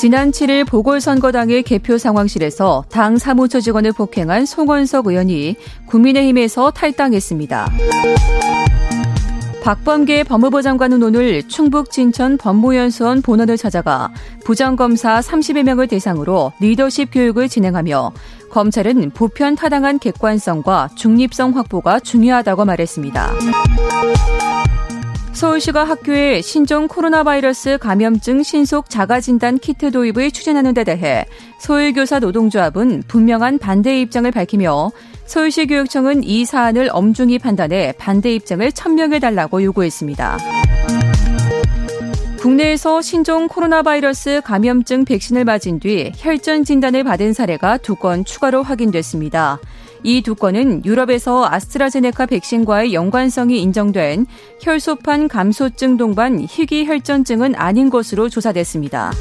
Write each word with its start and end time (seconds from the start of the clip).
지난 0.00 0.30
7일 0.30 0.66
보궐선거당의 0.66 1.62
개표 1.62 1.98
상황실에서 1.98 2.86
당 2.88 3.18
사무처 3.18 3.60
직원을 3.60 3.92
폭행한 3.92 4.46
송원석 4.46 5.08
의원이 5.08 5.56
국민의힘에서 5.88 6.70
탈당했습니다. 6.70 7.70
박범계 9.62 10.24
법무부 10.24 10.62
장관은 10.62 11.02
오늘 11.02 11.46
충북 11.48 11.90
진천 11.90 12.38
법무연수원 12.38 13.20
본원을 13.20 13.58
찾아가 13.58 14.10
부장검사 14.42 15.20
30여 15.20 15.64
명을 15.64 15.86
대상으로 15.86 16.54
리더십 16.60 17.10
교육을 17.12 17.50
진행하며 17.50 18.12
검찰은 18.48 19.10
보편 19.10 19.54
타당한 19.54 19.98
객관성과 19.98 20.88
중립성 20.94 21.54
확보가 21.58 22.00
중요하다고 22.00 22.64
말했습니다. 22.64 23.32
서울시가 25.40 25.84
학교에 25.84 26.42
신종 26.42 26.86
코로나 26.86 27.24
바이러스 27.24 27.78
감염증 27.78 28.42
신속 28.42 28.90
자가진단 28.90 29.58
키트 29.58 29.90
도입을 29.90 30.32
추진하는 30.32 30.74
데 30.74 30.84
대해 30.84 31.24
서울교사 31.60 32.18
노동조합은 32.18 33.04
분명한 33.08 33.56
반대 33.56 34.02
입장을 34.02 34.30
밝히며 34.30 34.92
서울시 35.24 35.66
교육청은 35.66 36.24
이 36.24 36.44
사안을 36.44 36.90
엄중히 36.92 37.38
판단해 37.38 37.94
반대 37.96 38.34
입장을 38.34 38.70
천명해달라고 38.70 39.62
요구했습니다. 39.62 40.36
국내에서 42.40 43.00
신종 43.00 43.48
코로나 43.48 43.80
바이러스 43.80 44.42
감염증 44.44 45.06
백신을 45.06 45.46
맞은 45.46 45.80
뒤 45.80 46.12
혈전 46.18 46.64
진단을 46.64 47.02
받은 47.02 47.32
사례가 47.32 47.78
두 47.78 47.94
건 47.94 48.26
추가로 48.26 48.62
확인됐습니다. 48.62 49.58
이 50.02 50.22
두 50.22 50.34
건은 50.34 50.84
유럽에서 50.84 51.46
아스트라제네카 51.50 52.26
백신과의 52.26 52.94
연관성이 52.94 53.60
인정된 53.62 54.26
혈소판 54.60 55.28
감소증 55.28 55.96
동반 55.96 56.46
희귀 56.48 56.86
혈전증은 56.86 57.54
아닌 57.56 57.90
것으로 57.90 58.28
조사됐습니다. 58.28 59.12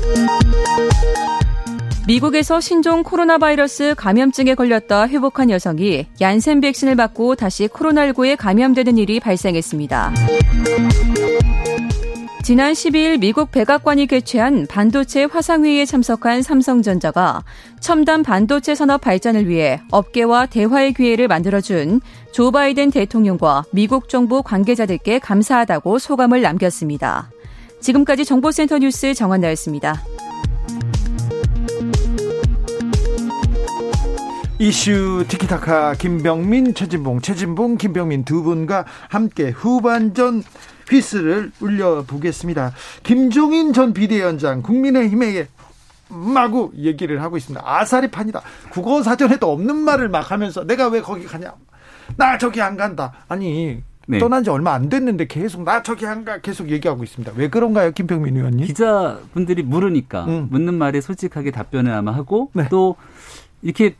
미국에서 2.07 2.59
신종 2.59 3.03
코로나 3.03 3.37
바이러스 3.37 3.93
감염증에 3.95 4.55
걸렸다 4.55 5.07
회복한 5.07 5.51
여성이 5.51 6.07
얀센 6.19 6.59
백신을 6.59 6.95
맞고 6.95 7.35
다시 7.35 7.67
코로나19에 7.67 8.35
감염되는 8.35 8.97
일이 8.97 9.19
발생했습니다. 9.19 10.13
지난 12.41 12.73
12일 12.73 13.19
미국 13.19 13.51
백악관이 13.51 14.07
개최한 14.07 14.65
반도체 14.67 15.25
화상회의에 15.25 15.85
참석한 15.85 16.41
삼성전자가 16.41 17.43
첨단 17.79 18.23
반도체 18.23 18.73
산업 18.75 19.01
발전을 19.01 19.47
위해 19.47 19.81
업계와 19.91 20.47
대화의 20.47 20.93
기회를 20.93 21.27
만들어준 21.27 22.01
조 22.31 22.51
바이든 22.51 22.91
대통령과 22.91 23.65
미국 23.71 24.09
정부 24.09 24.41
관계자들께 24.41 25.19
감사하다고 25.19 25.99
소감을 25.99 26.41
남겼습니다. 26.41 27.29
지금까지 27.81 28.25
정보센터 28.25 28.79
뉴스 28.79 29.13
정한나였습니다. 29.13 30.01
이슈 34.61 35.23
티키타카 35.27 35.93
김병민, 35.93 36.73
최진봉, 36.73 37.21
최진봉, 37.21 37.77
김병민 37.77 38.25
두 38.25 38.43
분과 38.43 38.85
함께 39.07 39.51
후반전 39.51 40.43
휘스를 40.89 41.51
울려보겠습니다. 41.59 42.73
김종인 43.03 43.73
전 43.73 43.93
비대위원장 43.93 44.61
국민의힘에 44.61 45.47
마구 46.09 46.71
얘기를 46.75 47.21
하고 47.21 47.37
있습니다. 47.37 47.61
아사리판이다. 47.63 48.41
국어 48.71 49.03
사전에도 49.03 49.51
없는 49.51 49.75
말을 49.75 50.09
막 50.09 50.31
하면서 50.31 50.63
내가 50.65 50.87
왜 50.87 51.01
거기 51.01 51.25
가냐. 51.25 51.53
나 52.17 52.37
저기 52.37 52.61
안 52.61 52.77
간다. 52.77 53.13
아니 53.27 53.81
네. 54.07 54.17
떠난 54.17 54.43
지 54.43 54.49
얼마 54.49 54.73
안 54.73 54.89
됐는데 54.89 55.27
계속 55.27 55.61
나 55.61 55.83
저기 55.83 56.07
안가 56.07 56.41
계속 56.41 56.71
얘기하고 56.71 57.03
있습니다. 57.03 57.31
왜 57.35 57.47
그런가요, 57.47 57.91
김병민 57.91 58.37
의원님? 58.37 58.65
기자분들이 58.65 59.61
물으니까 59.61 60.25
음. 60.25 60.47
묻는 60.49 60.73
말에 60.73 60.99
솔직하게 60.99 61.51
답변을 61.51 61.93
아마 61.93 62.11
하고 62.15 62.49
네. 62.53 62.67
또 62.69 62.95
이렇게 63.61 63.95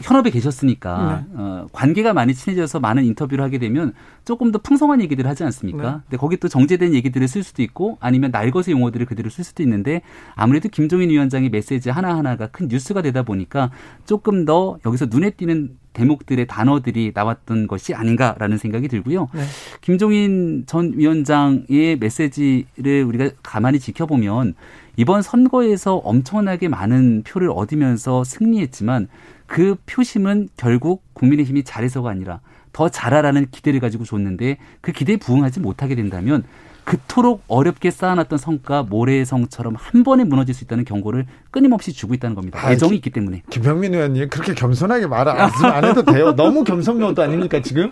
현업에 0.00 0.30
계셨으니까 0.30 1.24
네. 1.28 1.38
어, 1.38 1.66
관계가 1.72 2.12
많이 2.12 2.34
친해져서 2.34 2.80
많은 2.80 3.04
인터뷰를 3.04 3.44
하게 3.44 3.58
되면 3.58 3.92
조금 4.24 4.50
더 4.50 4.58
풍성한 4.58 5.00
얘기들을 5.02 5.28
하지 5.28 5.44
않습니까? 5.44 5.82
네. 5.82 5.98
근데 6.04 6.16
거기 6.16 6.36
또 6.36 6.48
정제된 6.48 6.94
얘기들을 6.94 7.28
쓸 7.28 7.42
수도 7.42 7.62
있고 7.62 7.96
아니면 8.00 8.30
날것의 8.30 8.70
용어들을 8.70 9.06
그대로 9.06 9.30
쓸 9.30 9.44
수도 9.44 9.62
있는데 9.62 10.02
아무래도 10.34 10.68
김종인 10.68 11.10
위원장의 11.10 11.50
메시지 11.50 11.90
하나하나가 11.90 12.48
큰 12.48 12.68
뉴스가 12.68 13.02
되다 13.02 13.22
보니까 13.22 13.70
조금 14.04 14.44
더 14.44 14.78
여기서 14.84 15.06
눈에 15.06 15.30
띄는 15.30 15.76
대목들의 15.92 16.46
단어들이 16.48 17.12
나왔던 17.14 17.68
것이 17.68 17.94
아닌가라는 17.94 18.58
생각이 18.58 18.88
들고요. 18.88 19.28
네. 19.32 19.42
김종인 19.80 20.64
전 20.66 20.92
위원장의 20.96 21.98
메시지를 22.00 23.04
우리가 23.04 23.30
가만히 23.42 23.78
지켜보면 23.78 24.54
이번 24.96 25.22
선거에서 25.22 25.96
엄청나게 25.96 26.68
많은 26.68 27.22
표를 27.24 27.50
얻으면서 27.50 28.22
승리했지만 28.24 29.08
그 29.46 29.76
표심은 29.86 30.48
결국 30.56 31.02
국민의힘이 31.14 31.64
잘해서가 31.64 32.10
아니라 32.10 32.40
더 32.72 32.88
잘하라는 32.88 33.46
기대를 33.50 33.80
가지고 33.80 34.04
줬는데 34.04 34.58
그 34.80 34.92
기대에 34.92 35.16
부응하지 35.16 35.60
못하게 35.60 35.94
된다면 35.94 36.42
그토록 36.84 37.42
어렵게 37.48 37.90
쌓아놨던 37.90 38.38
성과 38.38 38.82
모래의 38.82 39.24
성처럼 39.24 39.74
한 39.74 40.04
번에 40.04 40.22
무너질 40.24 40.54
수 40.54 40.64
있다는 40.64 40.84
경고를 40.84 41.24
끊임없이 41.50 41.92
주고 41.94 42.12
있다는 42.12 42.34
겁니다. 42.34 42.58
아, 42.62 42.72
애정이 42.72 42.96
있기 42.96 43.08
때문에. 43.08 43.42
김병민 43.48 43.94
의원님 43.94 44.28
그렇게 44.28 44.52
겸손하게 44.54 45.06
말 45.06 45.26
안 45.28 45.84
해도 45.84 46.02
돼요. 46.04 46.34
너무 46.36 46.62
겸손요도 46.62 47.22
아닙니까 47.22 47.62
지금? 47.62 47.88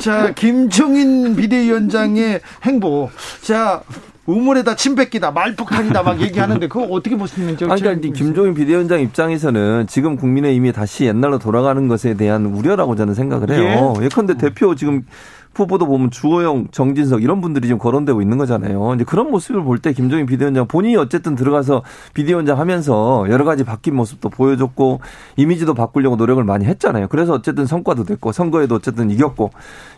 자 0.00 0.32
김종인 0.34 1.34
비대위원장의 1.34 2.40
행보. 2.64 3.10
자 3.42 3.82
우물에다 4.26 4.76
침 4.76 4.94
뱉기다, 4.94 5.30
말폭탄이다 5.32 6.02
막 6.02 6.20
얘기하는데 6.20 6.66
그거 6.68 6.84
어떻게 6.84 7.16
보시는지. 7.16 7.64
아니, 7.64 7.80
그러니까 7.80 8.12
김종인 8.12 8.54
비대위원장 8.54 9.00
입장에서는 9.00 9.86
지금 9.86 10.16
국민의힘이 10.16 10.72
다시 10.72 11.04
옛날로 11.04 11.38
돌아가는 11.38 11.86
것에 11.88 12.14
대한 12.14 12.46
우려라고 12.46 12.96
저는 12.96 13.14
생각을 13.14 13.50
해요. 13.50 13.94
예. 13.98 14.04
예컨대 14.04 14.34
대표 14.38 14.74
지금 14.74 15.04
후보도 15.54 15.86
보면 15.86 16.10
주호영, 16.10 16.68
정진석 16.70 17.22
이런 17.22 17.40
분들이 17.40 17.66
지금 17.66 17.78
거론되고 17.78 18.20
있는 18.22 18.38
거잖아요. 18.38 18.94
이제 18.94 19.04
그런 19.04 19.30
모습을 19.30 19.62
볼 19.62 19.78
때 19.78 19.92
김종인 19.92 20.26
비대위원장 20.26 20.66
본인이 20.66 20.96
어쨌든 20.96 21.34
들어가서 21.34 21.82
비대위원장 22.14 22.58
하면서 22.58 23.26
여러 23.28 23.44
가지 23.44 23.64
바뀐 23.64 23.94
모습도 23.96 24.30
보여줬고 24.30 25.00
이미지도 25.36 25.74
바꾸려고 25.74 26.16
노력을 26.16 26.42
많이 26.44 26.64
했잖아요. 26.64 27.08
그래서 27.08 27.34
어쨌든 27.34 27.66
성과도 27.66 28.04
됐고 28.04 28.32
선거에도 28.32 28.76
어쨌든 28.76 29.10
이겼고 29.10 29.50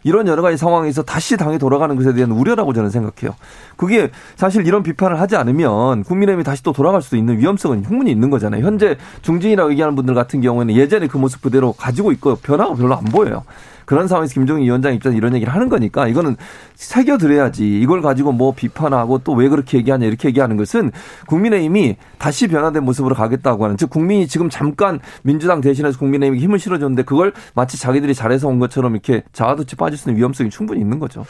이런 0.02 0.26
여러 0.28 0.42
가지 0.42 0.56
상황에서 0.56 1.02
다시 1.02 1.36
당이 1.36 1.58
돌아가는 1.58 1.94
것에 1.94 2.14
대한 2.14 2.32
우려라고 2.32 2.72
저는 2.72 2.90
생각해요. 2.90 3.36
그게 3.76 4.10
사실 4.36 4.66
이런 4.66 4.82
비판을 4.82 5.20
하지 5.20 5.36
않으면 5.36 6.04
국민의힘이 6.04 6.42
다시 6.44 6.62
또 6.62 6.72
돌아갈 6.72 7.02
수도 7.02 7.16
있는 7.16 7.38
위험성은 7.38 7.84
충분히 7.84 8.10
있는 8.10 8.30
거잖아요. 8.30 8.64
현재 8.64 8.96
중진이라고 9.22 9.70
얘기하는 9.72 9.94
분들 9.94 10.14
같은 10.14 10.40
경우에는 10.40 10.74
예전에 10.74 11.06
그 11.06 11.18
모습 11.18 11.42
그대로 11.42 11.72
가지고 11.72 12.12
있고 12.12 12.36
변화가 12.36 12.74
별로 12.74 12.96
안 12.96 13.04
보여요. 13.04 13.44
그런 13.86 14.08
상황에서 14.08 14.34
김종인 14.34 14.64
위원장 14.64 14.92
입장에서 14.94 15.16
이런 15.16 15.34
얘기를 15.34 15.54
하는 15.54 15.69
거니까 15.69 16.08
이거는 16.08 16.36
새겨드려야지. 16.74 17.80
이걸 17.80 18.02
가지고 18.02 18.32
뭐 18.32 18.52
비판하고 18.52 19.19
또 19.19 19.36
왜 19.36 19.48
그렇게 19.48 19.78
얘기하냐 19.78 20.06
이렇게 20.06 20.28
얘기하는 20.28 20.56
것은 20.56 20.91
국민의힘이 21.26 21.97
다시 22.19 22.48
변화된 22.48 22.83
모습으로 22.84 23.15
가겠다고 23.15 23.65
하는 23.65 23.77
즉 23.77 23.91
국민이 23.91 24.27
지금 24.27 24.48
잠깐 24.48 24.98
민주당 25.22 25.60
대신해서 25.60 25.98
국민의힘에 25.98 26.38
힘을 26.41 26.59
실어줬는데 26.59 27.03
그걸 27.04 27.33
마치 27.54 27.78
자기들이 27.78 28.15
잘해서 28.15 28.48
온 28.48 28.59
것처럼 28.59 28.92
이렇게 28.92 29.22
자아도취 29.33 29.77
빠질 29.77 29.98
수 29.98 30.09
있는 30.09 30.18
위험성이 30.18 30.50
충분히 30.50 30.80
있는 30.80 30.98
거죠. 30.98 31.24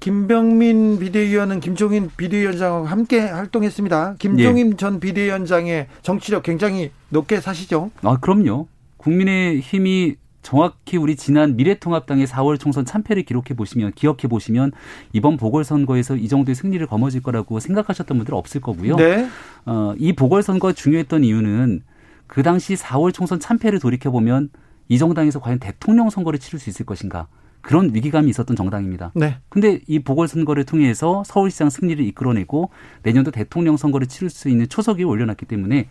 김병민 0.00 0.98
비대위원은 0.98 1.60
김종인 1.60 2.10
비대위원장과 2.16 2.90
함께 2.90 3.20
활동했습니다. 3.20 4.16
김종인 4.18 4.72
예. 4.72 4.76
전 4.76 4.98
비대위원장의 4.98 5.86
정치력 6.02 6.42
굉장히 6.42 6.90
높게 7.08 7.40
사시죠? 7.40 7.90
아, 8.02 8.16
그럼요. 8.20 8.66
국민의 8.96 9.60
힘이 9.60 10.16
정확히 10.42 10.96
우리 10.96 11.16
지난 11.16 11.56
미래통합당의 11.56 12.26
4월 12.26 12.58
총선 12.58 12.84
참패를 12.84 13.22
기록해 13.22 13.54
보시면 13.56 13.92
기억해 13.92 14.28
보시면 14.28 14.72
이번 15.12 15.36
보궐선거에서 15.36 16.16
이 16.16 16.28
정도의 16.28 16.54
승리를 16.54 16.84
거머쥘 16.86 17.22
거라고 17.22 17.60
생각하셨던 17.60 18.16
분들 18.18 18.34
없을 18.34 18.60
거고요. 18.60 18.96
네. 18.96 19.28
어, 19.64 19.94
이 19.98 20.12
보궐선거 20.12 20.72
중요했던 20.72 21.24
이유는 21.24 21.82
그 22.26 22.42
당시 22.42 22.74
4월 22.74 23.14
총선 23.14 23.38
참패를 23.38 23.78
돌이켜 23.78 24.10
보면 24.10 24.50
이 24.88 24.98
정당에서 24.98 25.40
과연 25.40 25.58
대통령 25.58 26.10
선거를 26.10 26.38
치를 26.38 26.58
수 26.58 26.68
있을 26.70 26.84
것인가 26.84 27.28
그런 27.62 27.94
위기감이 27.94 28.28
있었던 28.30 28.56
정당입니다. 28.56 29.12
네. 29.14 29.38
근데 29.48 29.80
이 29.86 30.00
보궐선거를 30.00 30.64
통해서 30.64 31.22
서울시장 31.24 31.70
승리를 31.70 32.04
이끌어내고 32.04 32.70
내년도 33.04 33.30
대통령 33.30 33.76
선거를 33.76 34.08
치를 34.08 34.28
수 34.28 34.48
있는 34.48 34.68
초석이 34.68 35.04
올려놨기 35.04 35.46
때문에 35.46 35.88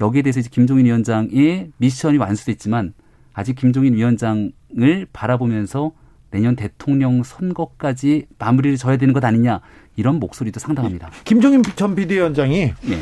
여기에 0.00 0.22
대해서 0.22 0.40
이제 0.40 0.48
김종인 0.50 0.86
위원장의 0.86 1.72
미션이 1.76 2.16
완수됐지만 2.16 2.94
아직 3.34 3.56
김종인 3.56 3.94
위원장을 3.94 5.06
바라보면서 5.12 5.92
내년 6.30 6.56
대통령 6.56 7.22
선거까지 7.22 8.26
마무리를 8.38 8.76
져야 8.76 8.96
되는 8.96 9.12
것 9.14 9.24
아니냐 9.24 9.60
이런 9.96 10.18
목소리도 10.18 10.58
상당합니다. 10.58 11.10
김종인 11.24 11.62
전 11.76 11.94
비대위원장이 11.94 12.72
예. 12.88 12.98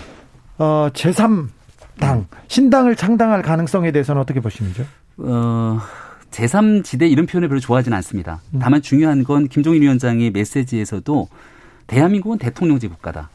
어, 0.59 0.91
제3당 0.93 2.27
신당을 2.49 2.97
창당할 2.97 3.43
가능성에 3.43 3.93
대해서는 3.93 4.21
어떻게 4.21 4.41
보시는지요? 4.41 4.85
어, 5.19 5.79
제3지대 6.31 7.11
이런 7.11 7.27
표현을 7.27 7.49
별로 7.49 7.61
좋아하지는 7.61 7.97
않습니다. 7.99 8.41
음. 8.55 8.59
다만 8.61 8.83
중요한 8.83 9.25
건 9.25 9.49
김종인 9.49 9.83
위원장의 9.83 10.31
메시지에서도 10.31 11.29
대한민국은 11.87 12.39
대통령제 12.39 12.89
국가다. 12.89 13.31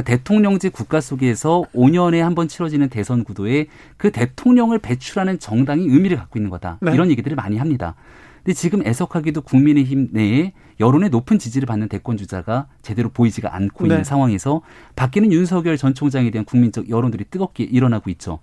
그러니까 0.00 0.02
대통령제 0.02 0.70
국가 0.70 1.00
속에서 1.00 1.64
5년에 1.74 2.18
한 2.18 2.34
번 2.34 2.46
치러지는 2.48 2.88
대선 2.88 3.24
구도에 3.24 3.66
그 3.96 4.12
대통령을 4.12 4.78
배출하는 4.78 5.40
정당이 5.40 5.84
의미를 5.84 6.16
갖고 6.16 6.38
있는 6.38 6.48
거다. 6.48 6.78
네. 6.80 6.94
이런 6.94 7.10
얘기들을 7.10 7.34
많이 7.34 7.58
합니다. 7.58 7.96
근데 8.44 8.54
지금 8.54 8.86
애석하게도 8.86 9.42
국민의힘 9.42 10.10
내에 10.12 10.52
여론의 10.78 11.10
높은 11.10 11.38
지지를 11.40 11.66
받는 11.66 11.88
대권 11.88 12.16
주자가 12.16 12.68
제대로 12.82 13.08
보이지가 13.10 13.54
않고 13.54 13.84
네. 13.86 13.94
있는 13.94 14.04
상황에서 14.04 14.62
바뀌는 14.94 15.32
윤석열 15.32 15.76
전 15.76 15.92
총장에 15.92 16.30
대한 16.30 16.44
국민적 16.44 16.88
여론들이 16.88 17.24
뜨겁게 17.30 17.64
일어나고 17.64 18.08
있죠. 18.10 18.38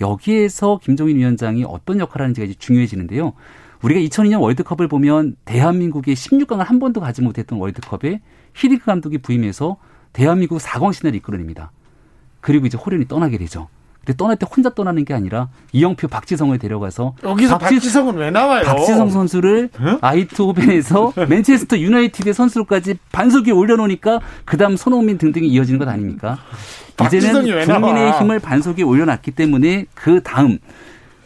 여기에서 0.00 0.80
김종인 0.82 1.16
위원장이 1.18 1.64
어떤 1.66 2.00
역할을 2.00 2.24
하는지가 2.24 2.46
이제 2.46 2.54
중요해지는데요. 2.58 3.32
우리가 3.82 4.00
2002년 4.00 4.40
월드컵을 4.40 4.88
보면 4.88 5.36
대한민국의 5.44 6.16
16강을 6.16 6.64
한 6.64 6.80
번도 6.80 7.00
가지 7.00 7.22
못했던 7.22 7.58
월드컵에 7.58 8.20
히딩크 8.54 8.84
감독이 8.84 9.18
부임해서 9.18 9.76
대한민국 10.12 10.58
4강 10.60 10.92
신화를 10.92 11.16
이끌어냅니다. 11.16 11.70
그리고 12.40 12.66
이제 12.66 12.76
호련이 12.76 13.06
떠나게 13.08 13.38
되죠. 13.38 13.68
근데 14.00 14.16
떠날 14.16 14.36
때 14.36 14.46
혼자 14.50 14.70
떠나는 14.70 15.04
게 15.04 15.12
아니라 15.12 15.48
이영표 15.72 16.08
박지성을 16.08 16.58
데려가서 16.58 17.14
여기서 17.22 17.58
박지, 17.58 17.80
성은왜 17.80 18.30
나와요? 18.30 18.64
박지성 18.64 19.10
선수를 19.10 19.68
응? 19.78 19.98
아이트호벤에서 20.00 21.12
맨체스터 21.28 21.78
유나이티드 21.78 22.32
선수로까지 22.32 22.96
반석에 23.12 23.50
올려놓으니까 23.50 24.20
그다음 24.46 24.76
손흥민 24.76 25.18
등등이 25.18 25.46
이어지는 25.48 25.78
것 25.78 25.86
아닙니까? 25.86 26.38
이제는 27.04 27.42
국민의 27.66 28.12
힘을 28.18 28.38
반석에 28.40 28.82
올려놨기 28.82 29.32
때문에 29.32 29.86
그 29.94 30.22
다음 30.22 30.58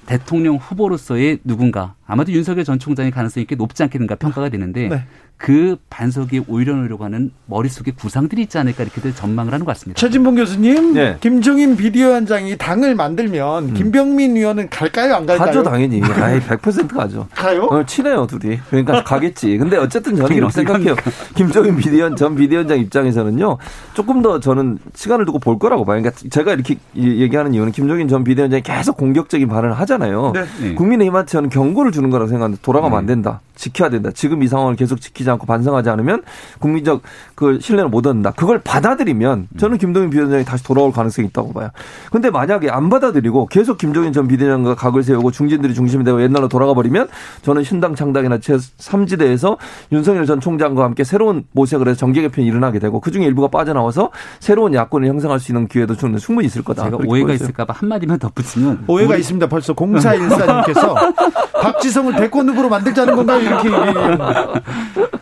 대통령 0.06 0.56
후보로서의 0.56 1.38
누군가 1.44 1.94
아마도 2.06 2.32
윤석열 2.32 2.64
전 2.64 2.78
총장의 2.78 3.10
가능성이 3.10 3.46
꽤 3.46 3.54
높지 3.54 3.82
않겠는가 3.84 4.16
평가가 4.16 4.48
되는데 4.48 4.88
네. 4.88 5.06
그 5.36 5.76
반석에 5.90 6.42
올려놓으려고 6.48 7.04
하는 7.04 7.30
머릿속에 7.46 7.92
구상들이 7.92 8.42
있지 8.42 8.56
않을까 8.56 8.82
이렇게들 8.84 9.14
전망을 9.14 9.52
하는 9.52 9.66
것 9.66 9.72
같습니다. 9.72 10.00
최진봉 10.00 10.36
교수님, 10.36 10.94
네. 10.94 11.16
김종인 11.20 11.76
비대위원장이 11.76 12.56
당을 12.56 12.94
만들면 12.94 13.70
음. 13.70 13.74
김병민 13.74 14.36
의원은 14.36 14.70
갈까요, 14.70 15.14
안 15.14 15.26
갈까요? 15.26 15.46
가죠, 15.46 15.62
당연히. 15.62 16.00
아이, 16.02 16.40
100% 16.40 16.94
가죠. 16.94 17.26
가요? 17.34 17.64
어, 17.64 17.84
친해요, 17.84 18.26
둘이. 18.26 18.58
그러니까 18.70 19.02
가겠지. 19.04 19.58
근데 19.58 19.76
어쨌든 19.76 20.16
저는 20.16 20.36
이렇게 20.36 20.52
생각해요. 20.52 20.94
김종인 21.34 21.76
비대위원, 21.76 22.16
전 22.16 22.36
비대위원장 22.36 22.78
입장에서는요, 22.78 23.58
조금 23.92 24.22
더 24.22 24.40
저는 24.40 24.78
시간을 24.94 25.26
두고 25.26 25.40
볼 25.40 25.58
거라고 25.58 25.84
봐요. 25.84 26.00
그러니까 26.00 26.22
제가 26.30 26.52
이렇게 26.54 26.76
얘기하는 26.96 27.54
이유는 27.54 27.72
김종인 27.72 28.08
전 28.08 28.24
비대위원장이 28.24 28.62
계속 28.62 28.96
공격적인 28.96 29.48
발언을 29.48 29.78
하잖아요. 29.80 30.32
네. 30.32 30.44
네. 30.60 30.74
국민의힘한테 30.74 31.30
저는 31.30 31.50
경고를 31.50 31.92
주는 31.92 32.08
거라고 32.10 32.28
생각하는데 32.28 32.62
돌아가면 32.62 32.98
안 32.98 33.06
네. 33.06 33.12
된다. 33.14 33.40
지켜야 33.56 33.88
된다. 33.88 34.10
지금 34.12 34.42
이 34.42 34.48
상황을 34.48 34.76
계속 34.76 35.00
지키 35.00 35.23
지 35.24 35.30
않고 35.30 35.46
반성하지 35.46 35.90
않으면 35.90 36.22
국민적 36.60 37.02
그 37.34 37.58
신뢰를 37.60 37.88
못 37.88 38.06
얻는다. 38.06 38.32
그걸 38.32 38.60
받아들이면 38.60 39.48
저는 39.58 39.78
김동인 39.78 40.10
비대위원장이 40.10 40.44
다시 40.44 40.62
돌아올 40.64 40.92
가능성이 40.92 41.28
있다고 41.28 41.52
봐요. 41.52 41.70
근데 42.12 42.30
만약에 42.30 42.70
안 42.70 42.88
받아들이고 42.90 43.46
계속 43.46 43.78
김종인 43.78 44.12
전 44.12 44.28
비대위원장과 44.28 44.74
각을 44.76 45.02
세우고 45.02 45.30
중진들이 45.30 45.74
중심이 45.74 46.04
되고 46.04 46.22
옛날로 46.22 46.48
돌아가 46.48 46.74
버리면 46.74 47.08
저는 47.42 47.64
신당 47.64 47.94
창당이나 47.94 48.38
제3지대에서 48.38 49.56
윤석열 49.92 50.26
전 50.26 50.40
총장과 50.40 50.84
함께 50.84 51.04
새로운 51.04 51.44
모색을 51.52 51.88
해서 51.88 51.98
정계 51.98 52.20
개편이 52.22 52.46
일어나게 52.46 52.78
되고 52.78 53.00
그중에 53.00 53.26
일부가 53.26 53.48
빠져나와서 53.48 54.10
새로운 54.40 54.74
야권을 54.74 55.08
형성할 55.08 55.40
수 55.40 55.52
있는 55.52 55.66
기회도 55.66 55.96
저는 55.96 56.18
충분히 56.18 56.46
있을 56.46 56.62
거다. 56.62 56.84
제가 56.84 56.98
오해가 57.06 57.32
있을까 57.32 57.64
봐 57.64 57.74
한마디만 57.76 58.18
덧붙이면 58.18 58.84
오해가 58.86 59.16
있습니다. 59.16 59.46
벌써 59.48 59.72
공사일사님께서 59.72 60.94
박지성을 61.62 62.14
대권 62.16 62.48
후보로 62.50 62.68
만들자는 62.68 63.16
건가요? 63.16 63.40
이렇게 63.40 63.70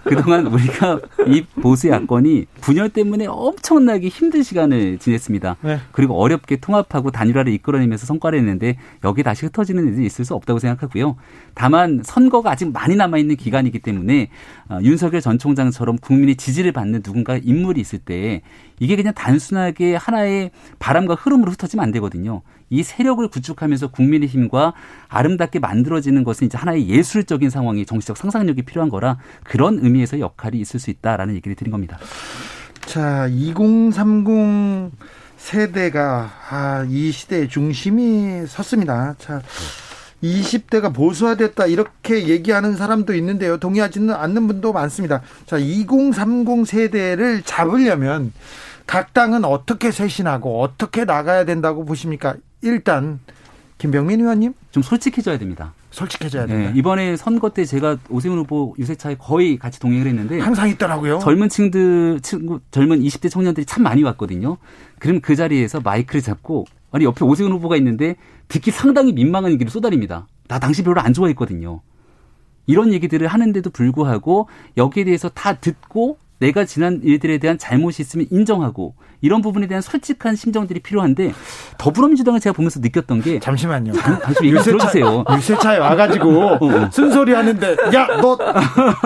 그동안 0.05 0.47
우리가 0.47 1.01
이 1.27 1.43
보수 1.61 1.89
야권이 1.89 2.47
분열 2.61 2.89
때문에 2.89 3.27
엄청나게 3.27 4.09
힘든 4.09 4.43
시간을 4.43 4.99
지냈습니다. 4.99 5.57
네. 5.63 5.79
그리고 5.93 6.21
어렵게 6.21 6.57
통합하고 6.57 7.11
단일화를 7.11 7.53
이끌어내면서 7.53 8.07
성과를 8.07 8.41
냈는데 8.41 8.77
여기 9.05 9.23
다시 9.23 9.47
흩어지는 9.47 9.95
일이 9.95 10.07
있을 10.07 10.25
수 10.25 10.35
없다고 10.35 10.59
생각하고요. 10.59 11.17
다만 11.55 12.01
선거가 12.05 12.51
아직 12.51 12.73
많이 12.73 12.97
남아 12.97 13.19
있는 13.19 13.37
기간이기 13.37 13.81
때문에 13.81 14.31
어, 14.69 14.79
윤석열 14.83 15.21
전 15.21 15.39
총장처럼 15.39 15.99
국민의 15.99 16.37
지지를 16.37 16.73
받는 16.73 17.03
누군가 17.03 17.37
인물이 17.37 17.81
있을 17.81 17.99
때 17.99 18.43
이게 18.81 18.97
그냥 18.97 19.15
단순하게 19.15 19.95
하나의 19.97 20.51
바람과 20.79 21.15
흐름으로 21.15 21.53
흩어지면 21.53 21.85
안 21.85 21.93
되거든요. 21.93 22.43
이 22.73 22.83
세력을 22.83 23.29
구축하면서 23.29 23.89
국민의힘과 23.89 24.73
아름답게 25.09 25.59
만들어지는 25.59 26.25
것은 26.25 26.47
이제 26.47 26.57
하나의 26.57 26.89
예술적인 26.89 27.51
상황이 27.51 27.85
정치적 27.85 28.17
상상력이 28.17 28.63
필요한 28.63 28.89
거라 28.89 29.19
그런 29.45 29.79
의미에서 29.83 30.21
역할이 30.21 30.59
있을 30.59 30.81
수 30.81 30.89
있다라는 30.89 31.35
얘기를 31.35 31.55
드린 31.55 31.71
겁니다. 31.71 31.99
자, 32.87 33.29
2030 33.29 34.91
세대가 35.37 36.31
아, 36.49 36.87
이 36.89 37.13
시대의 37.13 37.51
중심이 37.51 38.47
섰습니다. 38.47 39.17
자, 39.19 39.43
20대가 40.23 40.95
보수화됐다 40.95 41.67
이렇게 41.67 42.27
얘기하는 42.29 42.77
사람도 42.77 43.15
있는데요. 43.17 43.59
동의하지는 43.59 44.15
않는 44.15 44.47
분도 44.47 44.73
많습니다. 44.73 45.21
자, 45.45 45.59
2030 45.59 46.67
세대를 46.67 47.43
잡으려면 47.43 48.33
각 48.87 49.13
당은 49.13 49.45
어떻게 49.45 49.91
쇄신하고 49.91 50.63
어떻게 50.63 51.05
나가야 51.05 51.45
된다고 51.45 51.85
보십니까? 51.85 52.37
일단 52.63 53.21
김병민 53.79 54.21
의원님 54.21 54.55
좀 54.71 54.83
솔직해져야 54.83 55.39
됩니다. 55.39 55.75
솔직해져야 55.91 56.47
된다. 56.47 56.71
네, 56.71 56.79
이번에 56.79 57.17
선거 57.17 57.51
때 57.51 57.65
제가 57.65 57.99
오세훈 58.09 58.39
후보 58.39 58.75
유세차에 58.79 59.17
거의 59.19 59.59
같이 59.59 59.79
동행을 59.81 60.07
했는데 60.07 60.41
항상 60.41 60.69
있더라고요. 60.69 61.19
젊은 61.19 61.49
층들 61.49 62.21
친구 62.23 62.61
젊은 62.71 63.01
20대 63.01 63.31
청년들이 63.31 63.67
참 63.67 63.83
많이 63.83 64.03
왔거든요. 64.03 64.57
그럼 64.99 65.21
그 65.21 65.37
자리에서 65.37 65.81
마이크를 65.81 66.23
잡고 66.23 66.65
아니 66.93 67.05
옆에 67.05 67.25
오세훈 67.25 67.53
후보가 67.53 67.77
있는데 67.77 68.17
듣기 68.49 68.71
상당히 68.71 69.13
민망한 69.13 69.53
얘기를 69.53 69.71
쏟아립니다. 69.71 70.27
나 70.49 70.59
당시 70.59 70.83
별로 70.83 71.01
안 71.01 71.13
좋아했거든요. 71.13 71.81
이런 72.67 72.93
얘기들을 72.93 73.27
하는데도 73.27 73.71
불구하고 73.71 74.49
여기에 74.77 75.05
대해서 75.05 75.29
다 75.29 75.55
듣고 75.55 76.19
내가 76.43 76.65
지난 76.65 77.01
일들에 77.05 77.39
대한 77.39 77.57
잘못이 77.57 78.03
있으면 78.03 78.27
인정하고 78.31 78.95
이런 79.21 79.41
부분에 79.43 79.69
대한 79.69 79.81
솔직한 79.81 80.35
심정들이 80.35 80.81
필요한데 80.81 81.33
더불어민주당을 81.79 82.41
제가 82.41 82.53
보면서 82.53 82.81
느꼈던 82.81 83.23
게 83.23 83.39
잠시만요. 83.39 83.93
잠시 83.93 84.47
얘기 84.47 84.59
들어주세요. 84.59 85.25
유세차에 85.37 85.79
와가지고 85.79 86.31
어, 86.41 86.55
어. 86.61 86.91
쓴소리 86.91 87.33
하는데 87.33 87.77
야 87.95 88.09
너 88.21 88.37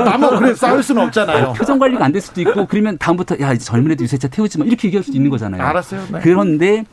나만 0.03 0.37
그래 0.39 0.55
싸울 0.55 0.83
수는 0.83 1.03
없잖아요. 1.03 1.53
표정 1.53 1.79
관리가 1.79 2.05
안 2.07 2.13
될 2.13 2.23
수도 2.23 2.41
있고 2.41 2.67
그러면 2.67 2.97
다음부터 2.97 3.37
야 3.41 3.53
이제 3.53 3.63
젊은 3.65 3.91
애들 3.93 4.05
유세차 4.05 4.29
태우지 4.29 4.59
마 4.59 4.65
이렇게 4.65 4.89
얘기할 4.89 5.05
수도 5.05 5.17
있는 5.19 5.29
거잖아요. 5.31 5.61
알았어요. 5.63 6.01
네. 6.13 6.21
그런데 6.23 6.85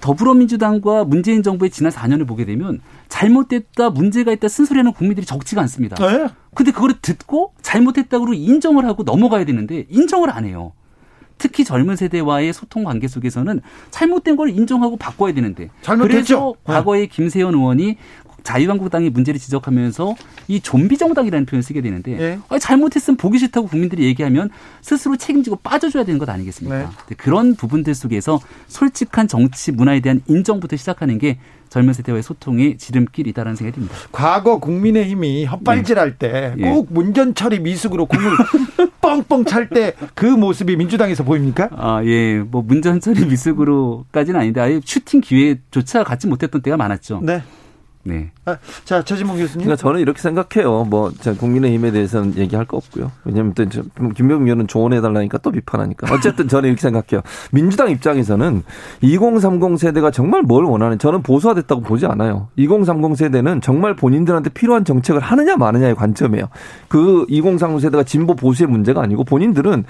더불어민주당과 0.00 1.04
문재인 1.04 1.42
정부의 1.42 1.70
지난 1.70 1.90
4년을 1.92 2.26
보게 2.26 2.44
되면 2.44 2.80
잘못됐다 3.12 3.90
문제가 3.90 4.32
있다 4.32 4.48
쓴소리하는 4.48 4.94
국민들이 4.94 5.26
적지가 5.26 5.60
않습니다. 5.60 5.96
네. 5.96 6.28
근데 6.54 6.72
그거를 6.72 6.94
듣고 7.02 7.52
잘못했다고 7.60 8.32
인정을 8.32 8.86
하고 8.86 9.02
넘어가야 9.02 9.44
되는데 9.44 9.84
인정을 9.90 10.30
안 10.30 10.46
해요. 10.46 10.72
특히 11.36 11.62
젊은 11.64 11.96
세대와의 11.96 12.54
소통 12.54 12.84
관계 12.84 13.08
속에서는 13.08 13.60
잘못된 13.90 14.36
걸 14.36 14.48
인정하고 14.48 14.96
바꿔야 14.96 15.34
되는데 15.34 15.68
잘못했죠. 15.82 16.08
그래서 16.08 16.54
네. 16.56 16.72
과거에 16.72 17.06
김세현 17.06 17.52
의원이 17.54 17.98
자유한국당의 18.42 19.10
문제를 19.10 19.38
지적하면서 19.40 20.14
이 20.48 20.60
좀비 20.60 20.96
정당이라는 20.98 21.46
표현을 21.46 21.62
쓰게 21.62 21.80
되는데 21.80 22.16
네. 22.16 22.38
아니, 22.48 22.60
잘못했으면 22.60 23.16
보기 23.16 23.38
싫다고 23.38 23.68
국민들이 23.68 24.04
얘기하면 24.04 24.50
스스로 24.80 25.16
책임지고 25.16 25.56
빠져줘야 25.56 26.04
되는 26.04 26.18
것 26.18 26.28
아니겠습니까? 26.28 26.90
네. 27.08 27.14
그런 27.16 27.54
부분들 27.54 27.94
속에서 27.94 28.40
솔직한 28.68 29.28
정치 29.28 29.72
문화에 29.72 30.00
대한 30.00 30.22
인정부터 30.26 30.76
시작하는 30.76 31.18
게 31.18 31.38
젊은 31.68 31.94
세대와의 31.94 32.22
소통의 32.22 32.76
지름길이다라는 32.76 33.56
생각이 33.56 33.74
듭니다. 33.76 33.96
과거 34.12 34.58
국민의힘이 34.58 35.46
헛발질할 35.46 36.18
네. 36.18 36.52
때꼭 36.54 36.88
예. 36.90 36.94
문전처리 36.94 37.60
미숙으로 37.60 38.04
국을 38.04 38.30
뻥뻥 39.00 39.46
찰 39.46 39.68
때 39.70 39.94
그 40.14 40.26
모습이 40.26 40.76
민주당에서 40.76 41.24
보입니까? 41.24 41.70
아, 41.72 42.02
예. 42.04 42.38
뭐 42.40 42.62
문전처리 42.62 43.24
미숙으로까지는 43.24 44.38
아닌데 44.40 44.60
아예 44.60 44.80
슈팅 44.84 45.20
기회조차 45.22 46.04
갖지 46.04 46.26
못했던 46.26 46.60
때가 46.60 46.76
많았죠. 46.76 47.20
네. 47.22 47.42
네. 48.04 48.30
아, 48.44 48.56
자, 48.84 49.02
최진봉 49.02 49.36
교수님. 49.36 49.64
그러니까 49.64 49.76
저는 49.76 50.00
이렇게 50.00 50.20
생각해요. 50.20 50.84
뭐, 50.84 51.12
국민의힘에 51.38 51.92
대해서는 51.92 52.36
얘기할 52.36 52.66
거 52.66 52.76
없고요. 52.76 53.12
왜냐면 53.24 53.54
또 53.54 53.64
김병민 53.64 54.48
의원은 54.48 54.66
조언해달라니까 54.66 55.38
또 55.38 55.52
비판하니까. 55.52 56.12
어쨌든 56.12 56.48
저는 56.48 56.68
이렇게 56.68 56.80
생각해요. 56.80 57.22
민주당 57.52 57.90
입장에서는 57.90 58.64
2030 59.02 59.78
세대가 59.78 60.10
정말 60.10 60.42
뭘 60.42 60.64
원하는, 60.64 60.98
저는 60.98 61.22
보수화됐다고 61.22 61.82
보지 61.82 62.06
않아요. 62.06 62.48
2030 62.56 63.16
세대는 63.16 63.60
정말 63.60 63.94
본인들한테 63.94 64.50
필요한 64.50 64.84
정책을 64.84 65.20
하느냐 65.20 65.56
마느냐의 65.56 65.94
관점이에요. 65.94 66.48
그 66.88 67.24
2030 67.28 67.80
세대가 67.80 68.02
진보 68.02 68.34
보수의 68.34 68.68
문제가 68.68 69.02
아니고 69.02 69.22
본인들은 69.24 69.84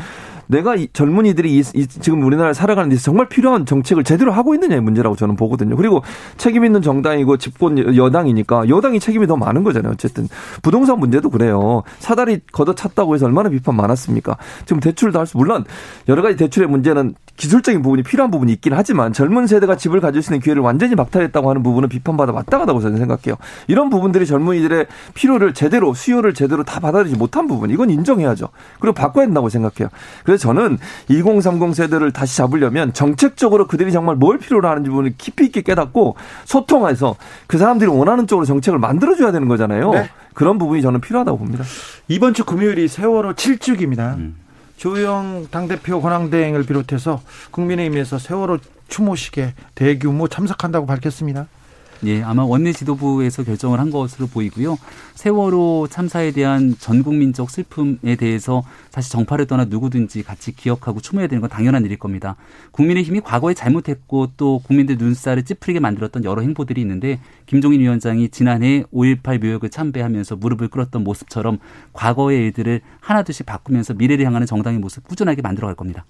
내가 0.52 0.76
이 0.76 0.86
젊은이들이 0.92 1.56
이, 1.56 1.62
이, 1.74 1.86
지금 1.88 2.22
우리나라를 2.22 2.54
살아가는 2.54 2.88
데 2.88 2.96
정말 2.96 3.28
필요한 3.28 3.66
정책을 3.66 4.04
제대로 4.04 4.30
하고 4.30 4.54
있느냐의 4.54 4.80
문제라고 4.80 5.16
저는 5.16 5.34
보거든요. 5.34 5.74
그리고 5.74 6.02
책임 6.36 6.64
있는 6.64 6.82
정당이고 6.82 7.38
집권 7.38 7.96
여당이니까 7.96 8.68
여당이 8.68 9.00
책임이 9.00 9.26
더 9.26 9.36
많은 9.36 9.64
거잖아요. 9.64 9.92
어쨌든 9.92 10.28
부동산 10.62 11.00
문제도 11.00 11.28
그래요. 11.28 11.82
사다리 11.98 12.40
걷어찼다고 12.52 13.14
해서 13.14 13.26
얼마나 13.26 13.48
비판 13.48 13.74
많았습니까? 13.74 14.36
지금 14.66 14.78
대출도 14.78 15.18
할 15.18 15.26
수 15.26 15.38
물론 15.38 15.64
여러 16.08 16.20
가지 16.22 16.36
대출의 16.36 16.68
문제는 16.68 17.14
기술적인 17.36 17.82
부분이 17.82 18.02
필요한 18.02 18.30
부분이 18.30 18.52
있긴 18.52 18.74
하지만 18.74 19.12
젊은 19.12 19.46
세대가 19.46 19.76
집을 19.76 20.00
가질 20.00 20.22
수 20.22 20.32
있는 20.32 20.40
기회를 20.40 20.62
완전히 20.62 20.94
박탈했다고 20.94 21.48
하는 21.48 21.62
부분은 21.62 21.88
비판받아 21.88 22.32
마땅하다고 22.32 22.80
저는 22.80 22.98
생각해요. 22.98 23.36
이런 23.68 23.88
부분들이 23.88 24.26
젊은이들의 24.26 24.86
필요를 25.14 25.54
제대로 25.54 25.94
수요를 25.94 26.34
제대로 26.34 26.62
다 26.62 26.78
받아들이지 26.78 27.16
못한 27.16 27.46
부분 27.48 27.70
이건 27.70 27.90
인정해야죠. 27.90 28.48
그리고 28.80 28.94
바꿔야 28.94 29.24
된다고 29.24 29.48
생각해요. 29.48 29.88
그래서 30.24 30.41
저는 30.42 30.78
2030 31.08 31.72
세대를 31.72 32.10
다시 32.10 32.36
잡으려면 32.36 32.92
정책적으로 32.92 33.68
그들이 33.68 33.92
정말 33.92 34.16
뭘 34.16 34.38
필요로 34.38 34.68
하는지 34.68 34.90
부분을 34.90 35.14
깊이 35.16 35.46
있게 35.46 35.62
깨닫고 35.62 36.16
소통해서 36.44 37.14
그 37.46 37.58
사람들이 37.58 37.88
원하는 37.88 38.26
쪽으로 38.26 38.44
정책을 38.44 38.80
만들어줘야 38.80 39.30
되는 39.30 39.46
거잖아요. 39.46 39.92
네. 39.92 40.10
그런 40.34 40.58
부분이 40.58 40.82
저는 40.82 41.00
필요하다고 41.00 41.38
봅니다. 41.38 41.64
이번 42.08 42.34
주 42.34 42.44
금요일이 42.44 42.88
세월호 42.88 43.34
7주기입니다. 43.34 44.16
음. 44.16 44.36
조영 44.78 45.46
당대표 45.52 46.00
권한대행을 46.00 46.64
비롯해서 46.64 47.20
국민의힘에서 47.52 48.18
세월호 48.18 48.58
추모식에 48.88 49.54
대규모 49.76 50.26
참석한다고 50.26 50.86
밝혔습니다. 50.86 51.46
예, 52.04 52.22
아마 52.22 52.44
원내 52.44 52.72
지도부에서 52.72 53.44
결정을 53.44 53.78
한 53.78 53.90
것으로 53.90 54.26
보이고요. 54.26 54.76
세월호 55.14 55.86
참사에 55.88 56.32
대한 56.32 56.74
전 56.78 57.02
국민적 57.04 57.48
슬픔에 57.48 58.16
대해서 58.16 58.64
다시 58.90 59.12
정파를 59.12 59.46
떠나 59.46 59.66
누구든지 59.66 60.24
같이 60.24 60.52
기억하고 60.52 61.00
추모해야 61.00 61.28
되는 61.28 61.40
건 61.40 61.48
당연한 61.48 61.84
일일 61.84 61.98
겁니다. 61.98 62.36
국민의힘이 62.72 63.20
과거에 63.20 63.54
잘못했고 63.54 64.32
또 64.36 64.60
국민들 64.64 64.96
눈살을 64.98 65.44
찌푸리게 65.44 65.78
만들었던 65.78 66.24
여러 66.24 66.42
행보들이 66.42 66.80
있는데 66.80 67.20
김종인 67.46 67.80
위원장이 67.80 68.30
지난해 68.30 68.84
5.18 68.92 69.40
묘역을 69.40 69.70
참배하면서 69.70 70.36
무릎을 70.36 70.68
꿇었던 70.68 71.04
모습처럼 71.04 71.58
과거의 71.92 72.38
일들을 72.46 72.80
하나둘씩 73.00 73.46
바꾸면서 73.46 73.94
미래를 73.94 74.26
향하는 74.26 74.46
정당의 74.46 74.80
모습 74.80 75.06
꾸준하게 75.06 75.42
만들어갈 75.42 75.76
겁니다. 75.76 76.04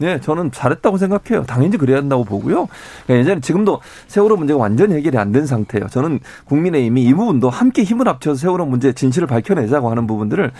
네, 0.00 0.18
저는 0.18 0.50
잘했다고 0.50 0.96
생각해요. 0.96 1.44
당연히 1.44 1.76
그래야 1.76 1.98
한다고 1.98 2.24
보고요. 2.24 2.68
그러니까 3.04 3.20
예전에 3.20 3.40
지금도 3.42 3.80
세월호 4.08 4.36
문제가 4.38 4.58
완전히 4.58 4.94
해결이 4.94 5.18
안 5.18 5.30
된 5.30 5.46
상태예요. 5.46 5.86
저는 5.88 6.18
국민의힘이 6.46 7.04
이 7.04 7.14
부분도 7.14 7.50
함께 7.50 7.84
힘을 7.84 8.08
합쳐서 8.08 8.34
세월호 8.40 8.64
문제 8.66 8.92
진실을 8.92 9.28
밝혀내자고 9.28 9.90
하는 9.90 10.06
부분들을 10.08 10.50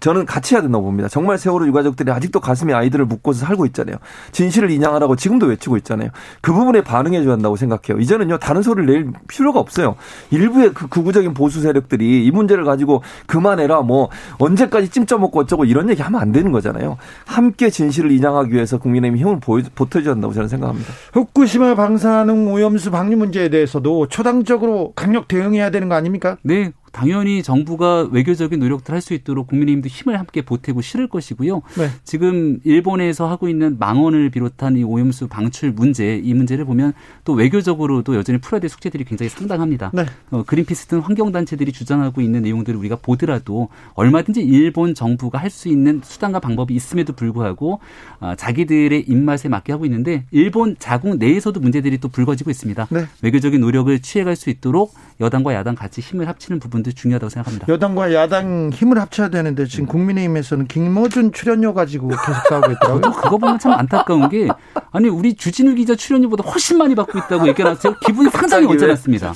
저는 0.00 0.26
같이 0.26 0.54
해야 0.54 0.62
된다고 0.62 0.84
봅니다. 0.84 1.08
정말 1.08 1.38
세월호 1.38 1.66
유가족들이 1.66 2.10
아직도 2.10 2.40
가슴에 2.40 2.72
아이들을 2.72 3.04
묻고서 3.06 3.46
살고 3.46 3.66
있잖아요. 3.66 3.96
진실을 4.32 4.70
인양하라고 4.70 5.16
지금도 5.16 5.46
외치고 5.46 5.76
있잖아요. 5.78 6.10
그 6.40 6.52
부분에 6.52 6.82
반응해 6.82 7.22
줘야 7.22 7.32
한다고 7.32 7.56
생각해요. 7.56 8.00
이제는요 8.00 8.38
다른 8.38 8.62
소리를 8.62 8.86
낼 8.86 9.12
필요가 9.26 9.60
없어요. 9.60 9.96
일부의 10.30 10.72
그 10.74 10.88
극우적인 10.88 11.34
보수 11.34 11.60
세력들이 11.60 12.24
이 12.24 12.30
문제를 12.30 12.64
가지고 12.64 13.02
그만해라 13.26 13.82
뭐 13.82 14.08
언제까지 14.38 14.88
찜쪄 14.90 15.18
먹고 15.18 15.40
어쩌고 15.40 15.64
이런 15.64 15.90
얘기 15.90 16.02
하면 16.02 16.20
안 16.20 16.32
되는 16.32 16.52
거잖아요. 16.52 16.96
함께 17.26 17.70
진실을 17.70 18.10
인양하기 18.12 18.52
위해서 18.52 18.78
국민의힘 18.78 19.18
힘을 19.18 19.40
보태줘야 19.74 20.14
한다고 20.14 20.32
저는 20.32 20.48
생각합니다. 20.48 20.92
후쿠시마 21.12 21.74
방사능 21.74 22.52
오염수 22.52 22.90
방류 22.90 23.16
문제에 23.16 23.48
대해서도 23.48 24.08
초당적으로 24.08 24.92
강력 24.94 25.28
대응해야 25.28 25.70
되는 25.70 25.88
거 25.88 25.94
아닙니까? 25.94 26.36
네, 26.42 26.72
당연히 26.92 27.42
정부가 27.42 28.08
외교적인 28.10 28.58
노력들 28.58 28.94
할 28.94 28.98
수 29.00 29.14
있도록 29.14 29.46
국민의힘도 29.46 29.88
힘을 29.88 30.18
함께 30.18 30.42
보태고 30.42 30.82
실을 30.82 31.08
것이고요. 31.08 31.62
네. 31.78 31.88
지금 32.02 32.58
일본에서 32.64 33.28
하고 33.28 33.48
있는 33.48 33.76
망원을 33.78 34.30
비롯한 34.30 34.76
이 34.76 34.82
오염수 34.82 35.28
방출 35.28 35.70
문제, 35.70 36.16
이 36.16 36.34
문제를 36.34 36.64
보면 36.64 36.92
또 37.24 37.32
외교적으로도 37.34 38.16
여전히 38.16 38.40
풀어야 38.40 38.60
될 38.60 38.68
숙제들이 38.68 39.04
굉장히 39.04 39.30
상당합니다. 39.30 39.90
네. 39.94 40.04
어, 40.30 40.42
그린피스 40.44 40.86
등 40.86 40.98
환경단체들이 41.00 41.72
주장하고 41.72 42.20
있는 42.20 42.42
내용들을 42.42 42.78
우리가 42.78 42.96
보더라도 42.96 43.68
얼마든지 43.94 44.40
일본 44.42 44.94
정부가 44.94 45.38
할 45.38 45.48
수 45.50 45.68
있는 45.68 46.00
수단과 46.04 46.40
방법이 46.40 46.74
있음에도 46.74 47.14
불구하고 47.14 47.80
어, 48.20 48.34
자기들의 48.36 49.04
입맛에 49.08 49.48
맞게 49.48 49.72
하고 49.72 49.86
있는데 49.86 50.24
일본 50.30 50.76
자국 50.78 51.16
내에서도 51.16 51.58
문제들이 51.58 51.98
또 51.98 52.08
불거지고 52.08 52.50
있습니다. 52.50 52.86
네. 52.90 53.06
외교적인 53.22 53.60
노력을 53.60 53.98
취해갈 54.00 54.36
수 54.36 54.50
있도록 54.50 54.92
여당과 55.20 55.54
야당 55.54 55.74
같이 55.74 56.00
힘을 56.00 56.28
합치는 56.28 56.60
부분 56.60 56.77
부분도 56.78 56.92
중요하다고 56.92 57.30
생각합니다. 57.30 57.66
여당과 57.68 58.12
야당 58.14 58.70
힘을 58.72 59.00
합쳐야 59.00 59.28
되는데 59.28 59.66
지금 59.66 59.86
국민의힘에서는 59.86 60.66
김모준 60.66 61.32
출연료 61.32 61.74
가지고 61.74 62.08
계속 62.08 62.34
싸우고 62.48 62.72
있더라고요. 62.72 63.12
그거 63.12 63.38
보면 63.38 63.58
참 63.58 63.72
안타까운 63.72 64.28
게 64.28 64.48
아니 64.90 65.08
우리 65.08 65.34
주진우 65.34 65.74
기자 65.74 65.94
출연료보다 65.94 66.48
훨씬 66.48 66.78
많이 66.78 66.94
받고 66.94 67.18
있다고 67.18 67.46
얘기해서 67.48 67.94
기분이 68.04 68.30
상당히 68.30 68.66
언짢았습니다. 68.66 69.32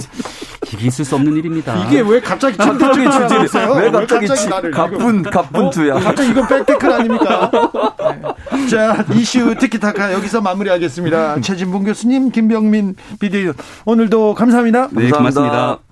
이게 0.73 0.87
있을 0.87 1.05
수 1.05 1.15
없는 1.17 1.37
일입니다. 1.37 1.77
이게 1.87 2.01
왜 2.01 2.21
갑자기 2.21 2.57
갑자기 2.57 3.05
주진우 3.11 3.75
왜 3.77 3.91
갑자기 3.91 4.27
가쁜 4.71 5.23
가쁜 5.23 5.71
주야. 5.71 5.95
갑자기 5.95 6.31
이건 6.31 6.47
백테클 6.47 6.93
아닙니까? 6.93 7.51
네. 8.53 8.67
자 8.69 9.05
이슈 9.13 9.55
티키타카 9.57 10.13
여기서 10.13 10.41
마무리하겠습니다. 10.41 11.41
최진봉 11.41 11.85
교수님, 11.85 12.31
김병민 12.31 12.95
비디오 13.21 13.53
오늘도 13.85 14.35
감사합니다. 14.35 14.89
네, 14.93 15.11
감사합니다. 15.11 15.92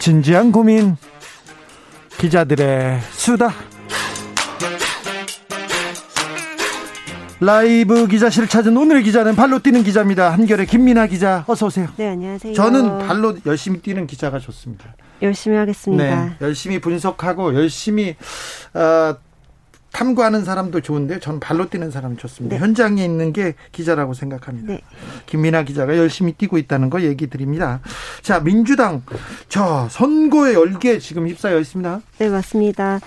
진지한 0.00 0.50
고민. 0.50 0.96
기자들의 2.18 3.00
수다. 3.12 3.52
라이브 7.38 8.06
기자실을 8.06 8.48
찾은 8.48 8.76
오늘의 8.76 9.02
기자는 9.02 9.36
발로 9.36 9.58
뛰는 9.58 9.82
기자입니다. 9.82 10.30
한결의 10.32 10.66
김민아 10.66 11.06
기자, 11.06 11.44
어서 11.46 11.66
오세요. 11.66 11.88
네, 11.96 12.08
안녕하세요. 12.08 12.54
저는 12.54 13.06
발로 13.06 13.36
열심히 13.46 13.80
뛰는 13.80 14.06
기자가 14.06 14.38
좋습니다. 14.38 14.94
열심히 15.22 15.56
하겠습니다. 15.56 16.04
네, 16.04 16.32
열심히 16.40 16.80
분석하고 16.80 17.54
열심히 17.54 18.16
어, 18.74 19.14
탐구하는 19.92 20.44
사람도 20.44 20.80
좋은데 20.80 21.18
저는 21.18 21.40
발로 21.40 21.68
뛰는 21.68 21.90
사람 21.90 22.16
좋습니다. 22.16 22.56
네. 22.56 22.60
현장에 22.62 23.04
있는 23.04 23.32
게 23.32 23.54
기자라고 23.72 24.14
생각합니다. 24.14 24.72
네. 24.72 24.80
김민아 25.26 25.64
기자가 25.64 25.96
열심히 25.96 26.32
뛰고 26.32 26.58
있다는 26.58 26.90
거 26.90 27.02
얘기 27.02 27.28
드립니다. 27.28 27.80
자, 28.22 28.40
민주당 28.40 29.02
저 29.48 29.88
선거의 29.90 30.54
열기에 30.54 30.98
지금 30.98 31.26
휩싸여 31.26 31.58
있습니다. 31.58 32.00
네, 32.18 32.28
맞습니다. 32.28 33.00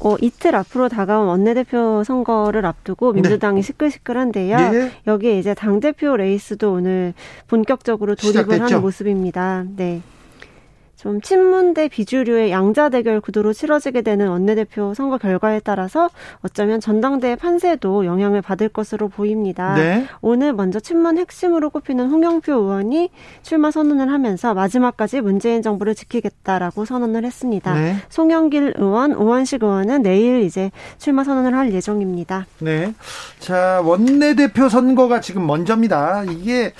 어, 0.00 0.16
이틀 0.20 0.56
앞으로 0.56 0.88
다가온 0.88 1.28
원내대표 1.28 2.04
선거를 2.04 2.64
앞두고 2.64 3.12
네. 3.12 3.20
민주당이 3.20 3.60
네. 3.60 3.66
시끌시끌한데요. 3.66 4.56
네. 4.56 4.92
여기에 5.06 5.38
이제 5.38 5.54
당대표 5.54 6.16
레이스도 6.16 6.72
오늘 6.72 7.12
본격적으로 7.48 8.14
돌입을 8.14 8.32
시작됐죠? 8.44 8.62
하는 8.64 8.80
모습입니다. 8.80 9.64
네. 9.76 10.00
좀 11.00 11.22
친문 11.22 11.72
대 11.72 11.88
비주류의 11.88 12.50
양자 12.50 12.90
대결 12.90 13.22
구도로 13.22 13.54
치러지게 13.54 14.02
되는 14.02 14.28
원내대표 14.28 14.92
선거 14.92 15.16
결과에 15.16 15.58
따라서 15.58 16.10
어쩌면 16.42 16.78
전당대회 16.78 17.36
판세도 17.36 18.04
영향을 18.04 18.42
받을 18.42 18.68
것으로 18.68 19.08
보입니다. 19.08 19.74
네. 19.76 20.06
오늘 20.20 20.52
먼저 20.52 20.78
친문 20.78 21.16
핵심으로 21.16 21.70
꼽히는 21.70 22.10
홍영표 22.10 22.52
의원이 22.52 23.08
출마 23.42 23.70
선언을 23.70 24.12
하면서 24.12 24.52
마지막까지 24.52 25.22
문재인 25.22 25.62
정부를 25.62 25.94
지키겠다라고 25.94 26.84
선언을 26.84 27.24
했습니다. 27.24 27.72
네. 27.72 27.96
송영길 28.10 28.74
의원, 28.76 29.14
오원식 29.14 29.62
의원은 29.62 30.02
내일 30.02 30.42
이제 30.42 30.70
출마 30.98 31.24
선언을 31.24 31.54
할 31.56 31.72
예정입니다. 31.72 32.44
네. 32.58 32.92
자, 33.38 33.80
원내대표 33.82 34.68
선거가 34.68 35.22
지금 35.22 35.46
먼저입니다. 35.46 36.24
이게 36.24 36.74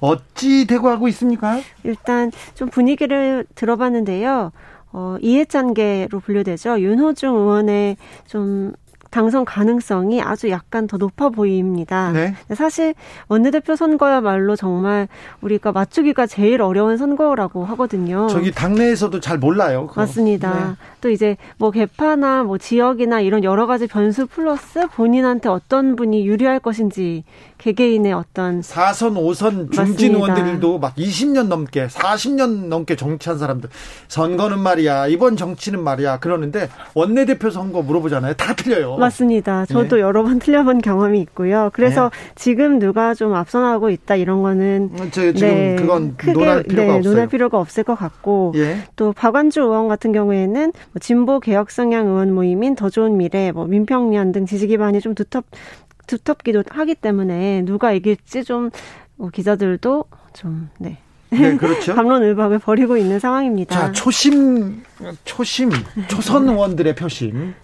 어찌 0.00 0.66
되고 0.66 0.88
하고 0.88 1.08
있습니까? 1.08 1.60
일단 1.84 2.30
좀 2.54 2.68
분위기를 2.68 3.46
들어봤는데요. 3.54 4.52
어, 4.92 5.16
이해찬계로 5.20 6.20
분류되죠. 6.20 6.80
윤호중 6.80 7.34
의원의 7.34 7.96
좀 8.26 8.72
당선 9.10 9.44
가능성이 9.44 10.20
아주 10.20 10.50
약간 10.50 10.86
더 10.86 10.96
높아 10.96 11.30
보입니다. 11.30 12.12
네. 12.12 12.34
사실 12.54 12.94
원내대표 13.28 13.76
선거야말로 13.76 14.56
정말 14.56 15.08
우리가 15.40 15.72
맞추기가 15.72 16.26
제일 16.26 16.60
어려운 16.60 16.96
선거라고 16.96 17.64
하거든요. 17.64 18.26
저기 18.28 18.52
당내에서도 18.52 19.18
잘 19.20 19.38
몰라요. 19.38 19.86
그거. 19.86 20.02
맞습니다. 20.02 20.52
네. 20.52 20.74
또 21.00 21.08
이제 21.08 21.36
뭐 21.56 21.70
개파나 21.70 22.42
뭐 22.42 22.58
지역이나 22.58 23.20
이런 23.20 23.44
여러 23.44 23.66
가지 23.66 23.86
변수 23.86 24.26
플러스 24.26 24.86
본인한테 24.88 25.48
어떤 25.48 25.96
분이 25.96 26.26
유리할 26.26 26.60
것인지 26.60 27.24
개개인의 27.58 28.12
어떤 28.12 28.60
4선, 28.60 29.14
5선 29.14 29.72
중진 29.72 30.14
의원들도 30.14 30.78
막 30.78 30.94
20년 30.96 31.48
넘게 31.48 31.86
40년 31.88 32.66
넘게 32.66 32.96
정치한 32.96 33.38
사람들 33.38 33.70
선거는 34.08 34.58
말이야 34.58 35.08
이번 35.08 35.36
정치는 35.36 35.82
말이야 35.82 36.18
그러는데 36.18 36.68
원내대표 36.94 37.50
선거 37.50 37.82
물어보잖아요 37.82 38.34
다 38.34 38.54
틀려요. 38.54 38.96
맞습니다. 38.96 39.66
저도 39.66 39.96
네. 39.96 40.02
여러 40.02 40.22
번 40.22 40.38
틀려본 40.38 40.80
경험이 40.80 41.20
있고요. 41.20 41.70
그래서 41.72 42.10
네. 42.12 42.32
지금 42.34 42.78
누가 42.78 43.14
좀 43.14 43.34
앞서나가고 43.34 43.90
있다 43.90 44.16
이런 44.16 44.42
거는 44.42 44.90
어, 44.94 45.06
저 45.10 45.32
지금 45.32 45.48
네, 45.48 45.76
그건 45.76 46.16
크게 46.16 46.32
논할 46.32 46.62
필요가 46.62 46.92
네, 46.92 46.98
없어요. 46.98 47.12
논할 47.12 47.28
필요가 47.28 47.58
없을 47.58 47.84
것 47.84 47.94
같고 47.94 48.52
예. 48.56 48.78
또 48.96 49.12
박완주 49.12 49.60
의원 49.60 49.88
같은 49.88 50.12
경우에는 50.12 50.72
뭐 50.72 51.00
진보 51.00 51.40
개혁 51.40 51.70
성향 51.70 52.06
의원 52.06 52.32
모임인 52.34 52.76
더 52.76 52.90
좋은 52.90 53.16
미래, 53.16 53.52
뭐 53.52 53.66
민평련 53.66 54.32
등 54.32 54.46
지지 54.46 54.66
기반이 54.66 55.00
좀 55.00 55.14
두텁 55.14 55.44
두텁기도 56.06 56.64
하기 56.70 56.94
때문에 56.94 57.62
누가 57.64 57.92
이길지 57.92 58.44
좀 58.44 58.70
뭐 59.16 59.30
기자들도 59.30 60.04
좀 60.34 60.68
네. 60.78 60.98
네, 61.30 61.56
그렇죠. 61.56 61.94
감론을박을 61.96 62.60
벌이고 62.60 62.96
있는 62.96 63.18
상황입니다. 63.18 63.74
자, 63.74 63.92
초심, 63.92 64.82
초심, 65.24 65.70
초선 66.08 66.48
의원들의 66.48 66.94
표심. 66.94 67.54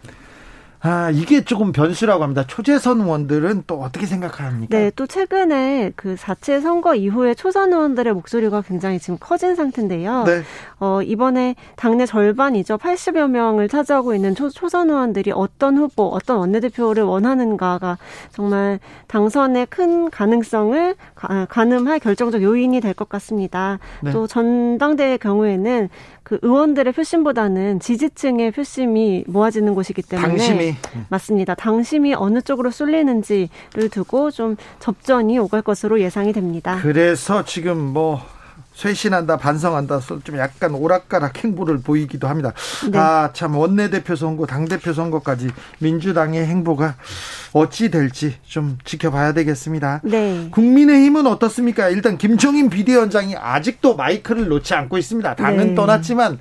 아, 0.84 1.10
이게 1.10 1.44
조금 1.44 1.70
변수라고 1.70 2.24
합니다. 2.24 2.44
초재선 2.44 3.00
의원들은 3.02 3.64
또 3.68 3.80
어떻게 3.80 4.04
생각합니까? 4.04 4.76
네, 4.76 4.90
또 4.96 5.06
최근에 5.06 5.92
그 5.94 6.16
자체 6.16 6.60
선거 6.60 6.96
이후에 6.96 7.34
초선 7.34 7.72
의원들의 7.72 8.12
목소리가 8.14 8.62
굉장히 8.62 8.98
지금 8.98 9.16
커진 9.20 9.54
상태인데요. 9.54 10.24
네. 10.24 10.42
어, 10.80 11.00
이번에 11.02 11.54
당내 11.76 12.04
절반이죠. 12.04 12.78
80여 12.78 13.30
명을 13.30 13.68
차지하고 13.68 14.12
있는 14.16 14.34
초, 14.34 14.50
초선 14.50 14.90
의원들이 14.90 15.30
어떤 15.32 15.78
후보, 15.78 16.08
어떤 16.08 16.38
원내대표를 16.38 17.04
원하는가가 17.04 17.98
정말 18.32 18.80
당선의 19.06 19.66
큰 19.66 20.10
가능성을 20.10 20.96
가, 21.14 21.46
가늠할 21.48 22.00
결정적 22.00 22.42
요인이 22.42 22.80
될 22.80 22.92
것 22.92 23.08
같습니다. 23.08 23.78
네. 24.02 24.10
또 24.12 24.26
전당대회 24.26 25.16
경우에는 25.16 25.88
그 26.22 26.38
의원들의 26.42 26.92
표심보다는 26.92 27.80
지지층의 27.80 28.52
표심이 28.52 29.24
모아지는 29.26 29.74
곳이기 29.74 30.02
때문에 30.02 30.28
당심이 30.28 30.74
맞습니다. 31.08 31.54
당심이 31.54 32.14
어느 32.14 32.40
쪽으로 32.40 32.70
쏠리는지를 32.70 33.88
두고 33.90 34.30
좀 34.30 34.56
접전이 34.78 35.38
오갈 35.38 35.62
것으로 35.62 36.00
예상이 36.00 36.32
됩니다. 36.32 36.78
그래서 36.80 37.44
지금 37.44 37.78
뭐 37.78 38.20
쇄신한다, 38.74 39.36
반성한다, 39.36 40.00
좀 40.24 40.38
약간 40.38 40.74
오락가락 40.74 41.44
행보를 41.44 41.80
보이기도 41.80 42.28
합니다. 42.28 42.52
네. 42.90 42.98
아, 42.98 43.30
참, 43.32 43.56
원내대표 43.56 44.16
선거, 44.16 44.46
당대표 44.46 44.92
선거까지 44.92 45.50
민주당의 45.78 46.46
행보가 46.46 46.96
어찌 47.52 47.90
될지 47.90 48.36
좀 48.44 48.78
지켜봐야 48.84 49.34
되겠습니다. 49.34 50.00
네. 50.04 50.48
국민의힘은 50.50 51.26
어떻습니까? 51.26 51.88
일단 51.90 52.16
김종인 52.16 52.70
비대위원장이 52.70 53.36
아직도 53.36 53.96
마이크를 53.96 54.48
놓지 54.48 54.74
않고 54.74 54.98
있습니다. 54.98 55.36
당은 55.36 55.68
네. 55.68 55.74
떠났지만, 55.74 56.38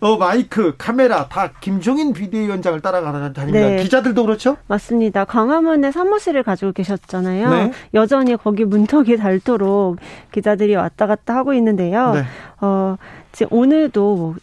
어, 0.00 0.16
마이크, 0.16 0.74
카메라 0.76 1.26
다 1.28 1.52
김종인 1.60 2.12
비대위원장을 2.12 2.80
따라가다닙니다. 2.80 3.68
네. 3.68 3.82
기자들도 3.82 4.24
그렇죠? 4.24 4.56
맞습니다. 4.66 5.24
광화문에 5.24 5.90
사무실을 5.90 6.42
가지고 6.42 6.72
계셨잖아요. 6.72 7.50
네. 7.50 7.72
여전히 7.94 8.36
거기 8.36 8.64
문턱이 8.64 9.16
닳도록 9.16 9.96
기자들이 10.32 10.74
왔다 10.76 11.06
갔다 11.06 11.34
하고 11.34 11.54
있는데요. 11.54 12.12
네. 12.12 12.24
어, 12.60 12.96
지금 13.32 13.56
오늘도 13.58 14.16
뭐 14.16 14.34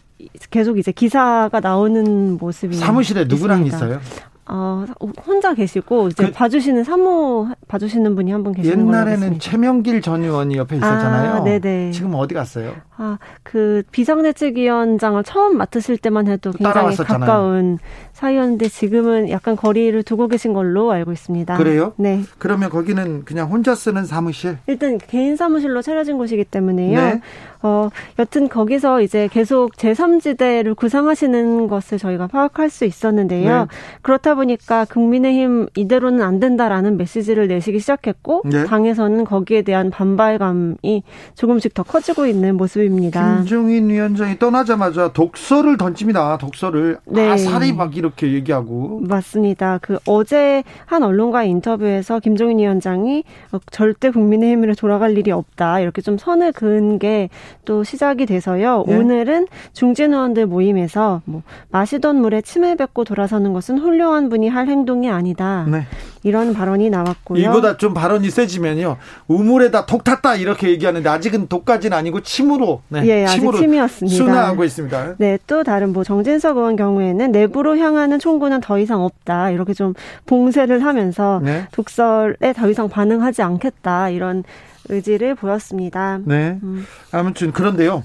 계속 0.50 0.78
이제 0.78 0.92
기사가 0.92 1.60
나오는 1.60 2.38
모습이 2.38 2.76
사무실에 2.76 3.26
누구랑 3.26 3.66
있습니다. 3.66 3.98
있어요? 4.00 4.02
어, 4.45 4.86
혼자 5.25 5.53
계시고 5.53 6.10
이제 6.10 6.25
그, 6.25 6.32
봐주시는 6.34 6.84
사무 6.84 7.47
봐주시는 7.67 8.13
분이 8.15 8.32
한 8.32 8.43
분 8.43 8.53
계시는 8.53 8.86
거예요. 8.86 8.88
옛날에는 9.01 9.39
최명길 9.39 10.01
전 10.01 10.21
의원이 10.23 10.58
옆에 10.58 10.75
있었잖아요. 10.75 11.32
아, 11.32 11.43
네네. 11.43 11.91
지금 11.91 12.13
어디 12.15 12.34
갔어요? 12.34 12.73
아, 12.97 13.17
그 13.43 13.84
비상대책위원장을 13.91 15.23
처음 15.23 15.58
맡으실 15.58 15.97
때만 15.97 16.27
해도 16.27 16.51
굉장히 16.51 16.73
따라왔었잖아요. 16.73 17.19
가까운 17.19 17.79
사이였는데 18.12 18.67
지금은 18.67 19.29
약간 19.29 19.56
거리를 19.56 20.03
두고 20.03 20.27
계신 20.27 20.53
걸로 20.53 20.91
알고 20.91 21.12
있습니다. 21.12 21.58
그래요? 21.58 21.93
네. 21.97 22.21
그러면 22.38 22.69
거기는 22.69 23.23
그냥 23.25 23.49
혼자 23.49 23.75
쓰는 23.75 24.06
사무실? 24.06 24.58
일단 24.67 24.97
개인 24.97 25.36
사무실로 25.36 25.82
차려진 25.82 26.17
곳이기 26.17 26.43
때문에요. 26.45 26.99
네. 26.99 27.21
어, 27.62 27.89
여튼 28.19 28.49
거기서 28.49 29.01
이제 29.01 29.29
계속 29.32 29.73
제3지대를 29.77 30.75
구상하시는 30.75 31.67
것을 31.69 31.97
저희가 31.97 32.27
파악할 32.27 32.69
수 32.69 32.84
있었는데요. 32.86 33.60
네. 33.62 33.65
그렇다 34.01 34.33
보니까 34.36 34.86
국민의힘 34.86 35.67
이대로는 35.76 36.22
안 36.22 36.39
된다라는 36.39 36.98
메시지를 36.98 37.48
내시기 37.48 37.80
시작했고 37.80 38.43
네. 38.46 38.65
당에서는 38.65 39.24
거기에 39.26 39.62
대한 39.62 39.89
반발감이 39.89 41.04
조금씩 41.36 41.74
더 41.74 41.84
커지고 41.84 42.26
있는 42.26 42.56
모습입니다. 42.58 43.38
김종인 43.38 43.89
위원장이 43.89 44.39
떠나자마자 44.39 45.13
독서를 45.13 45.78
던집니다. 45.78 46.38
독서를 46.38 46.98
네. 47.06 47.30
아사리 47.30 47.74
막 47.74 47.96
이렇게 47.98 48.34
얘기하고 48.34 49.02
맞습니다. 49.02 49.80
그 49.82 49.98
어제 50.06 50.63
한 50.86 51.04
언론과의 51.04 51.50
인터뷰에서 51.50 52.19
김종인 52.19 52.60
위원장이 52.60 53.24
절대 53.72 54.12
국민의힘으로 54.12 54.76
돌아갈 54.76 55.17
일이 55.17 55.32
없다 55.32 55.80
이렇게 55.80 56.02
좀 56.02 56.17
선을 56.17 56.52
그은 56.54 57.00
게 57.00 57.30
또 57.65 57.84
시작이 57.84 58.26
돼서요. 58.26 58.84
네. 58.88 58.98
오늘은 58.98 59.48
중진 59.74 60.13
의원들 60.13 60.46
모임에서 60.48 61.22
뭐 61.26 61.43
마시던 61.69 62.17
물에 62.22 62.41
침을 62.41 62.76
뱉고 62.76 63.04
돌아서는 63.04 63.54
것은 63.54 63.80
훌륭한 63.80 64.23
분이 64.30 64.50
할 64.50 64.68
행동이 64.68 65.10
아니다. 65.10 65.66
네. 65.70 65.86
이런 66.24 66.54
발언이 66.54 66.90
나왔고요. 66.90 67.40
이보다 67.42 67.78
좀 67.78 67.94
발언이 67.94 68.30
세지면요. 68.30 68.98
우물에다 69.28 69.86
독 69.86 70.04
탔다 70.04 70.36
이렇게 70.36 70.70
얘기하는데 70.70 71.08
아직은 71.10 71.48
독까지는 71.48 71.98
아니고 71.98 72.22
침으로 72.22 72.82
네, 72.90 73.06
예, 73.06 73.28
침으로 73.28 73.58
침이었습니다. 73.58 74.16
순화하고 74.16 74.64
있습니다. 74.64 75.16
네, 75.18 75.38
또 75.48 75.64
다른 75.64 75.92
뭐 75.92 76.04
정진석 76.04 76.58
의원 76.58 76.76
경우에는 76.76 77.32
내부로 77.32 77.78
향하는 77.78 78.20
총구는 78.20 78.62
더 78.62 78.80
이상 78.80 79.02
없다. 79.04 79.50
이렇게 79.52 79.74
좀 79.74 79.94
봉쇄를 80.26 80.86
하면서 80.86 81.42
네. 81.44 81.68
독설에 81.72 82.54
더 82.56 82.70
이상 82.70 82.88
반응하지 82.90 83.42
않겠다. 83.42 84.10
이런 84.10 84.44
의지를 84.90 85.36
보였습니다. 85.36 86.20
네. 86.26 86.58
음. 86.64 86.86
아무튼 87.12 87.52
그런데요. 87.52 88.04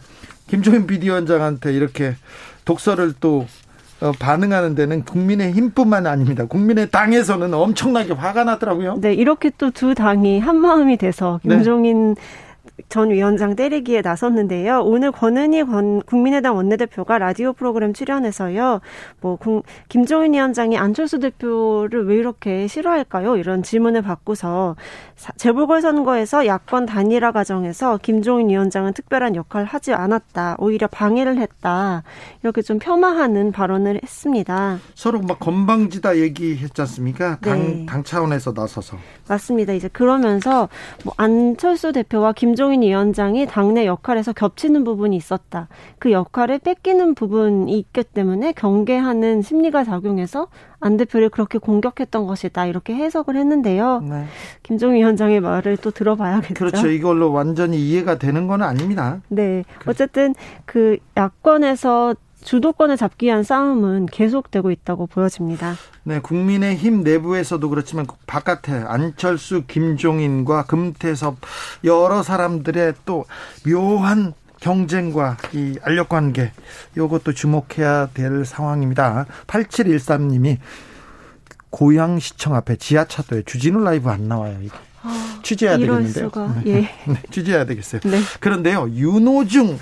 김종인 0.49 0.87
비대위원장한테 0.87 1.73
이렇게 1.73 2.15
독서를 2.65 3.15
또 3.21 3.41
어, 3.41 3.47
반응하는 4.19 4.75
데는 4.75 5.05
국민의 5.05 5.53
힘뿐만 5.53 6.07
아닙니다. 6.07 6.47
국민의 6.47 6.91
당에서는 6.91 7.53
엄청나게 7.53 8.13
화가 8.13 8.45
나더라고요. 8.45 8.99
네, 9.01 9.13
이렇게 9.15 9.51
또 9.51 9.71
두 9.71 9.95
당이 9.95 10.41
한 10.41 10.57
마음이 10.57 10.97
돼서 10.97 11.41
네. 11.45 11.57
김종인 11.57 12.15
네. 12.15 12.21
전 12.89 13.11
위원장 13.11 13.57
때리기에 13.57 14.03
나섰는데요. 14.03 14.83
오늘 14.83 15.11
권은희 15.11 15.65
국민의당 16.07 16.57
원내대표가 16.57 17.19
라디오 17.19 17.53
프로그램 17.53 17.93
출연해서요. 17.93 18.81
뭐 19.21 19.39
김종인 19.89 20.33
위원장이 20.33 20.79
안철수 20.79 21.19
대표를 21.19 22.07
왜 22.07 22.15
이렇게 22.17 22.67
싫어할까요? 22.69 23.37
이런 23.37 23.63
질문을 23.65 24.03
받고서 24.03 24.77
재보궐선거에서 25.37 26.47
야권 26.47 26.87
단일화 26.87 27.33
과정에서 27.33 27.99
김종인 28.01 28.49
위원장은 28.49 28.93
특별한 28.93 29.35
역할을 29.35 29.67
하지 29.67 29.93
않았다. 29.93 30.57
오히려 30.59 30.87
방해를 30.87 31.39
했다. 31.39 32.05
이렇게 32.43 32.63
좀 32.63 32.79
폄하하는 32.79 33.51
발언을 33.51 34.01
했습니다. 34.03 34.79
서로 34.95 35.21
막 35.21 35.41
건방지다 35.41 36.19
얘기했지 36.19 36.81
않습니까? 36.83 37.39
당, 37.41 37.59
네. 37.59 37.87
당 37.87 38.05
차원에서 38.05 38.53
나서서. 38.53 38.97
맞습니다. 39.29 39.73
이제 39.73 39.89
그러면서 39.89 40.69
뭐 41.05 41.13
안철수 41.17 41.93
대표와 41.93 42.33
김종인 42.33 42.68
위원장이 42.71 43.47
당내 43.47 43.87
역할에서 43.87 44.33
겹치는 44.33 44.85
부분이 44.85 45.17
있었다. 45.17 45.69
그 45.99 46.13
역할을 46.13 46.59
뺏기는 46.59 47.15
부분이 47.15 47.77
있기 47.79 48.05
때문에 48.05 48.53
경계하는 48.53 49.43
심리가 49.43 49.85
작용해서 49.85 50.49
안 50.81 50.97
대표를 50.97 51.29
그렇게 51.29 51.59
공격했던 51.59 52.27
것이다. 52.27 52.67
이렇게 52.67 52.95
해석을 52.95 53.37
했는데요. 53.37 54.01
네. 54.09 54.25
김종인 54.63 54.99
위원장의 54.99 55.41
말을 55.41 55.77
또 55.79 55.91
들어봐야겠죠. 55.91 56.55
그렇죠. 56.55 56.89
이걸로 56.89 57.33
완전히 57.33 57.79
이해가 57.79 58.19
되는 58.19 58.47
건 58.47 58.63
아닙니다. 58.63 59.21
네. 59.29 59.65
어쨌든 59.87 60.35
그 60.65 60.99
야권에서 61.17 62.15
주도권을 62.49 62.97
잡기 62.97 63.27
위한 63.27 63.43
싸움은 63.43 64.07
계속되고 64.07 64.71
있다고 64.71 65.07
보여집니다. 65.07 65.77
네, 66.05 66.19
국민의힘 66.19 67.03
내부에서도 67.03 67.69
그렇지만 67.69 68.07
바깥에 68.27 68.73
안철수, 68.73 69.65
김종인과 69.67 70.65
금태섭 70.65 71.37
여러 71.85 72.23
사람들의 72.23 72.95
또 73.05 73.27
묘한 73.67 74.33
경쟁과 74.61 75.37
이 75.53 75.79
알력 75.83 76.09
관계 76.09 76.53
이것도 76.97 77.35
주목해야 77.35 78.09
될 78.15 78.47
상황입니다. 78.47 79.27
8713님이 79.47 80.57
고양시청 81.69 82.55
앞에 82.55 82.77
지하차도에 82.77 83.43
주진우 83.43 83.85
라이브 83.85 84.09
안 84.09 84.27
나와요. 84.27 84.57
이게. 84.63 84.75
아, 85.03 85.39
취재해야 85.43 85.77
되겠는데요. 85.77 86.31
네. 86.65 86.67
예. 86.67 86.81
네, 87.13 87.23
취재해야 87.31 87.67
되겠어요. 87.67 88.01
네. 88.07 88.21
그런데요, 88.41 88.89
윤호중 88.89 89.79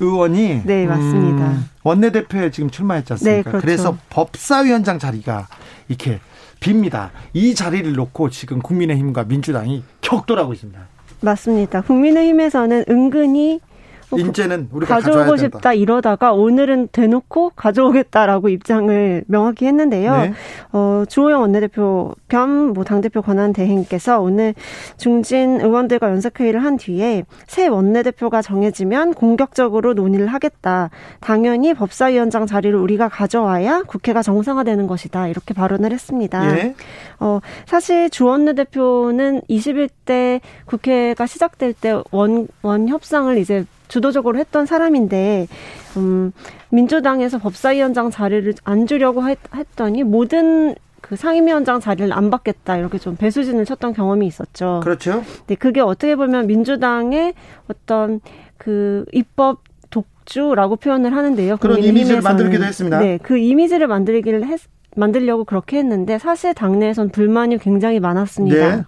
의원이 0.00 0.62
네 0.64 0.86
맞습니다. 0.86 1.46
음, 1.46 1.68
원내대표에 1.84 2.50
지금 2.50 2.70
출마했지 2.70 3.12
않습니까? 3.12 3.36
네, 3.36 3.42
그렇죠. 3.42 3.60
그래서 3.60 3.98
법사위원장 4.08 4.98
자리가 4.98 5.46
이렇게 5.88 6.20
빕니다. 6.60 7.10
이 7.32 7.54
자리를 7.54 7.92
놓고 7.92 8.30
지금 8.30 8.60
국민의힘과 8.60 9.24
민주당이 9.24 9.84
격돌하고 10.00 10.52
있습니다. 10.52 10.80
맞습니다. 11.20 11.82
국민의힘에서는 11.82 12.84
은근히 12.88 13.60
뭐 13.60 13.69
인제는 14.16 14.68
우리가 14.72 14.96
가져오고 14.96 15.36
싶다 15.36 15.72
이러다가 15.72 16.32
오늘은 16.32 16.88
대놓고 16.88 17.52
가져오겠다라고 17.56 18.48
입장을 18.48 19.24
명확히 19.26 19.66
했는데요. 19.66 20.16
네. 20.16 20.32
어, 20.72 21.04
주호영 21.08 21.40
원내대표 21.42 22.14
겸 22.28 22.70
뭐 22.72 22.84
당대표 22.84 23.22
권한 23.22 23.52
대행께서 23.52 24.20
오늘 24.20 24.54
중진 24.96 25.60
의원들과 25.60 26.10
연석회의를 26.10 26.62
한 26.62 26.76
뒤에 26.76 27.24
새 27.46 27.66
원내대표가 27.66 28.42
정해지면 28.42 29.14
공격적으로 29.14 29.94
논의를 29.94 30.26
하겠다. 30.26 30.90
당연히 31.20 31.74
법사위원장 31.74 32.46
자리를 32.46 32.76
우리가 32.78 33.08
가져와야 33.08 33.82
국회가 33.86 34.22
정상화되는 34.22 34.86
것이다. 34.86 35.28
이렇게 35.28 35.54
발언을 35.54 35.92
했습니다. 35.92 36.52
네. 36.52 36.74
어, 37.18 37.40
사실 37.66 38.10
주 38.10 38.26
원내대표는 38.26 39.42
21대 39.48 40.40
국회가 40.64 41.26
시작될 41.26 41.74
때 41.74 42.00
원, 42.10 42.48
원 42.62 42.88
협상을 42.88 43.36
이제 43.38 43.64
주도적으로 43.90 44.38
했던 44.38 44.64
사람인데 44.64 45.48
음, 45.96 46.32
민주당에서 46.70 47.38
법사위원장 47.38 48.10
자리를 48.10 48.54
안 48.64 48.86
주려고 48.86 49.28
했, 49.28 49.38
더니 49.76 50.04
모든 50.04 50.74
그 51.00 51.16
상임위원장 51.16 51.80
자리를 51.80 52.12
안 52.12 52.30
받겠다 52.30 52.76
이렇게 52.76 52.98
좀 52.98 53.16
배수진을 53.16 53.64
쳤던 53.64 53.92
경험이 53.92 54.26
있었죠. 54.26 54.80
그렇죠. 54.82 55.24
네, 55.48 55.56
그게 55.56 55.80
어떻게 55.80 56.14
보면 56.14 56.46
민주당의 56.46 57.34
어떤 57.68 58.20
그 58.56 59.04
입법 59.12 59.64
독주라고 59.90 60.76
표현을 60.76 61.14
하는데요. 61.14 61.56
그런 61.56 61.82
이미지를 61.82 62.20
만들기도 62.20 62.64
했습니다. 62.64 63.00
네, 63.00 63.18
그 63.20 63.38
이미지를 63.38 63.88
만들기를 63.88 64.46
했, 64.46 64.60
만들려고 64.94 65.44
그렇게 65.44 65.78
했는데 65.78 66.18
사실 66.18 66.54
당내에선 66.54 67.08
불만이 67.08 67.58
굉장히 67.58 67.98
많았습니다. 67.98 68.76
네. 68.76 68.82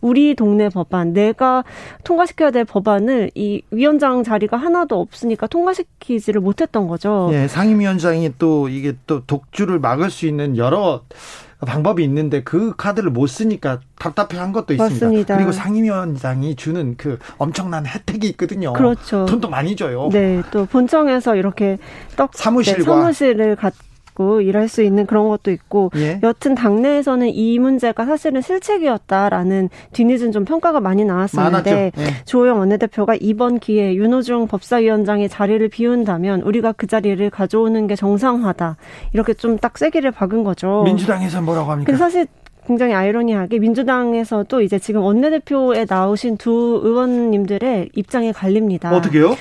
우리 0.00 0.34
동네 0.34 0.68
법안, 0.68 1.12
내가 1.12 1.64
통과시켜야 2.04 2.50
될 2.50 2.64
법안을 2.64 3.30
이 3.34 3.62
위원장 3.70 4.22
자리가 4.22 4.56
하나도 4.56 5.00
없으니까 5.00 5.46
통과시키지를 5.46 6.40
못했던 6.40 6.88
거죠. 6.88 7.30
예, 7.32 7.48
상임위원장이 7.48 8.34
또 8.38 8.68
이게 8.68 8.94
또 9.06 9.24
독주를 9.24 9.78
막을 9.78 10.10
수 10.10 10.26
있는 10.26 10.56
여러 10.56 11.02
방법이 11.66 12.02
있는데 12.04 12.42
그 12.42 12.74
카드를 12.76 13.10
못 13.10 13.26
쓰니까 13.26 13.80
답답해한 13.98 14.52
것도 14.52 14.72
있습니다. 14.72 15.06
맞습니다. 15.06 15.36
그리고 15.36 15.52
상임위원장이 15.52 16.56
주는 16.56 16.96
그 16.96 17.18
엄청난 17.36 17.86
혜택이 17.86 18.28
있거든요. 18.30 18.72
그렇죠. 18.72 19.26
돈도 19.26 19.50
많이 19.50 19.76
줘요. 19.76 20.08
네, 20.10 20.42
또 20.50 20.64
본청에서 20.64 21.36
이렇게 21.36 21.78
떡 22.16 22.30
사무실과 22.34 22.78
네, 22.78 22.84
사무실을 22.84 23.56
갖 23.56 23.74
있고 24.10 24.40
일할 24.40 24.68
수 24.68 24.82
있는 24.82 25.06
그런 25.06 25.28
것도 25.28 25.50
있고 25.50 25.90
예. 25.96 26.20
여튼 26.22 26.54
당내에서는 26.54 27.28
이 27.28 27.58
문제가 27.58 28.04
사실은 28.06 28.40
실책이었다라는 28.40 29.68
뒤늦은 29.92 30.32
좀 30.32 30.44
평가가 30.44 30.80
많이 30.80 31.04
나왔었는데 31.04 31.92
예. 31.96 32.04
조호영 32.24 32.58
원내대표가 32.58 33.14
이번 33.20 33.58
기회에 33.58 33.94
윤호중 33.94 34.46
법사위원장의 34.48 35.28
자리를 35.28 35.66
비운다면 35.68 36.42
우리가 36.42 36.72
그 36.72 36.86
자리를 36.86 37.28
가져오는 37.30 37.86
게 37.86 37.94
정상화다 37.94 38.76
이렇게 39.12 39.34
좀 39.34 39.60
딱 39.60 39.76
세기를 39.76 40.10
박은 40.10 40.42
거죠. 40.42 40.82
민주당에서 40.84 41.42
뭐라고 41.42 41.70
합니까? 41.70 41.94
사실 41.96 42.26
굉장히 42.66 42.94
아이러니하게 42.94 43.58
민주당에서도 43.58 44.62
이제 44.62 44.78
지금 44.78 45.02
원내대표에 45.02 45.84
나오신 45.88 46.38
두 46.38 46.80
의원님들의 46.82 47.90
입장이 47.94 48.32
갈립니다. 48.32 48.94
어떻게요? 48.94 49.36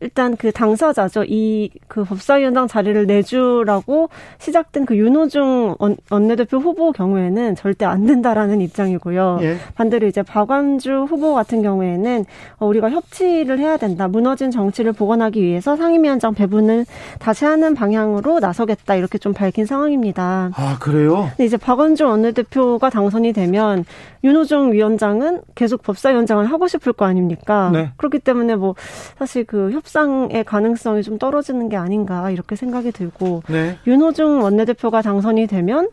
일단 0.00 0.36
그 0.36 0.52
당사자죠. 0.52 1.24
이 1.28 1.70
그 1.88 2.04
법사위원장 2.04 2.66
자리를 2.68 3.06
내주라고 3.06 4.10
시작된 4.38 4.84
그 4.86 4.96
윤호중 4.96 5.76
원내대표 6.10 6.58
후보 6.58 6.92
경우에는 6.92 7.54
절대 7.56 7.84
안 7.84 8.06
된다라는 8.06 8.60
입장이고요. 8.60 9.38
예. 9.42 9.56
반대로 9.74 10.06
이제 10.06 10.22
박완주 10.22 11.06
후보 11.08 11.32
같은 11.34 11.62
경우에는 11.62 12.24
어, 12.58 12.66
우리가 12.66 12.90
협치를 12.90 13.58
해야 13.58 13.76
된다. 13.76 14.08
무너진 14.08 14.50
정치를 14.50 14.92
복원하기 14.92 15.40
위해서 15.42 15.76
상임위원장 15.76 16.34
배분을 16.34 16.84
다시 17.18 17.44
하는 17.44 17.74
방향으로 17.74 18.40
나서겠다. 18.40 18.96
이렇게 18.96 19.16
좀 19.18 19.32
밝힌 19.32 19.64
상황입니다. 19.64 20.50
아 20.54 20.76
그래요? 20.80 21.28
근데 21.30 21.44
이제 21.46 21.56
박완주 21.56 22.04
원내대표가 22.06 22.90
당선이 22.90 23.32
되면 23.32 23.84
윤호중 24.24 24.72
위원장은 24.72 25.42
계속 25.54 25.82
법사위원장을 25.82 26.44
하고 26.46 26.68
싶을 26.68 26.92
거 26.92 27.04
아닙니까? 27.04 27.70
네. 27.72 27.90
그렇기 27.96 28.18
때문에 28.18 28.56
뭐 28.56 28.74
사실 29.18 29.44
그 29.44 29.70
협 29.72 29.85
협상의 29.86 30.42
가능성이 30.44 31.04
좀 31.04 31.16
떨어지는 31.16 31.68
게 31.68 31.76
아닌가 31.76 32.30
이렇게 32.30 32.56
생각이 32.56 32.90
들고 32.90 33.44
네. 33.48 33.78
윤호중 33.86 34.42
원내대표가 34.42 35.00
당선이 35.00 35.46
되면 35.46 35.88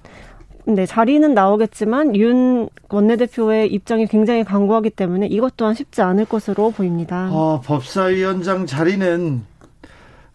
네, 0.66 0.88
자리는 0.88 1.32
나오겠지만 1.34 2.16
윤 2.16 2.70
원내대표의 2.90 3.72
입장이 3.72 4.08
굉장히 4.08 4.44
강고하기 4.44 4.90
때문에 4.92 5.28
이것 5.28 5.56
또한 5.58 5.76
쉽지 5.76 6.02
않을 6.02 6.26
것으로 6.26 6.72
보입니다. 6.72 7.30
어, 7.32 7.62
법사위원장 7.64 8.66
자리는 8.66 9.44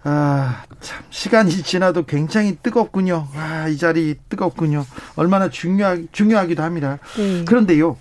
아, 0.04 0.62
참 0.80 1.02
시간이 1.10 1.50
지나도 1.50 2.04
굉장히 2.04 2.56
뜨겁군요. 2.62 3.26
아, 3.34 3.66
이 3.68 3.76
자리 3.76 4.14
뜨겁군요. 4.28 4.84
얼마나 5.16 5.48
중요하, 5.48 5.98
중요하기도 6.12 6.62
합니다. 6.62 6.98
네. 7.16 7.44
그런데요. 7.44 7.96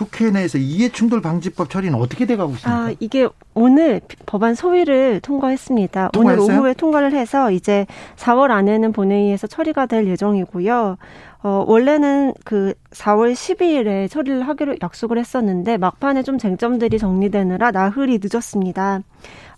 국회 0.00 0.30
내에서 0.30 0.56
이해충돌 0.56 1.20
방지법 1.20 1.68
처리는 1.68 1.98
어떻게 1.98 2.24
돼가고 2.24 2.52
있습니까? 2.52 2.84
아, 2.86 2.94
이게 3.00 3.28
오늘 3.52 4.00
법안 4.24 4.54
소위를 4.54 5.20
통과했습니다. 5.20 6.12
통과했어요? 6.12 6.46
오늘 6.46 6.58
오후에 6.58 6.72
통과를 6.72 7.12
해서 7.12 7.50
이제 7.50 7.86
4월 8.16 8.50
안에는 8.50 8.92
본회의에서 8.92 9.46
처리가 9.46 9.84
될 9.84 10.06
예정이고요. 10.06 10.96
어, 11.42 11.64
원래는 11.66 12.32
그 12.46 12.72
4월 12.92 13.34
12일에 13.34 14.10
처리를 14.10 14.48
하기로 14.48 14.76
약속을 14.82 15.18
했었는데 15.18 15.76
막판에 15.76 16.22
좀 16.22 16.38
쟁점들이 16.38 16.98
정리되느라 16.98 17.70
나흘이 17.70 18.20
늦었습니다. 18.22 19.00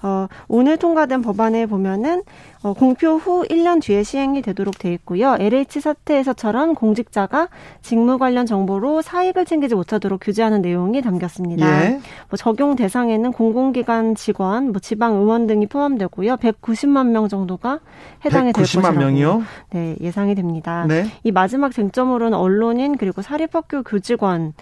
어, 0.02 0.26
오늘 0.48 0.76
통과된 0.76 1.22
법안에 1.22 1.66
보면은 1.66 2.22
어, 2.62 2.74
공표 2.74 3.16
후 3.16 3.44
1년 3.48 3.82
뒤에 3.82 4.04
시행이 4.04 4.40
되도록 4.42 4.78
돼 4.78 4.92
있고요. 4.94 5.36
LH 5.38 5.80
사태에서처럼 5.80 6.74
공직자가 6.74 7.48
직무 7.82 8.18
관련 8.18 8.46
정보로 8.46 9.02
사익을 9.02 9.44
챙기지 9.44 9.74
못하도록 9.74 10.20
규제하는 10.20 10.62
내용이 10.62 11.02
담겼습니다. 11.02 11.84
예. 11.84 12.00
뭐 12.30 12.36
적용 12.36 12.76
대상에는 12.76 13.32
공공기관 13.32 14.14
직원, 14.14 14.70
뭐 14.70 14.80
지방 14.80 15.14
의원 15.14 15.48
등이 15.48 15.66
포함되고요. 15.66 16.36
190만 16.36 17.08
명 17.08 17.28
정도가 17.28 17.80
해당이 18.24 18.52
될 18.52 18.62
것이라고 18.62 18.96
명이요? 18.96 19.42
네, 19.70 19.96
예상이 20.00 20.36
됩니다. 20.36 20.84
네. 20.86 21.06
이 21.24 21.32
마지막 21.32 21.72
쟁점으로는 21.72 22.38
언론인 22.38 22.96
그리고 22.96 23.22
사립학교 23.22 23.82
교직원이 23.82 24.52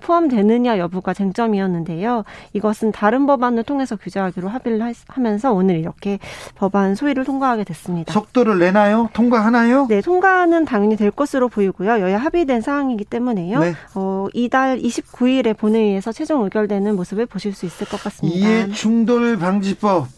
포함되느냐 0.00 0.78
여부가 0.78 1.12
쟁점이었는데요. 1.12 2.24
이것은 2.54 2.92
다른 2.92 3.26
법안을 3.26 3.64
통해서 3.64 3.96
규제하기로 3.96 4.48
합의를 4.48 4.82
하면서 5.08 5.52
오늘 5.52 5.78
이렇게 5.78 6.18
법안 6.54 6.94
소위를 6.94 7.24
통과 7.24 7.40
통과하게 7.40 7.64
됐습니다. 7.64 8.12
속도를 8.12 8.58
내나요? 8.58 9.08
통과하나요? 9.14 9.86
네, 9.88 10.00
통과는 10.00 10.66
당연히 10.66 10.96
될 10.96 11.10
것으로 11.10 11.48
보이고요. 11.48 12.00
여야 12.00 12.18
합의된 12.18 12.60
사항이기 12.60 13.04
때문에요. 13.04 13.60
네. 13.60 13.74
어, 13.94 14.28
이달 14.34 14.78
29일에 14.78 15.56
본회의에서 15.56 16.12
최종 16.12 16.44
의결되는 16.44 16.94
모습을 16.94 17.26
보실 17.26 17.54
수 17.54 17.66
있을 17.66 17.88
것 17.88 18.02
같습니다. 18.02 18.38
이해 18.38 18.70
충돌 18.70 19.38
방지법 19.38 20.08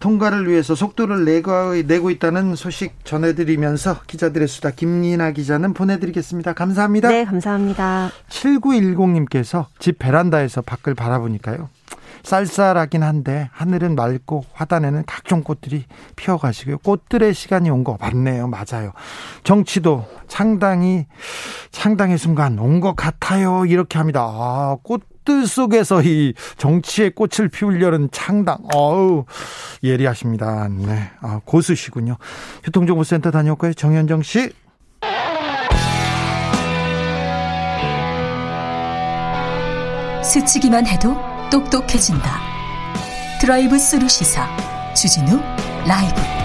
통과를 0.00 0.48
위해서 0.48 0.74
속도를 0.74 1.24
내고, 1.24 2.10
있다는 2.10 2.56
소식 2.56 3.04
전해드리면서 3.04 4.00
기자들의 4.06 4.48
수다 4.48 4.70
김리나 4.72 5.30
기자는 5.30 5.74
보내드리겠습니다. 5.74 6.54
감사합니다. 6.54 7.08
네, 7.08 7.24
감사합니다. 7.24 8.10
7910님께서 8.30 9.66
집 9.78 9.98
베란다에서 9.98 10.62
밖을 10.62 10.94
바라보니까요. 10.94 11.68
쌀쌀하긴 12.22 13.02
한데 13.02 13.48
하늘은 13.52 13.94
맑고 13.94 14.44
화단에는 14.52 15.04
각종 15.06 15.42
꽃들이 15.42 15.84
피어가시고요. 16.16 16.78
꽃들의 16.78 17.32
시간이 17.32 17.70
온 17.70 17.82
거 17.84 17.96
맞네요. 17.98 18.48
맞아요. 18.48 18.92
정치도 19.44 20.04
상당히 20.28 21.06
상당의 21.72 22.18
순간 22.18 22.58
온 22.58 22.80
것 22.80 22.94
같아요. 22.94 23.64
이렇게 23.64 23.96
합니다. 23.98 24.20
아, 24.22 24.76
꽃 24.82 25.02
꽃들 25.30 25.46
속에서 25.46 26.02
이 26.02 26.34
정치의 26.58 27.10
꽃을 27.10 27.48
피우려는 27.48 28.08
창당. 28.10 28.58
어우, 28.74 29.24
예리하십니다. 29.82 30.68
네. 30.68 31.10
아, 31.20 31.40
고수시군요. 31.44 32.16
교통정보센터 32.64 33.30
다녀올까요? 33.30 33.72
정현정 33.74 34.22
씨. 34.22 34.50
스치기만 40.24 40.86
해도 40.86 41.16
똑똑해진다. 41.50 42.40
드라이브 43.40 43.78
스루 43.78 44.08
시사 44.08 44.46
주진우 44.94 45.40
라이브. 45.86 46.39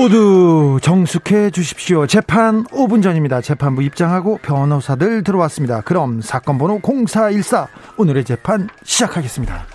모두 0.00 0.78
정숙해 0.80 1.50
주십시오. 1.50 2.06
재판 2.06 2.64
5분 2.64 3.02
전입니다. 3.02 3.42
재판부 3.42 3.82
입장하고 3.82 4.38
변호사들 4.38 5.22
들어왔습니다. 5.22 5.82
그럼 5.82 6.22
사건 6.22 6.56
번호 6.56 6.80
0414 6.80 7.68
오늘의 7.98 8.24
재판 8.24 8.70
시작하겠습니다. 8.82 9.66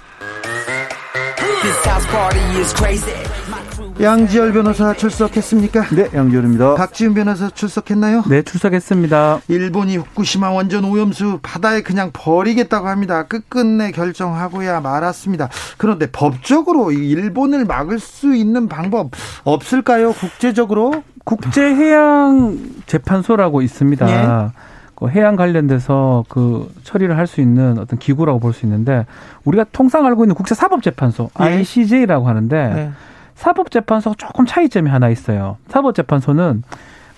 양지열 3.99 4.51
변호사 4.51 4.93
출석했습니까? 4.93 5.85
네, 5.95 6.09
양지열입니다. 6.13 6.75
박지훈 6.75 7.13
변호사 7.13 7.49
출석했나요? 7.49 8.23
네, 8.27 8.41
출석했습니다. 8.41 9.41
일본이 9.47 9.95
후쿠시마 9.97 10.49
원전 10.51 10.83
오염수 10.83 11.39
바다에 11.41 11.81
그냥 11.81 12.09
버리겠다고 12.11 12.89
합니다. 12.89 13.23
끝끝내 13.23 13.91
결정하고야 13.91 14.81
말았습니다. 14.81 15.47
그런데 15.77 16.07
법적으로 16.11 16.91
일본을 16.91 17.63
막을 17.65 17.99
수 17.99 18.35
있는 18.35 18.67
방법 18.67 19.11
없을까요? 19.45 20.11
국제적으로? 20.11 21.03
국제해양재판소라고 21.23 23.61
있습니다. 23.61 24.09
예. 24.09 24.49
그 24.95 25.07
해양 25.09 25.35
관련돼서 25.35 26.23
그 26.29 26.71
처리를 26.83 27.17
할 27.17 27.27
수 27.27 27.41
있는 27.41 27.77
어떤 27.79 27.97
기구라고 27.97 28.39
볼 28.39 28.53
수 28.53 28.65
있는데 28.65 29.05
우리가 29.45 29.65
통상 29.71 30.05
알고 30.05 30.25
있는 30.25 30.35
국제사법재판소 30.35 31.29
예. 31.39 31.43
ICJ라고 31.43 32.27
하는데 32.27 32.73
예. 32.77 32.91
사법재판소가 33.35 34.15
조금 34.17 34.45
차이점이 34.45 34.89
하나 34.89 35.09
있어요. 35.09 35.57
사법재판소는 35.67 36.63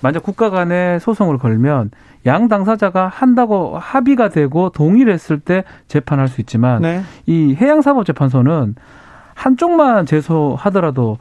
만약 0.02 0.24
국가 0.24 0.50
간에 0.50 1.00
소송을 1.00 1.38
걸면 1.38 1.92
양 2.26 2.48
당사자가 2.48 3.08
한다고 3.08 3.78
합의가 3.78 4.30
되고 4.30 4.70
동의를 4.70 5.14
했을 5.14 5.40
때 5.40 5.64
재판할 5.88 6.28
수 6.28 6.42
있지만 6.42 6.82
네. 6.82 7.02
이 7.26 7.56
해양사법재판소는 7.56 8.76
한쪽만 9.34 10.06
제소하더라도 10.06 11.18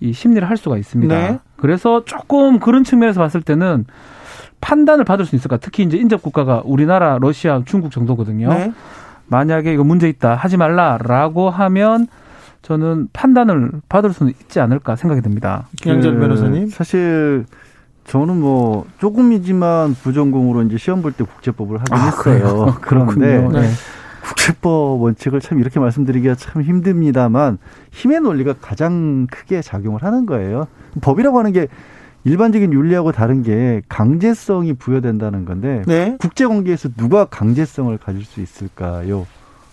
이 0.00 0.12
심리를 0.12 0.48
할 0.48 0.56
수가 0.56 0.76
있습니다. 0.76 1.14
네. 1.14 1.38
그래서 1.56 2.04
조금 2.04 2.58
그런 2.58 2.84
측면에서 2.84 3.20
봤을 3.20 3.42
때는 3.42 3.84
판단을 4.60 5.04
받을 5.04 5.24
수 5.24 5.36
있을까? 5.36 5.56
특히 5.58 5.84
이제 5.84 5.96
인접 5.96 6.22
국가가 6.22 6.62
우리나라, 6.64 7.18
러시아, 7.20 7.62
중국 7.64 7.90
정도거든요. 7.90 8.48
네. 8.48 8.72
만약에 9.26 9.72
이거 9.72 9.84
문제 9.84 10.08
있다 10.08 10.34
하지 10.34 10.56
말라라고 10.56 11.50
하면 11.50 12.06
저는 12.62 13.08
판단을 13.12 13.70
받을 13.88 14.12
수는 14.12 14.32
있지 14.40 14.60
않을까 14.60 14.96
생각이 14.96 15.22
듭니다. 15.22 15.66
김영전 15.80 16.14
그 16.14 16.20
변호사님. 16.20 16.68
사실 16.68 17.44
저는 18.04 18.40
뭐 18.40 18.86
조금이지만 18.98 19.94
부전공으로 19.94 20.62
이제 20.62 20.76
시험 20.78 21.02
볼 21.02 21.12
때 21.12 21.24
국제법을 21.24 21.78
하긴 21.80 21.94
아, 21.94 22.04
했어요. 22.06 22.76
그런데 22.80 23.38
네. 23.48 23.70
국제법 24.24 25.00
원칙을 25.02 25.40
참 25.40 25.58
이렇게 25.60 25.78
말씀드리기가 25.80 26.34
참 26.34 26.62
힘듭니다만 26.62 27.58
힘의 27.92 28.20
논리가 28.20 28.54
가장 28.60 29.26
크게 29.30 29.62
작용을 29.62 30.02
하는 30.02 30.26
거예요. 30.26 30.66
법이라고 31.00 31.38
하는 31.38 31.52
게 31.52 31.68
일반적인 32.24 32.72
윤리하고 32.72 33.12
다른 33.12 33.42
게 33.42 33.80
강제성이 33.88 34.74
부여된다는 34.74 35.44
건데 35.44 35.82
네. 35.86 36.16
국제 36.20 36.46
관계에서 36.46 36.90
누가 36.96 37.24
강제성을 37.26 37.96
가질 37.98 38.24
수 38.24 38.40
있을까요? 38.40 39.26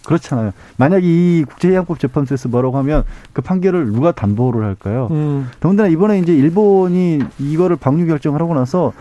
그렇잖아요. 0.06 0.52
만약 0.78 1.04
이 1.04 1.46
국제해양법 1.48 2.00
재판소에서 2.00 2.50
뭐라고 2.50 2.78
하면 2.80 3.04
그 3.34 3.41
판결을 3.41 3.88
누가 3.88 4.12
담보를 4.12 4.63
할까요? 4.63 5.08
음. 5.12 5.50
더군다나 5.60 5.89
이번에 5.89 6.20
이제 6.20 6.34
일본이 6.34 7.20
이거를 7.39 7.76
방류 7.76 8.08
결정을 8.08 8.41
하고 8.41 8.54
나서 8.54 8.94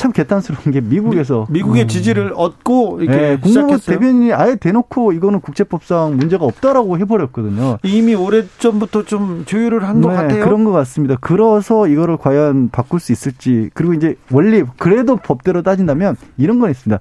참 0.00 0.12
개탄스러운 0.12 0.72
게 0.72 0.80
미국에서 0.80 1.46
미, 1.50 1.60
국의 1.60 1.82
음. 1.82 1.88
지지를 1.88 2.32
얻고 2.34 3.02
이렇게 3.02 3.18
네, 3.18 3.36
국무부 3.38 3.78
대변인이 3.84 4.32
아예 4.32 4.56
대놓고 4.56 5.12
이거는 5.12 5.40
국제법상 5.40 6.16
문제가 6.16 6.46
없다라고 6.46 6.98
해버렸거든요. 7.00 7.76
이미 7.82 8.14
오래 8.14 8.44
전부터 8.58 9.04
좀 9.04 9.44
조율을 9.44 9.86
한것 9.86 10.10
네, 10.10 10.16
같아요. 10.16 10.44
그런 10.46 10.64
것 10.64 10.72
같습니다. 10.72 11.16
그래서 11.20 11.86
이거를 11.86 12.16
과연 12.16 12.70
바꿀 12.70 12.98
수 12.98 13.12
있을지 13.12 13.68
그리고 13.74 13.92
이제 13.92 14.16
원리 14.32 14.64
그래도 14.78 15.16
법대로 15.16 15.60
따진다면 15.60 16.16
이런 16.38 16.60
건 16.60 16.70
있습니다. 16.70 16.98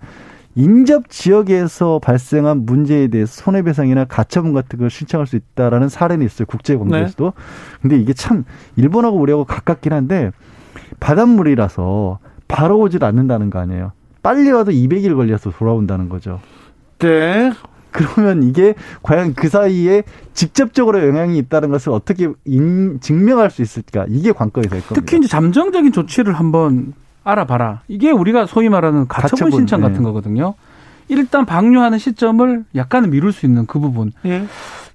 인접 0.59 1.09
지역에서 1.09 1.99
발생한 1.99 2.65
문제에 2.65 3.07
대해서 3.07 3.31
손해배상이나 3.43 4.03
가처분 4.03 4.53
같은 4.53 4.77
걸 4.79 4.89
신청할 4.89 5.25
수 5.25 5.37
있다라는 5.37 5.87
사례는 5.87 6.25
있어요. 6.25 6.45
국제공조에서도. 6.47 7.25
네. 7.25 7.79
근데 7.81 7.97
이게 7.97 8.11
참 8.11 8.43
일본하고 8.75 9.17
우리하고 9.17 9.45
가깝긴 9.45 9.93
한데 9.93 10.31
바닷물이라서 10.99 12.19
바로 12.49 12.77
오질 12.79 13.05
않는다는 13.05 13.49
거 13.49 13.59
아니에요. 13.59 13.93
빨리 14.21 14.51
와도 14.51 14.71
200일 14.71 15.15
걸려서 15.15 15.49
돌아온다는 15.51 16.09
거죠. 16.09 16.41
네. 16.97 17.53
그러면 17.91 18.43
이게 18.43 18.75
과연 19.01 19.35
그 19.35 19.47
사이에 19.47 20.03
직접적으로 20.33 21.07
영향이 21.07 21.37
있다는 21.37 21.69
것을 21.69 21.93
어떻게 21.93 22.27
인, 22.43 22.99
증명할 22.99 23.49
수 23.49 23.61
있을까? 23.61 24.05
이게 24.09 24.33
관건이 24.33 24.67
될 24.67 24.81
겁니다. 24.81 24.95
특히 24.95 25.19
이제 25.19 25.29
잠정적인 25.29 25.93
조치를 25.93 26.33
한번 26.33 26.93
알아봐라. 27.23 27.81
이게 27.87 28.11
우리가 28.11 28.45
소위 28.45 28.69
말하는 28.69 29.07
가처분, 29.07 29.51
신청 29.51 29.81
같은 29.81 29.97
네. 29.97 30.03
거거든요. 30.03 30.53
일단 31.07 31.45
방류하는 31.45 31.97
시점을 31.97 32.65
약간은 32.75 33.09
미룰 33.09 33.31
수 33.31 33.45
있는 33.45 33.65
그 33.65 33.79
부분. 33.79 34.11
예. 34.25 34.45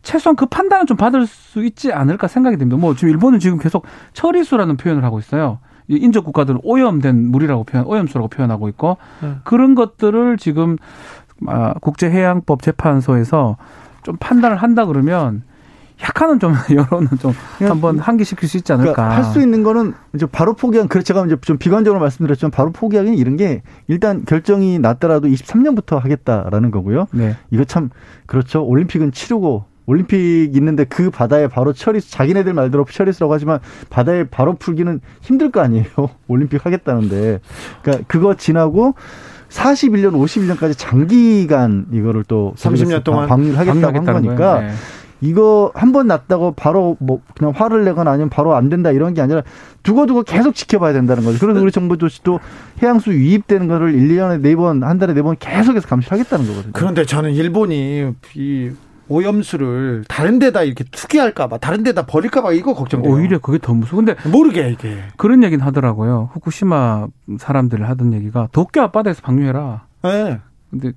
최소한 0.02 0.36
그 0.36 0.46
판단은 0.46 0.86
좀 0.86 0.96
받을 0.96 1.26
수 1.26 1.64
있지 1.64 1.92
않을까 1.92 2.28
생각이 2.28 2.56
됩니다. 2.56 2.76
뭐 2.80 2.94
지금 2.94 3.08
일본은 3.10 3.38
지금 3.40 3.58
계속 3.58 3.84
처리수라는 4.12 4.76
표현을 4.76 5.02
하고 5.04 5.18
있어요. 5.18 5.58
인접 5.88 6.24
국가들은 6.24 6.60
오염된 6.62 7.30
물이라고 7.30 7.64
표현, 7.64 7.86
오염수라고 7.86 8.28
표현하고 8.28 8.68
있고 8.68 8.96
네. 9.20 9.34
그런 9.44 9.74
것들을 9.74 10.38
지금 10.38 10.76
아, 11.46 11.74
국제해양법 11.74 12.62
재판소에서 12.62 13.56
좀 14.02 14.16
판단을 14.18 14.56
한다 14.56 14.86
그러면 14.86 15.42
약간은 16.02 16.40
좀 16.40 16.54
여론은 16.70 17.08
좀 17.18 17.32
한번 17.60 17.98
한기시킬 17.98 18.48
수 18.48 18.56
있지 18.56 18.72
않을까. 18.72 18.92
그러니까 18.92 19.16
할수 19.16 19.40
있는 19.40 19.62
거는 19.62 19.94
이제 20.14 20.26
바로 20.26 20.54
포기한 20.54 20.88
그렇죠. 20.88 21.06
제가 21.06 21.24
이제 21.26 21.36
좀 21.42 21.56
비관적으로 21.56 22.00
말씀드렸지만 22.00 22.50
바로 22.50 22.72
포기하기는 22.72 23.16
이런 23.16 23.36
게 23.36 23.62
일단 23.86 24.24
결정이 24.24 24.78
났더라도 24.80 25.28
23년부터 25.28 26.00
하겠다라는 26.00 26.70
거고요. 26.70 27.06
네. 27.12 27.36
이거 27.50 27.64
참 27.64 27.90
그렇죠. 28.26 28.64
올림픽은 28.64 29.12
치르고 29.12 29.64
올림픽 29.86 30.50
있는데 30.54 30.84
그 30.84 31.10
바다에 31.10 31.46
바로 31.46 31.72
처리 31.72 32.00
자기네들 32.00 32.54
말대로 32.54 32.84
처리수라고 32.84 33.32
하지만 33.34 33.60
바다에 33.90 34.24
바로 34.24 34.54
풀기는 34.54 35.00
힘들 35.20 35.50
거 35.50 35.60
아니에요. 35.60 35.86
올림픽 36.26 36.64
하겠다는데. 36.64 37.40
그러니까 37.82 38.04
그거 38.08 38.34
지나고 38.34 38.94
41년, 39.50 40.12
51년까지 40.12 40.76
장기간 40.76 41.86
이거를 41.92 42.24
또 42.26 42.54
30년 42.56 43.04
동안 43.04 43.28
방류를 43.28 43.58
하겠다고 43.58 43.98
한 43.98 44.04
거니까 44.04 44.60
네. 44.60 44.70
이거 45.20 45.70
한 45.74 45.92
번 45.92 46.06
났다고 46.08 46.52
바로 46.52 46.96
뭐 47.00 47.20
그냥 47.36 47.52
화를 47.56 47.84
내거나 47.84 48.10
아니면 48.10 48.28
바로 48.30 48.54
안 48.56 48.68
된다 48.68 48.90
이런 48.90 49.14
게 49.14 49.20
아니라 49.22 49.42
두고두고 49.82 50.24
계속 50.24 50.54
지켜봐야 50.54 50.92
된다는 50.92 51.24
거죠. 51.24 51.38
그래서 51.38 51.60
우리 51.60 51.70
정부 51.70 51.96
조치도 51.98 52.40
해양수 52.82 53.12
유입되는 53.12 53.68
거를 53.68 53.94
1, 53.94 54.16
년에 54.16 54.38
4번, 54.38 54.82
한 54.82 54.98
달에 54.98 55.14
4번 55.14 55.36
계속해서 55.38 55.86
감시를 55.88 56.18
하겠다는 56.18 56.46
거거든요. 56.46 56.72
그런데 56.74 57.04
저는 57.04 57.32
일본이 57.34 58.12
이 58.34 58.70
오염수를 59.08 60.04
다른 60.08 60.38
데다 60.38 60.62
이렇게 60.62 60.82
투기할까봐 60.90 61.58
다른 61.58 61.82
데다 61.82 62.06
버릴까봐 62.06 62.52
이거 62.52 62.74
걱정돼요. 62.74 63.12
오히려 63.12 63.38
그게 63.38 63.58
더 63.58 63.74
무서워. 63.74 64.02
근데 64.02 64.16
모르게 64.30 64.70
이게 64.70 64.96
그런 65.16 65.42
얘기는 65.44 65.64
하더라고요. 65.64 66.30
후쿠시마 66.32 67.06
사람들 67.38 67.88
하던 67.88 68.14
얘기가 68.14 68.48
도쿄 68.52 68.80
앞바다에서 68.82 69.22
방류해라. 69.22 69.86
네. 70.04 70.40
근데 70.70 70.92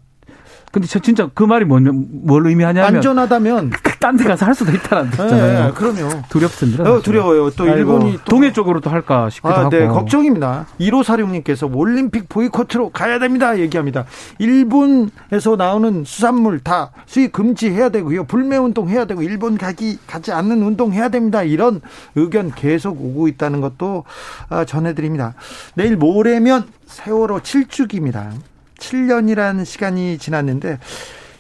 근데 0.72 0.88
저 0.88 1.00
진짜 1.00 1.30
그 1.34 1.44
말이 1.44 1.66
뭐냐면 1.66 2.08
뭘 2.12 2.46
의미하냐면 2.46 2.96
안전하다면 2.96 3.72
딴 4.00 4.18
데 4.18 4.24
가서 4.24 4.46
할 4.46 4.54
수도 4.56 4.72
있다는 4.72 5.10
뜻잖아요. 5.12 5.66
네, 5.68 5.72
그럼요. 5.74 6.22
두렵습니다. 6.30 6.84
어, 6.84 7.02
두려워요. 7.02 7.50
또 7.52 7.66
일본이 7.66 8.14
또 8.24 8.24
동해 8.26 8.54
쪽으로 8.54 8.80
또 8.80 8.90
할까 8.90 9.30
싶기도 9.30 9.54
아, 9.54 9.60
하고. 9.62 9.70
네, 9.70 9.88
걱정입니다. 9.88 10.66
1546님께서 10.80 11.70
올림픽 11.76 12.30
보이콧으로 12.30 12.92
가야 12.92 13.20
됩니다. 13.20 13.58
얘기합니다. 13.58 14.06
일본에서 14.40 15.56
나오는 15.58 16.04
수산물 16.06 16.60
다 16.60 16.92
수입 17.06 17.32
금지해야 17.32 17.90
되고요. 17.90 18.26
불매 18.26 18.58
운동 18.58 18.90
해야 18.90 19.06
되고 19.06 19.22
일본 19.22 19.58
가기 19.58 20.00
가지 20.08 20.32
않는 20.32 20.62
운동 20.64 20.94
해야 20.94 21.10
됩니다. 21.10 21.44
이런 21.44 21.82
의견 22.16 22.52
계속 22.52 23.02
오고 23.02 23.28
있다는 23.28 23.62
것도 23.62 24.04
아, 24.50 24.64
전해드립니다. 24.66 25.34
내일 25.76 25.98
모레면 25.98 26.66
세월호 26.86 27.40
7주기입니다. 27.40 28.30
7년이라는 28.80 29.66
시간이 29.66 30.18
지났는데 30.18 30.80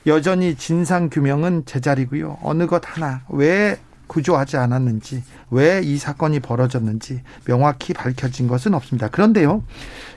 여전히 0.05 0.55
진상 0.55 1.09
규명은 1.09 1.65
제자리고요. 1.65 2.37
어느 2.41 2.65
것 2.65 2.81
하나 2.85 3.21
왜 3.29 3.77
구조하지 4.07 4.55
않았는지 4.55 5.21
왜 5.51 5.81
이 5.83 5.97
사건이 5.97 6.39
벌어졌는지 6.39 7.21
명확히 7.45 7.93
밝혀진 7.93 8.47
것은 8.47 8.73
없습니다. 8.73 9.09
그런데요. 9.09 9.63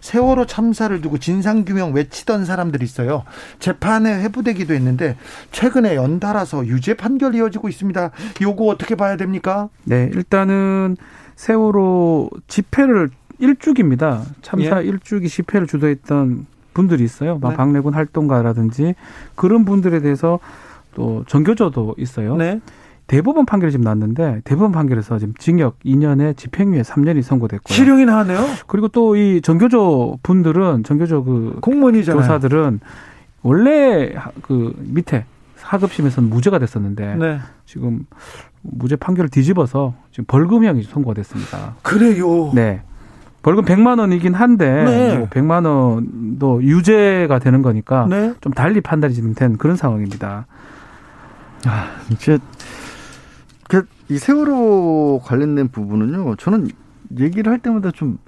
세월호 0.00 0.46
참사를 0.46 1.00
두고 1.00 1.18
진상 1.18 1.64
규명 1.64 1.92
외치던 1.92 2.44
사람들이 2.44 2.84
있어요. 2.84 3.24
재판에 3.58 4.22
회부되기도 4.22 4.74
했는데 4.74 5.16
최근에 5.52 5.96
연달아서 5.96 6.66
유죄 6.66 6.94
판결이 6.94 7.38
이어지고 7.38 7.68
있습니다. 7.68 8.10
요거 8.42 8.64
어떻게 8.64 8.94
봐야 8.94 9.16
됩니까? 9.16 9.68
네, 9.84 10.08
일단은 10.14 10.96
세월호 11.36 12.30
집회를 12.48 13.10
일주기입니다. 13.38 14.22
참사 14.42 14.82
예. 14.82 14.86
일주기 14.86 15.28
집회를 15.28 15.66
주도했던 15.66 16.46
분들이 16.74 17.04
있어요. 17.04 17.38
막 17.38 17.50
네. 17.50 17.56
박래군 17.56 17.94
활동가라든지 17.94 18.94
그런 19.34 19.64
분들에 19.64 20.00
대해서 20.00 20.38
또 20.94 21.24
전교조도 21.26 21.96
있어요. 21.98 22.36
네. 22.36 22.60
대법원 23.06 23.44
판결이 23.44 23.72
지금 23.72 23.82
났는데 23.82 24.40
대법원 24.44 24.70
판결에서 24.70 25.18
지금 25.18 25.34
징역 25.38 25.80
2년에 25.80 26.36
집행유예 26.36 26.82
3년이 26.82 27.22
선고됐고요. 27.22 27.74
실형이 27.74 28.04
나왔네요. 28.04 28.38
그리고 28.68 28.86
또 28.88 29.16
이 29.16 29.40
전교조 29.42 30.18
분들은 30.22 30.84
전교조 30.84 31.24
그 31.24 31.58
공무원이잖아요. 31.60 32.22
교사들은 32.22 32.78
원래 33.42 34.14
그 34.42 34.74
밑에 34.78 35.24
하급심에서는 35.60 36.30
무죄가 36.30 36.58
됐었는데 36.60 37.16
네. 37.16 37.38
지금 37.66 38.06
무죄 38.62 38.94
판결을 38.96 39.28
뒤집어서 39.28 39.94
지금 40.12 40.24
벌금형이 40.26 40.84
선고가 40.84 41.14
됐습니다. 41.14 41.74
그래요. 41.82 42.52
네. 42.54 42.82
벌금 43.42 43.64
100만 43.64 43.98
원이긴 43.98 44.34
한데 44.34 44.84
네. 44.84 45.18
뭐 45.18 45.28
100만 45.28 45.66
원도 45.66 46.62
유죄가 46.62 47.38
되는 47.38 47.62
거니까 47.62 48.06
네. 48.08 48.34
좀 48.40 48.52
달리 48.52 48.80
판단이 48.80 49.14
지금 49.14 49.34
된 49.34 49.56
그런 49.56 49.76
상황입니다. 49.76 50.46
아, 51.66 51.90
이제 52.10 52.38
그이 53.68 54.18
세월호 54.18 55.22
관련된 55.24 55.68
부분은요. 55.68 56.36
저는 56.36 56.68
얘기를 57.18 57.50
할 57.50 57.58
때마다 57.58 57.90
좀 57.90 58.18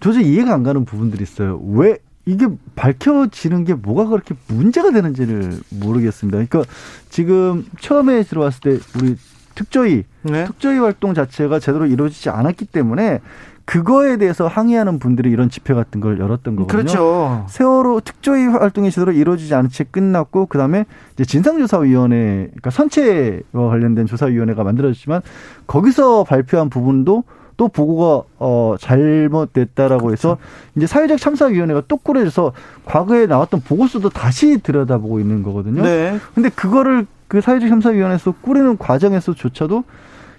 도저히 0.00 0.32
이해가 0.32 0.54
안 0.54 0.62
가는 0.62 0.84
부분들이 0.84 1.22
있어요. 1.22 1.60
왜 1.72 1.98
이게 2.26 2.46
밝혀지는 2.76 3.64
게 3.64 3.74
뭐가 3.74 4.06
그렇게 4.06 4.34
문제가 4.48 4.90
되는지를 4.90 5.60
모르겠습니다. 5.70 6.36
그러니까 6.36 6.62
지금 7.08 7.64
처음에 7.80 8.22
들어왔을 8.22 8.60
때 8.60 8.78
우리 8.98 9.16
특조위 9.54 10.04
네. 10.22 10.44
특조위 10.44 10.78
활동 10.78 11.14
자체가 11.14 11.58
제대로 11.58 11.86
이루어지지 11.86 12.28
않았기 12.28 12.66
때문에 12.66 13.20
그거에 13.68 14.16
대해서 14.16 14.46
항의하는 14.46 14.98
분들이 14.98 15.30
이런 15.30 15.50
집회 15.50 15.74
같은 15.74 16.00
걸 16.00 16.18
열었던 16.18 16.56
거거든요. 16.56 16.66
그렇죠. 16.66 17.44
세월호 17.50 18.00
특조위 18.00 18.46
활동이 18.46 18.90
제대로 18.90 19.12
이루어지지 19.12 19.54
않은 19.54 19.68
채 19.68 19.84
끝났고 19.84 20.46
그다음에 20.46 20.86
이제 21.12 21.26
진상조사위원회 21.26 22.46
그러니까 22.46 22.70
선체와 22.70 23.68
관련된 23.68 24.06
조사위원회가 24.06 24.64
만들어졌지만 24.64 25.20
거기서 25.66 26.24
발표한 26.24 26.70
부분도 26.70 27.24
또 27.58 27.68
보고가 27.68 28.22
어 28.38 28.76
잘못됐다라고 28.80 30.06
그렇죠. 30.06 30.12
해서 30.12 30.38
이제 30.74 30.86
사회적 30.86 31.18
참사위원회가 31.18 31.82
또 31.88 31.98
꾸려져서 31.98 32.54
과거에 32.86 33.26
나왔던 33.26 33.60
보고서도 33.60 34.08
다시 34.08 34.62
들여다보고 34.62 35.20
있는 35.20 35.42
거거든요. 35.42 35.82
네. 35.82 36.18
근데 36.34 36.48
그거를 36.48 37.06
그 37.26 37.42
사회적 37.42 37.68
참사위원회에서 37.68 38.32
꾸리는 38.40 38.78
과정에서조차도 38.78 39.84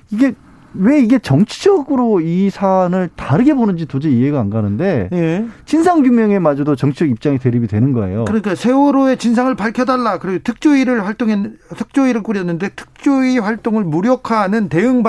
이게 0.10 0.34
왜 0.74 1.02
이게 1.02 1.18
정치적으로 1.20 2.22
이 2.22 2.50
사안을 2.50 3.10
다르게 3.16 3.54
보는지 3.54 3.86
도저히 3.86 4.20
이해가 4.20 4.40
안 4.40 4.50
가는데 4.50 5.10
예. 5.12 5.46
진상 5.66 6.04
규명에 6.04 6.40
마저도 6.40 6.76
정치적 6.76 7.10
입장이 7.10 7.40
대립이 7.40 7.68
되는 7.68 7.94
거예요. 7.94 8.26
그러니까 8.26 8.56
세월호의 8.56 9.18
진상을 9.18 9.54
밝혀달라. 9.56 10.20
그리고 10.20 10.44
특조위를 10.44 11.06
활동했 11.06 11.40
특조위를 11.76 12.22
꾸렸는데 12.24 12.70
특조위 12.70 13.40
활동을 13.40 13.84
무력화하는 13.84 14.70
대응 14.70 15.04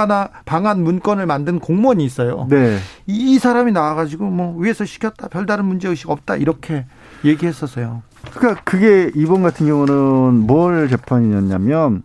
방안 0.44 0.82
문건을 0.82 1.26
만든 1.26 1.58
공무원이 1.58 2.04
있어요. 2.04 2.46
네. 2.48 2.78
이 3.06 3.38
사람이 3.38 3.72
나와가지고 3.72 4.24
뭐 4.24 4.56
위에서 4.58 4.84
시켰다 4.84 5.28
별다른 5.28 5.64
문제 5.64 5.88
의식 5.88 6.08
없다 6.10 6.36
이렇게 6.36 6.86
얘기했었어요. 7.24 8.02
그러니까 8.34 8.62
그게 8.64 9.10
이번 9.14 9.42
같은 9.42 9.66
경우는 9.66 10.46
뭘 10.46 10.88
재판이었냐면 10.88 12.02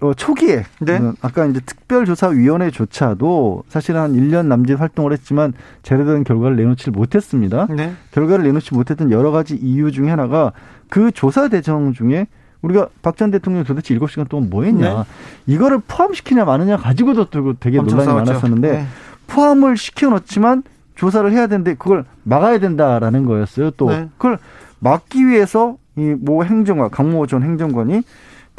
어, 0.00 0.14
초기에 0.14 0.64
네. 0.80 0.96
어, 0.96 1.14
아까 1.20 1.44
이제 1.46 1.60
특별조사위원회조차도 1.60 3.64
사실 3.68 3.96
한 3.96 4.12
1년 4.14 4.46
남짓 4.46 4.80
활동을 4.80 5.12
했지만 5.12 5.52
제대로 5.82 6.22
결과를 6.22 6.56
내놓지 6.56 6.90
못했습니다. 6.90 7.66
네. 7.70 7.92
결과를 8.12 8.44
내놓지 8.44 8.74
못했던 8.74 9.10
여러 9.10 9.30
가지 9.30 9.56
이유 9.56 9.92
중에 9.92 10.08
하나가 10.08 10.52
그 10.88 11.10
조사 11.12 11.48
대정 11.48 11.92
중에 11.92 12.26
우리가 12.62 12.88
박 13.02 13.16
전 13.16 13.30
대통령이 13.30 13.64
도대체 13.64 13.96
7시간 13.96 14.28
동안 14.28 14.50
뭐 14.50 14.64
했냐. 14.64 14.94
네. 14.94 15.02
이거를 15.46 15.80
포함시키냐 15.86 16.44
마느냐 16.44 16.76
가지고도 16.76 17.26
되게 17.58 17.78
논란이 17.78 18.04
싸웠죠. 18.04 18.30
많았었는데 18.32 18.70
네. 18.72 18.86
포함을 19.26 19.76
시켜 19.76 20.08
놓지만 20.10 20.62
조사를 20.94 21.30
해야 21.32 21.46
되는데 21.46 21.74
그걸 21.74 22.04
막아야 22.24 22.58
된다라는 22.58 23.24
거였어요. 23.26 23.70
또 23.72 23.90
네. 23.90 24.08
그걸 24.18 24.38
막기 24.80 25.26
위해서 25.26 25.76
이 25.96 26.14
모 26.20 26.44
행정관 26.44 26.90
강모 26.90 27.26
전 27.26 27.42
행정관이 27.42 28.02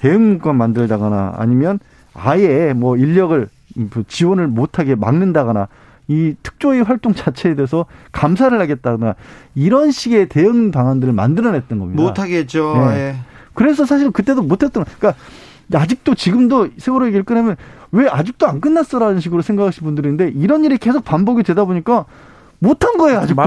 대응문건 0.01 0.57
만들다거나 0.57 1.35
아니면 1.37 1.79
아예 2.13 2.73
뭐 2.73 2.97
인력을 2.97 3.47
지원을 4.07 4.47
못하게 4.47 4.95
막는다거나 4.95 5.67
이 6.07 6.35
특조위 6.43 6.81
활동 6.81 7.13
자체에 7.13 7.55
대해서 7.55 7.85
감사를 8.11 8.59
하겠다거나 8.59 9.15
이런 9.55 9.91
식의 9.91 10.27
대응 10.27 10.71
방안들을 10.71 11.13
만들어냈던 11.13 11.79
겁니다. 11.79 12.01
못하겠죠. 12.01 12.73
네. 12.89 12.95
예. 12.95 13.15
그래서 13.53 13.85
사실 13.85 14.11
그때도 14.11 14.41
못했던 14.41 14.83
그러니까 14.83 15.13
아직도 15.73 16.15
지금도 16.15 16.69
세월호 16.77 17.05
얘기를 17.07 17.23
꺼내면 17.23 17.55
왜 17.91 18.07
아직도 18.09 18.47
안 18.47 18.59
끝났어라는 18.59 19.19
식으로 19.19 19.41
생각하시는 19.41 19.85
분들이 19.85 20.09
있는데 20.09 20.31
이런 20.37 20.65
일이 20.65 20.77
계속 20.77 21.05
반복이 21.05 21.43
되다 21.43 21.63
보니까 21.65 22.05
못한 22.59 22.97
거예요 22.97 23.19
아직도. 23.19 23.41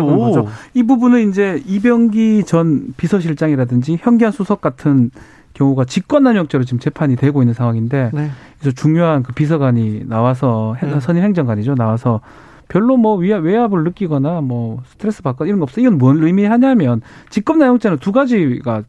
이 0.74 0.82
부분은 0.84 1.28
이제 1.28 1.62
이병기 1.66 2.44
전 2.46 2.94
비서실장이라든지 2.96 3.98
현기한 4.00 4.32
수석 4.32 4.60
같은 4.60 5.10
경우가 5.54 5.84
직권남용죄로 5.84 6.64
지금 6.64 6.78
재판이 6.78 7.16
되고 7.16 7.42
있는 7.42 7.54
상황인데 7.54 8.10
네. 8.12 8.30
그래서 8.60 8.74
중요한 8.74 9.22
그 9.22 9.32
비서관이 9.32 10.04
나와서 10.06 10.76
네. 10.82 11.00
선임 11.00 11.22
행정관이죠 11.22 11.74
나와서 11.76 12.20
별로 12.68 12.96
뭐 12.96 13.16
위압, 13.16 13.44
외압을 13.44 13.84
느끼거나 13.84 14.40
뭐 14.40 14.82
스트레스 14.86 15.22
받거나 15.22 15.46
이런 15.48 15.60
거 15.60 15.64
없어. 15.64 15.80
이건 15.80 15.98
뭔 15.98 16.22
의미하냐면 16.22 17.02
직권남용죄는 17.30 17.98
두 17.98 18.10
가지가 18.10 18.82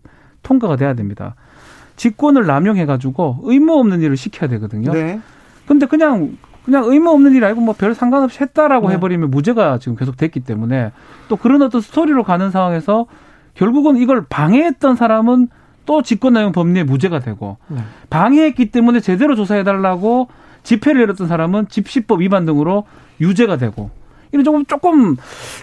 통과가 0.44 0.76
돼야 0.76 0.94
됩니다. 0.94 1.36
직권을 1.98 2.46
남용해가지고 2.46 3.40
의무 3.44 3.74
없는 3.80 4.02
일을 4.02 4.18
시켜야 4.18 4.50
되거든요. 4.50 4.92
네. 4.92 5.20
근데 5.68 5.86
그냥 5.86 6.38
그냥 6.64 6.86
의무 6.86 7.10
없는 7.12 7.36
일 7.36 7.44
알고 7.44 7.62
뭐 7.62 7.76
별 7.78 7.94
상관없이 7.94 8.40
했다라고 8.42 8.88
네. 8.90 8.96
해버리면 8.96 9.30
무죄가 9.30 9.78
지금 9.78 9.96
계속 9.96 10.18
됐기 10.18 10.40
때문에 10.40 10.92
또 11.28 11.36
그런 11.36 11.62
어떤 11.62 11.82
스토리로 11.82 12.24
가는 12.24 12.50
상황에서 12.50 13.06
결국은 13.54 13.98
이걸 13.98 14.26
방해했던 14.28 14.96
사람은 14.96 15.50
또 15.86 16.02
직권남용 16.02 16.52
법리에 16.52 16.84
무죄가 16.84 17.20
되고 17.20 17.58
네. 17.68 17.78
방해했기 18.10 18.72
때문에 18.72 19.00
제대로 19.00 19.36
조사해달라고 19.36 20.28
집회를 20.64 21.02
열었던 21.02 21.28
사람은 21.28 21.68
집시법 21.70 22.22
위반 22.22 22.46
등으로 22.46 22.86
유죄가 23.22 23.58
되고 23.58 23.92
이런 24.32 24.44
조금 24.44 24.66
조금 24.66 25.16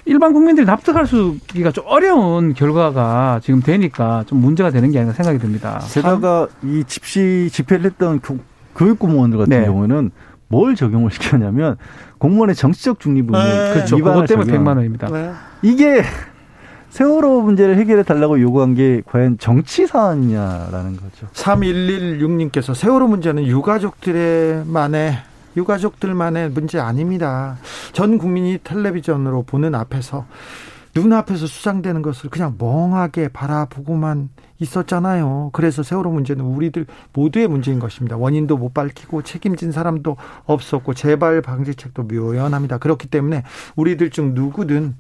일반 0.07 0.33
국민들이 0.33 0.65
납득할 0.65 1.07
수기가 1.07 1.73
좀 1.73 1.85
어려운 1.87 2.55
결과가 2.55 3.41
지금 3.43 3.61
되니까 3.61 4.25
좀 4.27 4.39
문제가 4.39 4.71
되는 4.71 4.91
게 4.91 4.99
아닌가 4.99 5.15
생각이 5.15 5.39
듭니다. 5.39 5.81
게다가 5.93 6.49
이 6.63 6.85
집시 6.87 7.49
집회를 7.53 7.85
했던 7.85 8.21
교육 8.75 8.99
공무원들 8.99 9.39
같은 9.39 9.59
네. 9.59 9.67
경우는 9.67 10.11
뭘 10.49 10.75
적용을 10.75 11.11
시켰냐면 11.11 11.77
공무원의 12.19 12.55
정치적 12.55 13.01
중립을 13.01 13.33
네. 13.33 13.75
그렇죠. 13.75 13.97
그것 13.97 14.27
때문에 14.27 14.53
100만 14.53 14.77
원입니다. 14.77 15.09
네. 15.09 15.33
이게 15.63 16.03
세월호 16.93 17.41
문제를 17.41 17.79
해결해 17.79 18.03
달라고 18.03 18.39
요구한 18.39 18.75
게 18.75 19.01
과연 19.07 19.39
정치 19.39 19.87
사안이냐라는 19.87 20.99
거죠. 20.99 21.27
3116님께서 21.33 22.75
세월호 22.75 23.09
문제는 23.09 23.47
유가족들만의 23.47 25.17
유가족들만의 25.57 26.51
문제 26.51 26.79
아닙니다. 26.79 27.57
전 27.93 28.19
국민이 28.19 28.59
텔레비전으로 28.63 29.45
보는 29.45 29.75
앞에서 29.75 30.27
눈앞에서 30.95 31.47
수상되는 31.47 32.03
것을 32.03 32.29
그냥 32.29 32.57
멍하게 32.59 33.29
바라보고만 33.29 34.29
있었잖아요. 34.59 35.49
그래서 35.55 35.83
세월호 35.83 36.11
문제는 36.11 36.45
우리들 36.45 36.85
모두의 37.15 37.49
문제인 37.49 37.79
것입니다. 37.79 38.19
원인도 38.19 38.59
못 38.59 38.75
밝히고 38.75 39.23
책임진 39.23 39.73
사람도 39.73 40.19
없었고 40.45 40.93
재발 40.93 41.41
방지책도 41.41 42.03
묘연합니다. 42.03 42.77
그렇기 42.77 43.09
때문에 43.09 43.45
우리들 43.77 44.11
중 44.11 44.35
누구든 44.35 44.97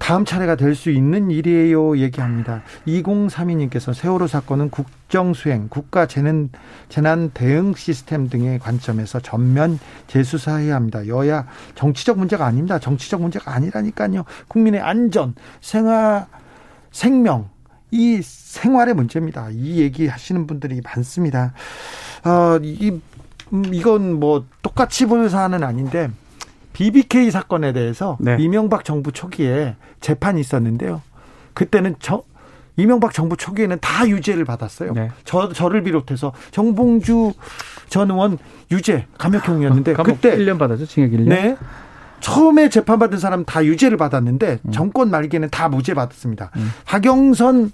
다음 0.00 0.24
차례가 0.24 0.56
될 0.56 0.74
수 0.74 0.90
있는 0.90 1.30
일이에요 1.30 1.98
얘기합니다. 1.98 2.62
2032님께서 2.86 3.92
세월호 3.92 4.26
사건은 4.26 4.70
국정 4.70 5.34
수행, 5.34 5.68
국가 5.68 6.06
재난, 6.06 6.48
재난 6.88 7.30
대응 7.30 7.74
시스템 7.76 8.28
등의 8.28 8.58
관점에서 8.58 9.20
전면 9.20 9.78
재수사해야 10.06 10.74
합니다. 10.74 11.06
여야 11.06 11.46
정치적 11.74 12.18
문제가 12.18 12.46
아닙니다. 12.46 12.78
정치적 12.78 13.20
문제가 13.20 13.52
아니라니까요. 13.54 14.24
국민의 14.48 14.80
안전, 14.80 15.34
생활, 15.60 16.26
생명, 16.90 17.50
이 17.90 18.20
생활의 18.22 18.94
문제입니다. 18.94 19.50
이 19.52 19.80
얘기 19.80 20.08
하시는 20.08 20.46
분들이 20.46 20.80
많습니다. 20.82 21.52
어, 22.24 22.58
이 22.62 22.98
음, 23.52 23.74
이건 23.74 24.18
뭐 24.18 24.46
똑같이 24.62 25.06
보는 25.06 25.28
사안은 25.28 25.62
아닌데 25.62 26.10
BBK 26.72 27.30
사건에 27.30 27.72
대해서 27.72 28.16
네. 28.20 28.36
이명박 28.38 28.84
정부 28.84 29.12
초기에 29.12 29.76
재판이 30.00 30.40
있었는데요. 30.40 31.02
그때는 31.54 31.96
저, 31.98 32.22
이명박 32.76 33.12
정부 33.12 33.36
초기에는 33.36 33.78
다 33.80 34.08
유죄를 34.08 34.44
받았어요. 34.44 34.92
네. 34.92 35.10
저 35.24 35.52
저를 35.52 35.82
비롯해서 35.82 36.32
정봉주 36.50 37.34
전 37.88 38.10
의원 38.10 38.38
유죄 38.70 39.06
감역형이었는데 39.18 39.94
어, 39.98 40.02
그때 40.02 40.36
1년 40.36 40.58
받았죠. 40.58 40.86
징역 40.86 41.10
1년. 41.10 41.28
네. 41.28 41.56
처음에 42.20 42.68
재판받은 42.68 43.18
사람 43.18 43.44
다 43.44 43.64
유죄를 43.64 43.96
받았는데 43.96 44.60
음. 44.62 44.72
정권 44.72 45.10
말기에는 45.10 45.50
다 45.50 45.68
무죄 45.68 45.94
받았습니다. 45.94 46.50
음. 46.56 46.70
박영선 46.86 47.72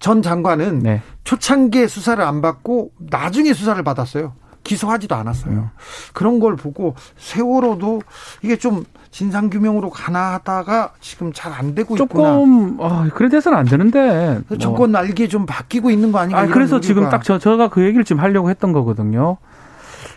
전 0.00 0.22
장관은 0.22 0.80
네. 0.80 1.02
초창기에 1.24 1.86
수사를 1.86 2.22
안 2.24 2.40
받고 2.40 2.92
나중에 2.98 3.52
수사를 3.52 3.82
받았어요. 3.82 4.32
기소하지도 4.74 5.16
않았어요. 5.16 5.52
음. 5.52 5.68
그런 6.12 6.38
걸 6.38 6.54
보고 6.54 6.94
세월호도 7.18 8.02
이게 8.42 8.56
좀 8.56 8.84
진상 9.10 9.50
규명으로 9.50 9.90
가나 9.90 10.34
하다가 10.34 10.92
지금 11.00 11.32
잘 11.32 11.50
안 11.52 11.74
되고 11.74 11.96
조금, 11.96 12.20
있구나. 12.20 12.34
조금 12.34 12.76
어, 12.78 13.06
그래 13.12 13.28
돼서는 13.28 13.58
안 13.58 13.64
되는데 13.66 14.40
뭐. 14.46 14.56
정권 14.58 14.92
날개 14.92 15.26
좀 15.26 15.44
바뀌고 15.44 15.90
있는 15.90 16.12
거 16.12 16.20
아닌가? 16.20 16.40
아, 16.40 16.46
그래서 16.46 16.76
우리가. 16.76 16.86
지금 16.86 17.10
딱 17.10 17.24
저, 17.24 17.38
제가 17.40 17.68
그 17.68 17.82
얘기를 17.82 18.04
지금 18.04 18.22
하려고 18.22 18.48
했던 18.50 18.72
거거든요. 18.72 19.36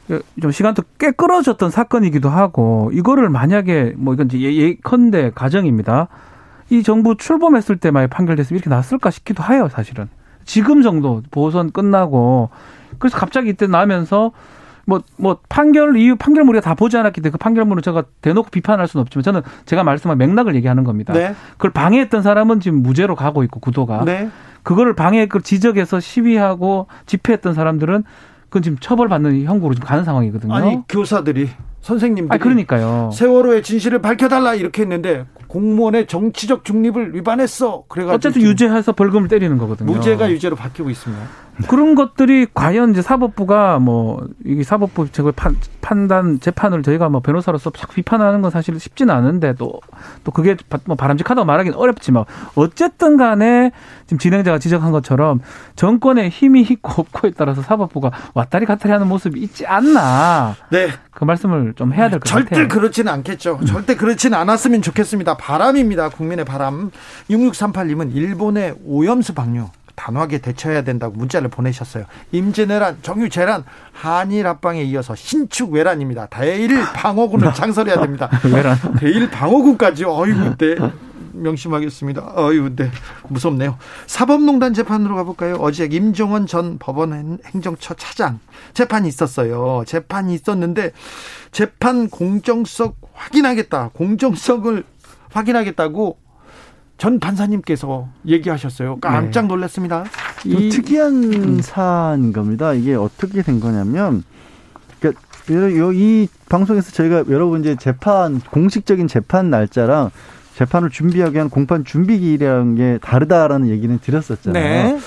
그좀 0.08 0.52
시간도 0.52 0.84
꽤 1.00 1.10
끌어졌던 1.12 1.72
사건이기도 1.72 2.30
하고 2.30 2.92
이거를 2.94 3.30
만약에 3.30 3.94
뭐 3.98 4.14
이건 4.14 4.30
예, 4.34 4.54
예컨대 4.54 5.32
가정입니다. 5.34 6.10
이 6.70 6.84
정부 6.84 7.16
출범했을 7.18 7.78
때만 7.78 8.10
판결됐으면 8.10 8.58
이렇게 8.60 8.70
났을까 8.70 9.10
싶기도 9.10 9.44
해요, 9.44 9.70
사실은. 9.72 10.08
지금 10.46 10.82
정도 10.84 11.24
보선 11.32 11.72
끝나고 11.72 12.50
그래서 13.04 13.18
갑자기 13.18 13.50
이때 13.50 13.68
나면서 13.68 14.32
뭐, 14.86 15.02
뭐, 15.18 15.40
판결 15.50 15.98
이유, 15.98 16.16
판결문 16.16 16.56
우리가 16.56 16.64
다 16.64 16.74
보지 16.74 16.96
않았기 16.96 17.20
때문에 17.20 17.32
그 17.34 17.38
판결문을 17.38 17.84
제가 17.84 18.04
대놓고 18.22 18.50
비판할 18.50 18.88
수는 18.88 19.02
없지만 19.02 19.24
저는 19.24 19.42
제가 19.66 19.84
말씀한 19.84 20.18
맥락을 20.18 20.56
얘기하는 20.56 20.86
겁니다. 20.86 21.12
네. 21.12 21.36
그걸 21.54 21.72
방해했던 21.72 22.22
사람은 22.22 22.62
지금 22.62 22.82
무죄로 22.82 23.16
가고 23.18 23.44
있고 23.44 23.60
구도가. 23.60 24.06
네. 24.06 24.30
그거를 24.64 24.96
방해, 24.96 25.26
그 25.26 25.42
지적해서 25.42 26.00
시위하고 26.00 26.88
집회했던 27.06 27.54
사람들은 27.54 28.06
그건 28.46 28.62
지금 28.62 28.78
처벌받는 28.80 29.44
형국으로 29.44 29.74
지금 29.74 29.86
가는 29.86 30.06
상황이거든요. 30.06 30.54
아니, 30.54 30.80
교사들이 30.88 31.50
선생님들이 31.84 32.36
아 32.36 32.42
그러니까요. 32.42 33.12
세월호의 33.14 33.62
진실을 33.62 34.02
밝혀달라 34.02 34.56
이렇게 34.56 34.82
했는데 34.84 35.26
공무원의 35.48 36.08
정치적 36.08 36.64
중립을 36.66 37.14
위반했어. 37.14 37.84
그래가지고 37.88 38.16
어쨌든 38.16 38.42
유죄해서 38.42 38.94
벌금을 38.94 39.28
때리는 39.28 39.58
거거든요. 39.58 39.92
무죄가 39.92 40.32
유죄로 40.32 40.56
바뀌고 40.56 40.90
있습니다. 40.90 41.22
그런 41.70 41.94
것들이 41.94 42.48
과연 42.52 42.92
이제 42.92 43.04
사법부가 43.04 43.78
뭐 43.78 44.26
이게 44.44 44.64
사법부 44.64 45.12
제가 45.12 45.32
판, 45.36 45.56
판단 45.82 46.40
재판을 46.40 46.82
저희가 46.82 47.10
뭐 47.10 47.22
변호사로서 47.22 47.70
자꾸 47.70 47.94
비판하는 47.94 48.42
건 48.42 48.50
사실 48.50 48.80
쉽지는 48.80 49.14
않은데 49.14 49.54
또 49.54 49.80
또 50.24 50.32
그게 50.32 50.56
뭐 50.86 50.96
바람직하다고 50.96 51.46
말하기는 51.46 51.78
어렵지만 51.78 52.26
어쨌든 52.56 53.18
간에 53.18 53.72
지금 54.06 54.18
진행자가 54.18 54.60
지적한 54.60 54.92
것처럼 54.92 55.42
정권의 55.76 56.30
힘이 56.30 56.62
있고 56.62 57.02
없고에 57.02 57.32
따라서 57.38 57.62
사법부가 57.62 58.12
왔다리 58.34 58.66
갔다리 58.66 58.92
하는 58.94 59.08
모습이 59.08 59.40
있지 59.42 59.66
않나. 59.66 60.56
네. 60.72 60.88
그 61.24 61.26
말씀을 61.26 61.74
좀 61.76 61.94
해야 61.94 62.10
될 62.10 62.20
것 62.20 62.30
같아요. 62.30 62.46
절대 62.46 62.68
그렇지는 62.68 63.12
않겠죠. 63.14 63.60
절대 63.66 63.96
그렇지는 63.96 64.38
않았으면 64.38 64.82
좋겠습니다. 64.82 65.38
바람입니다. 65.38 66.10
국민의 66.10 66.44
바람. 66.46 66.92
6638님은 67.30 68.14
일본의 68.14 68.76
오염수 68.86 69.34
방류 69.34 69.70
단호하게 69.96 70.40
대처해야 70.40 70.82
된다고 70.84 71.16
문자를 71.16 71.50
보내셨어요. 71.50 72.06
임진왜란, 72.32 72.98
정유재란, 73.04 73.64
한일 73.94 74.48
합방에 74.48 74.82
이어서 74.84 75.16
신축 75.16 75.72
외란입니다. 75.72 76.26
대일 76.32 76.82
방어군을 76.94 77.54
장설해야 77.56 78.02
됩니다. 78.02 78.30
외란. 78.52 78.76
대일 79.00 79.30
방어군까지 79.30 80.04
어이구 80.06 80.58
네. 80.58 80.76
명심하겠습니다. 81.34 82.34
어이구 82.36 82.76
네. 82.76 82.92
무섭네요. 83.28 83.78
사법농단 84.08 84.74
재판으로 84.74 85.16
가볼까요? 85.16 85.56
어제 85.56 85.86
임종원 85.86 86.48
전 86.48 86.78
법원 86.80 87.40
행정처 87.46 87.96
차장 87.96 88.40
재판이 88.74 89.08
있었어요. 89.08 89.84
재판이 89.86 90.34
있었는데 90.34 90.92
재판 91.52 92.10
공정성 92.10 92.94
확인하겠다. 93.14 93.90
공정성을 93.94 94.84
확인하겠다고 95.32 96.18
전 96.98 97.20
판사님께서 97.20 98.08
얘기하셨어요. 98.26 99.00
깜짝 99.02 99.48
놀랐습니다. 99.48 100.06
이 100.46 100.70
특이한 100.70 101.34
음. 101.34 101.62
사안인 101.62 102.32
겁니다. 102.32 102.74
이게 102.74 102.94
어떻게 102.96 103.42
된 103.42 103.60
거냐면, 103.60 104.24
그러니까 105.00 105.22
이 105.94 106.28
방송에서 106.48 106.92
저희가 106.92 107.26
여러분 107.30 107.62
이제 107.62 107.76
재판 107.76 108.40
공식적인 108.40 109.08
재판 109.08 109.50
날짜랑 109.50 110.12
재판을 110.56 110.90
준비하기 110.90 111.36
위한 111.36 111.50
공판 111.50 111.84
준비 111.84 112.20
기일이라는 112.20 112.76
게 112.76 113.00
다르다라는 113.02 113.70
얘기는 113.70 113.98
드렸었잖아요. 114.00 114.64
네. 114.64 115.00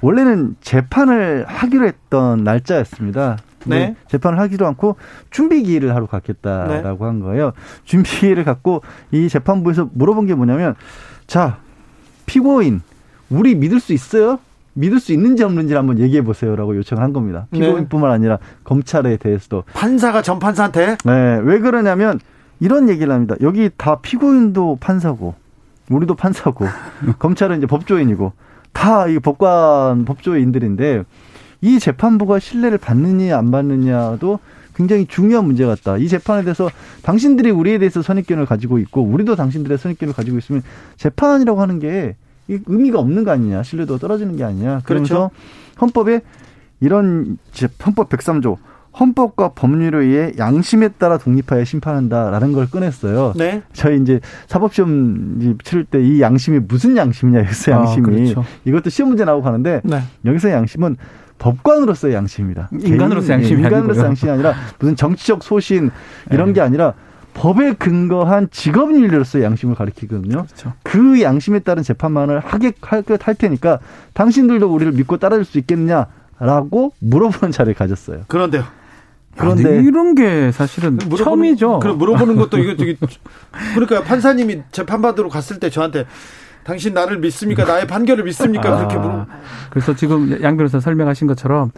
원래는 0.00 0.56
재판을 0.60 1.44
하기로 1.48 1.86
했던 1.86 2.44
날짜였습니다. 2.44 3.38
네. 3.66 3.96
재판을 4.08 4.38
하기로 4.38 4.66
않고 4.66 4.96
준비 5.30 5.62
기일을 5.62 5.94
하러 5.94 6.06
갔겠다라고 6.06 7.04
네. 7.04 7.08
한 7.08 7.20
거예요. 7.20 7.52
준비 7.84 8.10
기일을 8.10 8.44
갖고 8.44 8.82
이 9.10 9.28
재판부에서 9.28 9.88
물어본 9.94 10.26
게 10.26 10.34
뭐냐면 10.34 10.74
자, 11.26 11.58
피고인, 12.26 12.82
우리 13.30 13.54
믿을 13.54 13.80
수 13.80 13.92
있어요? 13.92 14.38
믿을 14.74 15.00
수 15.00 15.12
있는지 15.12 15.44
없는지 15.44 15.74
한번 15.74 15.98
얘기해 15.98 16.22
보세요라고 16.22 16.76
요청을 16.76 17.02
한 17.02 17.12
겁니다. 17.12 17.46
네. 17.50 17.60
피고인뿐만 17.60 18.10
아니라 18.10 18.38
검찰에 18.64 19.16
대해서도 19.16 19.64
판사가 19.72 20.20
전 20.22 20.38
판사한테 20.38 20.98
네, 21.04 21.40
왜 21.42 21.58
그러냐면 21.60 22.18
이런 22.64 22.88
얘기를 22.88 23.12
합니다. 23.12 23.34
여기 23.42 23.68
다 23.76 23.96
피고인도 24.00 24.78
판사고 24.80 25.34
우리도 25.90 26.14
판사고 26.14 26.64
검찰은 27.20 27.58
이제 27.58 27.66
법조인이고 27.66 28.32
다 28.72 29.06
이 29.06 29.18
법관 29.18 30.06
법조인들인데 30.06 31.04
이 31.60 31.78
재판부가 31.78 32.38
신뢰를 32.38 32.78
받느냐 32.78 33.36
안 33.36 33.50
받느냐도 33.50 34.38
굉장히 34.74 35.06
중요한 35.06 35.44
문제 35.44 35.66
같다. 35.66 35.98
이 35.98 36.08
재판에 36.08 36.42
대해서 36.42 36.70
당신들이 37.02 37.50
우리에 37.50 37.76
대해서 37.78 38.00
선입견을 38.00 38.46
가지고 38.46 38.78
있고 38.78 39.02
우리도 39.02 39.36
당신들의 39.36 39.76
선입견을 39.76 40.14
가지고 40.14 40.38
있으면 40.38 40.62
재판이라고 40.96 41.60
하는 41.60 41.78
게 41.78 42.16
의미가 42.48 42.98
없는 42.98 43.24
거 43.24 43.30
아니냐. 43.30 43.62
신뢰도가 43.62 43.98
떨어지는 43.98 44.36
게 44.36 44.44
아니냐. 44.44 44.80
그러면서 44.84 45.14
그렇죠. 45.14 45.30
헌법에 45.82 46.22
이런 46.80 47.36
헌법 47.86 48.08
103조 48.08 48.56
헌법과 48.98 49.50
법률에 49.50 49.98
의해 49.98 50.32
양심에 50.38 50.88
따라 50.88 51.18
독립하여 51.18 51.64
심판한다라는 51.64 52.52
걸 52.52 52.70
꺼냈어요. 52.70 53.32
네. 53.36 53.62
저희 53.72 54.00
이제 54.00 54.20
사법시험 54.46 55.58
치를 55.64 55.84
때이 55.84 56.20
양심이 56.20 56.60
무슨 56.60 56.96
양심이냐 56.96 57.40
여기서 57.40 57.72
아, 57.72 57.78
양심이 57.78 58.06
아, 58.06 58.10
그렇죠. 58.10 58.44
이것도 58.64 58.90
시험 58.90 59.08
문제 59.08 59.24
나오고 59.24 59.42
가는데 59.42 59.80
네. 59.84 60.00
여기서 60.24 60.50
양심은 60.50 60.96
법관으로서의 61.38 62.14
양심입니다. 62.14 62.70
인간으로서 62.72 63.32
양심이 63.32 63.62
인간으로서 63.62 64.06
양심이 64.06 64.30
아니라 64.30 64.54
무슨 64.78 64.94
정치적 64.94 65.42
소신 65.42 65.90
이런 66.30 66.48
네. 66.48 66.54
게 66.54 66.60
아니라 66.60 66.94
법에 67.34 67.72
근거한 67.72 68.48
직업인으로서의 68.52 69.44
양심을 69.44 69.74
가리키거든요. 69.74 70.44
그렇죠. 70.44 70.72
그 70.84 71.20
양심에 71.20 71.58
따른 71.58 71.82
재판만을 71.82 72.38
하게 72.38 72.72
할, 72.80 73.02
할 73.20 73.34
테니까 73.34 73.80
당신들도 74.14 74.72
우리를 74.72 74.92
믿고 74.92 75.16
따라줄 75.16 75.44
수 75.44 75.58
있겠느냐라고 75.58 76.92
물어보는 77.00 77.50
자리를 77.50 77.74
가졌어요. 77.74 78.22
그런데요. 78.28 78.62
그런데 79.36 79.82
이런 79.82 80.14
게 80.14 80.52
사실은 80.52 80.96
물어보는, 80.96 81.24
처음이죠. 81.24 81.80
그럼 81.80 81.98
물어보는 81.98 82.36
것도 82.36 82.58
이거 82.58 82.76
되게 82.76 82.96
그러니까 83.74 84.02
판사님이 84.02 84.62
재판 84.70 85.02
받으러 85.02 85.28
갔을 85.28 85.58
때 85.58 85.70
저한테 85.70 86.06
당신 86.64 86.94
나를 86.94 87.18
믿습니까? 87.18 87.64
나의 87.64 87.86
판결을 87.86 88.24
믿습니까? 88.24 88.72
아, 88.72 88.76
그렇게 88.76 88.96
물어. 88.96 89.26
그래서 89.70 89.94
지금 89.94 90.42
양 90.42 90.56
변호사 90.56 90.80
설명하신 90.80 91.26
것처럼 91.26 91.70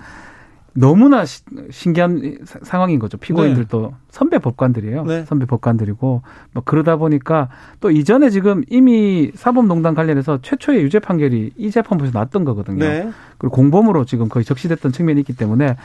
너무나 0.76 1.24
시, 1.24 1.42
신기한 1.70 2.38
상황인 2.44 2.98
거죠. 2.98 3.16
피고인들도 3.16 3.80
네. 3.80 3.96
선배 4.10 4.38
법관들이에요. 4.38 5.04
네. 5.04 5.24
선배 5.24 5.46
법관들이고 5.46 6.22
뭐 6.52 6.62
그러다 6.64 6.96
보니까 6.96 7.48
또 7.80 7.90
이전에 7.90 8.28
지금 8.30 8.62
이미 8.68 9.32
사법농단 9.34 9.94
관련해서 9.94 10.40
최초의 10.42 10.82
유죄 10.82 10.98
판결이 10.98 11.54
이 11.56 11.70
재판부에서 11.70 12.18
났던 12.18 12.44
거거든요. 12.44 12.78
네. 12.78 13.10
그리고 13.38 13.56
공범으로 13.56 14.04
지금 14.04 14.28
거의 14.28 14.44
적시됐던 14.44 14.92
측면이 14.92 15.20
있기 15.20 15.34
때문에 15.34 15.76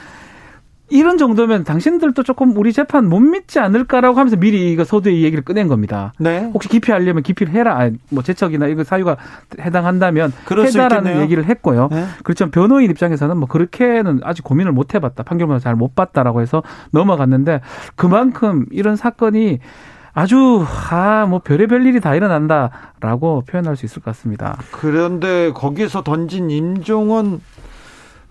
이런 0.91 1.17
정도면 1.17 1.63
당신들도 1.63 2.23
조금 2.23 2.55
우리 2.57 2.73
재판 2.73 3.07
못 3.07 3.19
믿지 3.19 3.59
않을까라고 3.59 4.19
하면서 4.19 4.35
미리 4.35 4.71
이거 4.71 4.83
소두의 4.83 5.23
얘기를 5.23 5.43
꺼낸 5.43 5.67
겁니다. 5.67 6.13
네. 6.19 6.51
혹시 6.53 6.67
기피하려면 6.69 7.23
기피를 7.23 7.53
해라. 7.53 7.79
아, 7.79 7.89
뭐 8.09 8.21
재척이나 8.21 8.67
이거 8.67 8.83
사유가 8.83 9.15
해당한다면 9.59 10.33
해다라는 10.51 11.21
얘기를 11.21 11.45
했고요. 11.45 11.87
네. 11.91 12.05
그렇지만 12.23 12.51
변호인 12.51 12.91
입장에서는 12.91 13.37
뭐 13.37 13.47
그렇게는 13.47 14.19
아직 14.23 14.43
고민을 14.43 14.71
못 14.73 14.93
해봤다. 14.93 15.23
판결문을 15.23 15.59
잘 15.61 15.71
못 15.75 15.95
봤다라고 15.95 16.41
해서 16.41 16.61
넘어갔는데 16.91 17.61
그만큼 17.95 18.65
이런 18.71 18.95
사건이 18.97 19.59
아주 20.13 20.65
아 20.91 21.25
뭐 21.27 21.39
별의별 21.39 21.85
일이 21.85 22.01
다 22.01 22.13
일어난다라고 22.15 23.43
표현할 23.47 23.77
수 23.77 23.85
있을 23.85 24.01
것 24.01 24.11
같습니다. 24.11 24.57
그런데 24.71 25.51
거기에서 25.53 26.03
던진 26.03 26.49
임종원 26.51 27.39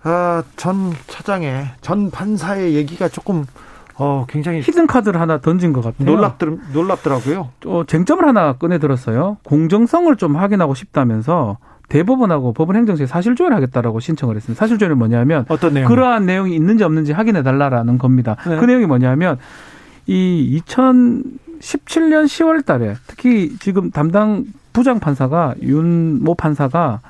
아, 0.03 0.43
전 0.55 0.91
차장의 1.07 1.67
전 1.81 2.09
판사의 2.11 2.73
얘기가 2.75 3.07
조금 3.07 3.45
어, 3.97 4.25
굉장히 4.27 4.61
히든 4.61 4.87
카드를 4.87 5.21
하나 5.21 5.39
던진 5.39 5.73
것 5.73 5.81
같아요. 5.83 6.09
놀랍더, 6.09 6.47
놀랍더라고요. 6.73 7.49
또 7.59 7.83
쟁점을 7.85 8.25
하나 8.25 8.53
꺼내 8.53 8.79
들었어요. 8.79 9.37
공정성을 9.43 10.15
좀 10.15 10.35
확인하고 10.37 10.73
싶다면서 10.73 11.57
대법원하고 11.89 12.53
법원 12.53 12.77
행정처에 12.77 13.05
사실조회를 13.05 13.55
하겠다라고 13.57 13.99
신청을 13.99 14.37
했습니다. 14.37 14.57
사실조회는 14.57 14.97
뭐냐면 14.97 15.45
어떤 15.49 15.73
내용? 15.73 15.87
그러한 15.89 16.25
내용이 16.25 16.55
있는지 16.55 16.83
없는지 16.83 17.11
확인해 17.11 17.43
달라라는 17.43 17.97
겁니다. 17.97 18.37
네. 18.47 18.57
그 18.57 18.65
내용이 18.65 18.85
뭐냐면 18.87 19.37
이 20.07 20.59
2017년 20.65 22.25
10월 22.25 22.65
달에 22.65 22.95
특히 23.07 23.55
지금 23.59 23.91
담당 23.91 24.45
부장 24.73 24.99
판사가 24.99 25.53
윤 25.61 26.19
모 26.23 26.33
판사가 26.33 27.01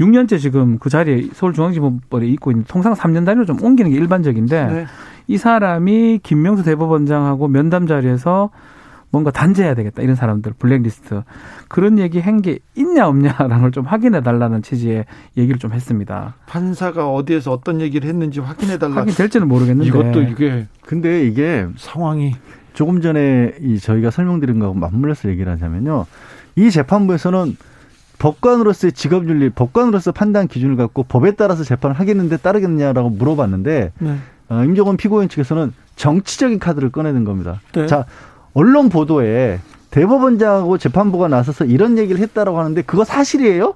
6년째 0.00 0.38
지금 0.38 0.78
그 0.78 0.90
자리에 0.90 1.28
서울중앙지법에 1.32 2.26
있고 2.28 2.50
있는 2.52 2.64
통상 2.68 2.94
3년 2.94 3.24
단위로 3.26 3.46
좀 3.46 3.62
옮기는 3.62 3.90
게 3.90 3.96
일반적인데 3.96 4.66
네. 4.66 4.86
이 5.26 5.36
사람이 5.36 6.20
김명수 6.22 6.62
대법원장하고 6.64 7.48
면담 7.48 7.86
자리에서 7.86 8.50
뭔가 9.10 9.30
단죄해야 9.30 9.74
되겠다 9.74 10.02
이런 10.02 10.14
사람들 10.16 10.52
블랙리스트 10.58 11.22
그런 11.68 11.98
얘기 11.98 12.20
한 12.20 12.42
게 12.42 12.58
있냐 12.76 13.08
없냐라는 13.08 13.60
걸 13.62 13.70
좀 13.72 13.84
확인해 13.86 14.22
달라는 14.22 14.62
취지의 14.62 15.06
얘기를 15.36 15.58
좀 15.58 15.72
했습니다. 15.72 16.34
판사가 16.46 17.10
어디에서 17.10 17.52
어떤 17.52 17.80
얘기를 17.80 18.06
했는지 18.08 18.40
확인해 18.40 18.76
달라. 18.78 18.96
확인 18.96 19.14
될지는 19.14 19.48
모르겠는데 19.48 19.88
이것도 19.88 20.22
이게 20.22 20.66
근데 20.84 21.24
이게 21.26 21.66
상황이 21.76 22.34
조금 22.74 23.00
전에 23.00 23.54
이 23.60 23.78
저희가 23.78 24.10
설명드린 24.10 24.58
거하고 24.58 24.78
맞물려서 24.78 25.30
얘기를 25.30 25.50
하자면요. 25.52 26.04
이 26.56 26.70
재판부에서는 26.70 27.56
법관으로서의 28.18 28.92
직업윤리, 28.92 29.50
법관으로서 29.50 30.12
판단 30.12 30.48
기준을 30.48 30.76
갖고 30.76 31.04
법에 31.04 31.32
따라서 31.32 31.64
재판을 31.64 31.98
하겠는데 31.98 32.36
따르겠느냐라고 32.38 33.10
물어봤는데 33.10 33.92
네. 33.98 34.16
어, 34.48 34.64
임종원 34.64 34.96
피고인 34.96 35.28
측에서는 35.28 35.72
정치적인 35.96 36.58
카드를 36.58 36.90
꺼내는 36.90 37.24
겁니다. 37.24 37.60
네. 37.72 37.86
자 37.86 38.06
언론 38.54 38.88
보도에 38.88 39.60
대법원장하고 39.90 40.78
재판부가 40.78 41.28
나서서 41.28 41.64
이런 41.64 41.96
얘기를 41.98 42.20
했다라고 42.20 42.58
하는데 42.58 42.82
그거 42.82 43.04
사실이에요? 43.04 43.74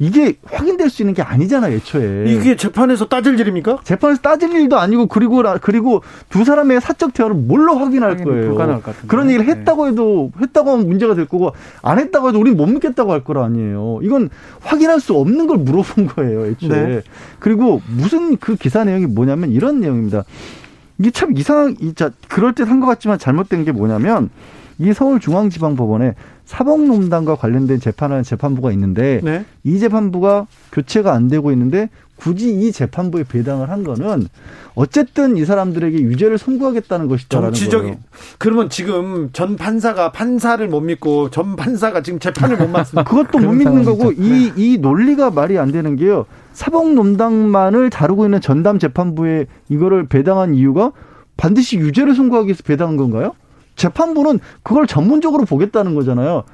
이게 0.00 0.34
확인될 0.46 0.88
수 0.88 1.02
있는 1.02 1.12
게 1.12 1.20
아니잖아요, 1.20 1.76
애초에. 1.76 2.24
이게 2.26 2.56
재판에서 2.56 3.06
따질 3.06 3.38
일입니까? 3.38 3.80
재판에서 3.84 4.22
따질 4.22 4.50
일도 4.50 4.78
아니고 4.78 5.06
그리고 5.06 5.42
그리고 5.60 6.02
두 6.30 6.42
사람의 6.42 6.80
사적 6.80 7.12
대화를 7.12 7.36
뭘로 7.36 7.76
확인할 7.76 8.16
거예요. 8.16 8.48
불가능할 8.48 8.82
것 8.82 8.96
그런 9.06 9.26
얘기를 9.28 9.44
네. 9.44 9.52
했다고 9.52 9.88
해도 9.88 10.32
했다고 10.40 10.70
하면 10.70 10.88
문제가 10.88 11.14
될 11.14 11.26
거고 11.26 11.52
안 11.82 11.98
했다고 11.98 12.30
해도 12.30 12.40
우리는 12.40 12.56
못 12.56 12.66
믿겠다고 12.66 13.12
할거 13.12 13.44
아니에요. 13.44 14.00
이건 14.02 14.30
확인할 14.62 15.00
수 15.00 15.14
없는 15.14 15.46
걸 15.46 15.58
물어본 15.58 16.06
거예요, 16.06 16.46
애초에. 16.46 16.68
네. 16.68 17.02
그리고 17.38 17.82
무슨 17.86 18.38
그 18.38 18.56
기사 18.56 18.84
내용이 18.84 19.04
뭐냐면 19.04 19.50
이런 19.50 19.80
내용입니다. 19.80 20.24
이게 20.98 21.10
참 21.10 21.36
이상, 21.36 21.76
이자 21.78 22.10
그럴 22.28 22.54
듯한 22.54 22.80
것 22.80 22.86
같지만 22.86 23.18
잘못된 23.18 23.66
게 23.66 23.72
뭐냐면 23.72 24.30
이 24.78 24.94
서울중앙지방법원에 24.94 26.14
사법농단과 26.50 27.36
관련된 27.36 27.78
재판하는 27.78 28.24
재판부가 28.24 28.72
있는데 28.72 29.20
네. 29.22 29.44
이 29.62 29.78
재판부가 29.78 30.48
교체가 30.72 31.12
안 31.12 31.28
되고 31.28 31.52
있는데 31.52 31.88
굳이 32.16 32.52
이 32.52 32.72
재판부에 32.72 33.22
배당을 33.22 33.70
한 33.70 33.84
거는 33.84 34.26
어쨌든 34.74 35.36
이 35.36 35.44
사람들에게 35.44 35.96
유죄를 36.00 36.38
선고하겠다는 36.38 37.06
것이다라는 37.06 37.52
정치적인 37.52 37.98
그러면 38.38 38.68
지금 38.68 39.30
전 39.32 39.56
판사가 39.56 40.10
판사를 40.10 40.66
못 40.68 40.80
믿고 40.80 41.30
전 41.30 41.54
판사가 41.54 42.02
지금 42.02 42.18
재판을 42.18 42.56
못 42.56 42.68
맞습니다. 42.68 43.04
그것도 43.08 43.38
못 43.38 43.52
믿는 43.52 43.84
거고 43.84 44.10
이이 44.10 44.52
이 44.56 44.78
논리가 44.78 45.30
말이 45.30 45.56
안 45.56 45.70
되는 45.70 45.94
게요. 45.94 46.26
사법농단만을 46.52 47.90
다루고 47.90 48.24
있는 48.24 48.40
전담 48.40 48.80
재판부에 48.80 49.46
이거를 49.68 50.08
배당한 50.08 50.56
이유가 50.56 50.90
반드시 51.36 51.78
유죄를 51.78 52.16
선고하기 52.16 52.48
위해서 52.48 52.64
배당한 52.64 52.96
건가요? 52.96 53.34
재판부는 53.80 54.40
그걸 54.62 54.86
전문적으로 54.86 55.44
보겠다는 55.44 55.94
거잖아요. 55.94 56.44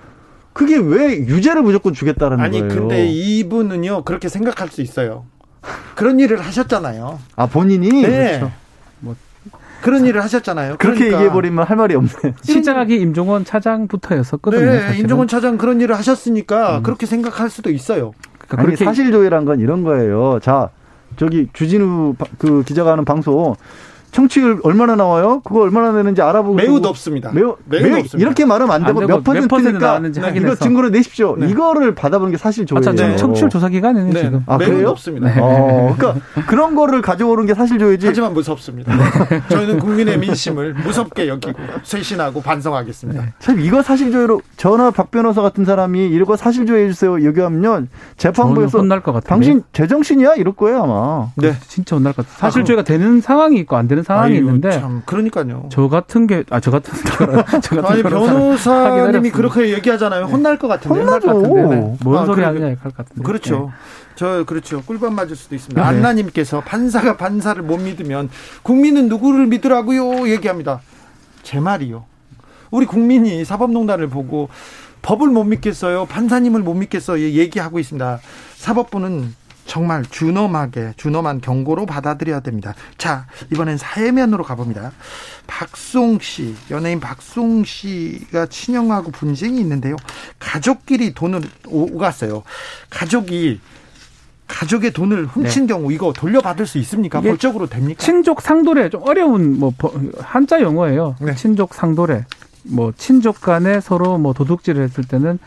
그게 0.53 0.77
왜 0.77 1.19
유죄를 1.19 1.63
무조건 1.63 1.93
주겠다는 1.93 2.39
거예요? 2.39 2.47
아니 2.47 2.61
근데 2.69 3.07
이분은요 3.07 4.05
그렇게 4.05 4.29
생각할 4.29 4.69
수 4.69 4.81
있어요. 4.81 5.25
그런 5.97 6.21
일을 6.21 6.41
하셨잖아요. 6.41 7.19
아 7.35 7.47
본인이 7.47 7.89
네. 8.03 8.39
그렇죠. 8.39 8.53
뭐 9.01 9.17
그런 9.83 10.07
일을 10.07 10.23
하셨잖아요. 10.23 10.77
그렇게 10.79 10.99
그러니까. 10.99 11.19
얘기해 11.19 11.33
버리면 11.33 11.67
할 11.67 11.77
말이 11.77 11.95
없네. 11.97 12.35
시작하기 12.43 12.97
임종원 12.97 13.45
차장부터였었거든요. 13.45 14.65
네, 14.65 14.81
사실은. 14.81 15.01
임종원 15.01 15.29
차장 15.29 15.59
그런 15.59 15.81
일을 15.81 15.97
하셨으니까 15.97 16.79
음. 16.79 16.83
그렇게 16.85 17.07
생각할 17.07 17.51
수도 17.51 17.71
있어요. 17.71 18.13
그러니까 18.39 18.69
아니, 18.69 18.77
사실 18.77 19.11
조회란 19.11 19.45
건 19.45 19.59
이런 19.59 19.83
거예요. 19.83 20.39
자, 20.41 20.71
저기 21.17 21.49
주진우 21.53 22.15
그 22.39 22.63
기자가 22.63 22.93
하는 22.93 23.05
방송 23.05 23.57
청취율 24.13 24.61
얼마나 24.63 24.97
나와요? 24.97 25.41
그거 25.45 25.61
얼마나 25.61 25.93
되는지 25.93 26.23
알아보고 26.23 26.55
매우 26.55 26.79
높습니다. 26.79 27.31
매우 27.33 27.57
매우, 27.67 27.83
매우 27.83 27.97
높습니다. 27.99 28.19
이렇게 28.19 28.45
말하면 28.45 28.75
안 28.75 28.85
되고, 28.85 29.01
안 29.03 29.07
되고 29.07 29.19
몇 29.19 29.49
퍼센트니까 29.49 29.99
네, 29.99 30.11
이거 30.37 30.55
증거를 30.55 30.91
내십시오. 30.91 31.37
네. 31.37 31.49
이거를 31.49 31.95
받아보는 31.95 32.33
게 32.33 32.39
사실 32.39 32.65
조회예요. 32.67 32.89
아, 32.89 32.93
네. 32.93 33.17
청취율 33.17 33.51
조사 33.51 33.69
기간에는 33.69 34.11
네. 34.11 34.21
지금 34.23 34.43
아, 34.47 34.57
매우 34.57 34.71
그래요? 34.71 34.89
높습니다. 34.89 35.29
네. 35.29 35.41
어, 35.41 35.95
그러니까 35.97 36.21
그런 36.47 36.75
거를 36.75 37.03
가져오는 37.03 37.45
게 37.47 37.55
사실 37.55 37.79
조회지. 37.79 38.07
하지만 38.07 38.33
무섭습니다. 38.33 38.95
네. 38.97 39.43
저희는 39.51 39.79
국민의 39.79 40.19
민심을 40.19 40.75
무섭게 40.75 41.29
여기고 41.29 41.53
쇄신하고 41.83 42.43
반성하겠습니다. 42.43 43.23
네. 43.23 43.33
참 43.39 43.61
이거 43.61 43.83
사실 43.83 44.13
조회로 44.13 44.41
전화 44.57 44.91
박 44.91 45.11
변호사 45.11 45.43
같은 45.43 45.65
사람이 45.65 46.09
이거 46.09 46.37
사실 46.37 46.67
조회해 46.67 46.89
주세요. 46.89 47.25
여기하면 47.25 47.89
재판부에서 48.17 48.79
혼날 48.79 49.03
것 49.03 49.13
같아요. 49.13 49.29
당신 49.29 49.63
제정신이야 49.73 50.35
이럴 50.35 50.55
거예요 50.55 50.83
아마. 50.83 51.29
네, 51.37 51.55
진짜 51.69 51.97
혼날 51.97 52.13
것 52.13 52.27
같아요. 52.27 52.39
사실 52.39 52.65
조회가 52.65 52.83
되는 52.85 53.21
상황이 53.21 53.59
있고 53.59 53.77
안 53.77 53.89
되는 53.89 53.96
상황이 54.03 54.35
아이고, 54.35 54.47
있는데. 54.47 54.71
참 54.81 55.03
그러니까요. 55.07 55.69
저 55.71 55.89
같은 55.89 56.27
게 56.27 56.45
아 56.51 56.61
저 56.61 56.71
같은 56.71 56.93
저 57.63 57.77
같은 57.81 57.85
아니 57.85 58.03
변호사님이 58.03 59.31
그렇게 59.31 59.73
얘기하잖아요. 59.73 60.25
혼날 60.25 60.59
것 60.59 60.69
같은데. 60.69 60.99
혼나죠. 61.01 61.33
네. 61.69 61.97
뭔 62.03 62.19
아, 62.19 62.25
소리 62.27 62.43
하냐 62.43 62.67
할것 62.67 62.97
같은데. 62.97 63.23
그렇죠. 63.23 63.67
네. 63.71 63.73
저 64.17 64.45
그렇죠. 64.45 64.83
꿀밤 64.83 65.15
맞을 65.15 65.37
수도 65.37 65.55
있습니다. 65.55 65.81
네. 65.81 65.87
안나님께서 65.87 66.61
판사가 66.63 67.17
판사를 67.17 67.61
못 67.63 67.79
믿으면 67.79 68.31
국민은 68.63 69.09
누구를 69.09 69.47
믿으라고요? 69.47 70.29
얘기합니다. 70.31 70.81
제 71.43 71.61
말이요. 71.61 72.05
우리 72.71 72.87
국민이 72.87 73.45
사법농단을 73.45 74.09
보고 74.09 74.49
법을 75.03 75.29
못 75.29 75.45
믿겠어요. 75.45 76.07
판사님을 76.07 76.63
못 76.63 76.75
믿겠어요. 76.75 77.21
얘기하고 77.31 77.79
있습니다. 77.79 78.19
사법부는 78.57 79.35
정말 79.67 80.05
준엄하게 80.05 80.95
준엄한 80.97 81.41
경고로 81.41 81.87
받아들여야 81.87 82.41
됩니다. 82.41 82.75
자 82.97 83.27
이번엔 83.53 83.77
사회면으로 83.77 84.45
가봅니다. 84.45 84.93
박송 85.47 86.21
씨 86.21 86.55
연예인 86.71 87.01
박송 87.01 87.65
씨가 87.65 88.47
친형하고 88.47 89.11
분쟁이 89.11 89.61
있는데요. 89.61 89.97
가족끼리 90.39 91.15
돈을 91.15 91.43
오갔어요. 91.67 92.43
가족이 92.91 93.61
가족의 94.47 94.93
돈을 94.93 95.27
훔친 95.27 95.67
네. 95.67 95.75
경우 95.75 95.93
이거 95.93 96.13
돌려받을 96.13 96.67
수 96.67 96.79
있습니까? 96.79 97.21
법적으로 97.21 97.67
됩니까? 97.67 98.03
친족 98.03 98.41
상도례 98.41 98.89
좀 98.91 99.03
어려운 99.03 99.59
뭐 99.59 99.73
한자 100.21 100.61
용어예요. 100.61 101.17
네. 101.21 101.35
친족 101.35 101.75
상도례 101.75 102.25
뭐 102.63 102.93
친족 102.97 103.41
간에 103.41 103.81
서로 103.81 104.19
뭐 104.19 104.33
도둑질을 104.33 104.85
했을 104.85 105.05
때는 105.05 105.41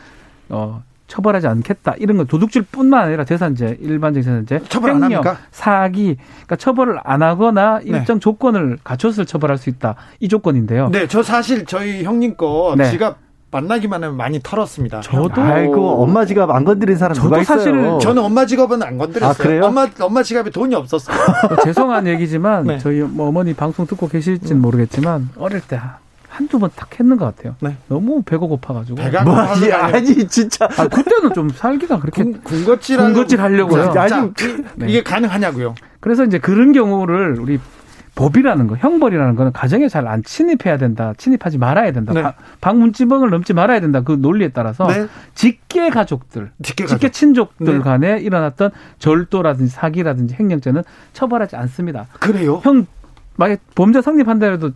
어 0.50 0.84
처벌하지 1.10 1.48
않겠다. 1.48 1.96
이런 1.98 2.18
건 2.18 2.28
도둑질뿐만 2.28 3.08
아니라 3.08 3.26
재산죄, 3.26 3.78
일반적 3.82 4.24
재산죄, 4.24 4.62
처벌 4.70 4.92
횡령, 4.92 5.04
안 5.04 5.12
합니까? 5.12 5.38
사기, 5.52 6.16
그러니까 6.16 6.56
처벌을 6.56 7.00
안 7.04 7.22
하거나 7.22 7.80
네. 7.80 7.86
일정 7.86 8.18
네. 8.18 8.20
조건을 8.20 8.78
갖춰서 8.84 9.26
처벌할 9.26 9.58
수 9.58 9.70
있다. 9.70 9.96
이 10.20 10.30
조건인데요. 10.30 10.90
네, 10.90 11.08
저 11.08 11.22
사실 11.22 11.66
저희 11.66 12.04
형님 12.04 12.38
거 12.38 12.76
네. 12.78 12.90
지갑 12.92 13.18
만나기만 13.52 14.04
하면 14.04 14.16
많이 14.16 14.40
털었습니다. 14.42 15.02
저도 15.02 15.42
아이고 15.42 16.04
엄마 16.04 16.24
지갑 16.24 16.52
안 16.52 16.64
건드린 16.64 16.96
사람 16.98 17.16
저도 17.16 17.30
누가 17.30 17.42
있어요? 17.42 17.58
사실은 17.58 18.00
저는 18.00 18.22
엄마 18.24 18.46
지갑은 18.46 18.84
안 18.84 19.00
건드렸어요. 19.00 19.32
아, 19.32 19.34
그래요? 19.34 19.66
엄마 19.66 19.88
엄마 20.02 20.22
지갑에 20.22 20.52
돈이 20.52 20.76
없었어요. 20.76 21.18
죄송한 21.64 22.06
얘기지만 22.06 22.66
네. 22.68 22.78
저희 22.78 23.00
뭐 23.02 23.28
어머니 23.30 23.56
방송 23.56 23.88
듣고 23.88 24.08
계실지는 24.08 24.62
모르겠지만 24.62 25.30
어릴 25.38 25.62
때 25.62 25.80
한두 26.40 26.58
번 26.58 26.70
딱 26.74 26.98
했는 26.98 27.18
것 27.18 27.26
같아요. 27.36 27.56
네. 27.60 27.76
너무 27.90 28.22
배가 28.24 28.46
고파가지고. 28.48 28.96
배가 28.96 29.24
뭐, 29.24 29.36
아니, 29.36 29.70
아니, 29.74 30.26
진짜. 30.30 30.70
아, 30.78 30.88
그때는 30.88 31.34
좀 31.34 31.50
살기가 31.50 32.00
그렇게. 32.00 32.24
군, 32.24 32.64
것질 32.64 32.96
군것질 32.98 33.42
하려고요. 33.42 33.92
자, 33.92 34.08
자, 34.08 34.30
네. 34.76 34.88
이게 34.88 35.04
가능하냐고요. 35.04 35.76
그래서 36.00 36.24
이제 36.24 36.40
그런 36.40 36.72
경우를 36.72 37.38
우리 37.42 37.60
법이라는 38.16 38.68
거, 38.68 38.76
형벌이라는 38.78 39.36
거는 39.36 39.52
가정에 39.52 39.90
잘 39.90 40.08
안 40.08 40.24
침입해야 40.24 40.78
된다. 40.78 41.14
침입하지 41.18 41.58
말아야 41.58 41.92
된다. 41.92 42.14
네. 42.14 42.24
방문지방을 42.62 43.30
넘지 43.30 43.52
말아야 43.54 43.82
된다. 43.82 44.02
그 44.02 44.14
논리에 44.14 44.50
따라서 44.50 44.88
네. 44.88 45.08
직계 45.36 45.90
가족들, 45.90 46.52
직계, 46.64 46.86
가족. 46.86 46.96
직계 47.00 47.12
친족들 47.12 47.78
네. 47.78 47.80
간에 47.80 48.18
일어났던 48.20 48.72
절도라든지 49.00 49.72
사기라든지 49.74 50.36
행령죄는 50.36 50.84
처벌하지 51.12 51.58
않습니다. 51.58 52.08
그래요? 52.20 52.62
형 52.64 52.86
만약 53.36 53.60
범죄 53.76 54.02
성립한다 54.02 54.48
해도 54.52 54.72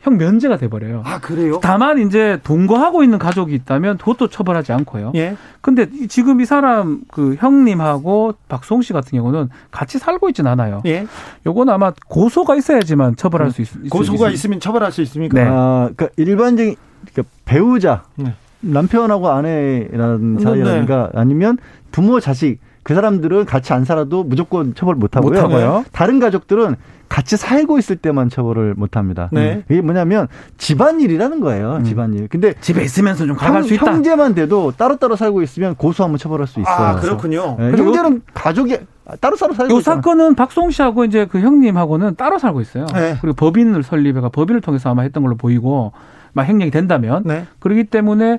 형 0.00 0.18
면제가 0.18 0.56
돼버려요. 0.56 1.02
아 1.04 1.18
그래요? 1.18 1.58
다만 1.62 1.98
이제 1.98 2.38
동거하고 2.44 3.02
있는 3.02 3.18
가족이 3.18 3.52
있다면 3.54 3.98
그것도 3.98 4.28
처벌하지 4.28 4.72
않고요. 4.72 5.12
예. 5.16 5.36
근데 5.60 5.88
지금 6.08 6.40
이 6.40 6.44
사람 6.44 7.00
그 7.10 7.34
형님하고 7.38 8.34
박송 8.48 8.82
씨 8.82 8.92
같은 8.92 9.18
경우는 9.18 9.48
같이 9.70 9.98
살고 9.98 10.28
있진 10.28 10.46
않아요. 10.46 10.82
예. 10.86 11.06
요건 11.44 11.70
아마 11.70 11.92
고소가 12.08 12.54
있어야지만 12.54 13.16
처벌할 13.16 13.50
수 13.50 13.62
있, 13.62 13.66
습니다 13.66 13.96
고소가 13.96 14.30
있으면 14.30 14.60
처벌할 14.60 14.92
수 14.92 15.02
있습니까? 15.02 15.42
네. 15.42 15.48
아, 15.50 15.90
그러니까 15.96 16.08
일반적인 16.16 16.76
그러니까 17.12 17.34
배우자 17.44 18.04
네. 18.14 18.34
남편하고 18.60 19.28
아내라는 19.28 20.38
사이라든가 20.40 21.10
네. 21.12 21.20
아니면 21.20 21.58
부모 21.90 22.20
자식 22.20 22.60
그 22.86 22.94
사람들은 22.94 23.46
같이 23.46 23.72
안 23.72 23.84
살아도 23.84 24.22
무조건 24.22 24.72
처벌 24.76 24.94
못 24.94 25.16
하고요. 25.16 25.32
못 25.32 25.38
하고요. 25.42 25.84
다른 25.90 26.20
가족들은 26.20 26.76
같이 27.08 27.36
살고 27.36 27.80
있을 27.80 27.96
때만 27.96 28.30
처벌을 28.30 28.74
못 28.76 28.96
합니다. 28.96 29.28
네. 29.32 29.64
이게 29.68 29.80
뭐냐면 29.80 30.28
집안일이라는 30.56 31.40
거예요. 31.40 31.78
음. 31.78 31.84
집안일. 31.84 32.28
근데 32.28 32.54
집에 32.60 32.84
있으면서 32.84 33.26
좀 33.26 33.34
가갈 33.34 33.64
수 33.64 33.74
있다. 33.74 33.92
형제만 33.92 34.36
돼도 34.36 34.74
따로따로 34.76 35.16
살고 35.16 35.42
있으면 35.42 35.74
고소하면 35.74 36.16
처벌할 36.16 36.46
수 36.46 36.60
있어요. 36.60 36.74
아, 36.76 36.94
그렇군요. 37.00 37.56
네. 37.58 37.72
형제는 37.72 38.22
가족이 38.32 38.78
따로 39.20 39.34
따로 39.34 39.52
살고 39.52 39.74
요 39.74 39.78
있잖아. 39.78 39.96
사건은 39.96 40.36
박송 40.36 40.70
씨하고 40.70 41.04
이제 41.04 41.26
그 41.26 41.40
형님하고는 41.40 42.14
따로 42.14 42.38
살고 42.38 42.60
있어요. 42.60 42.86
네. 42.94 43.18
그리고 43.20 43.34
법인을 43.34 43.82
설립해가 43.82 44.28
법인을 44.28 44.60
통해서 44.60 44.90
아마 44.90 45.02
했던 45.02 45.24
걸로 45.24 45.34
보이고 45.34 45.90
막 46.34 46.44
행령이 46.44 46.70
된다면 46.70 47.22
네. 47.24 47.46
그렇기 47.58 47.82
때문에 47.84 48.38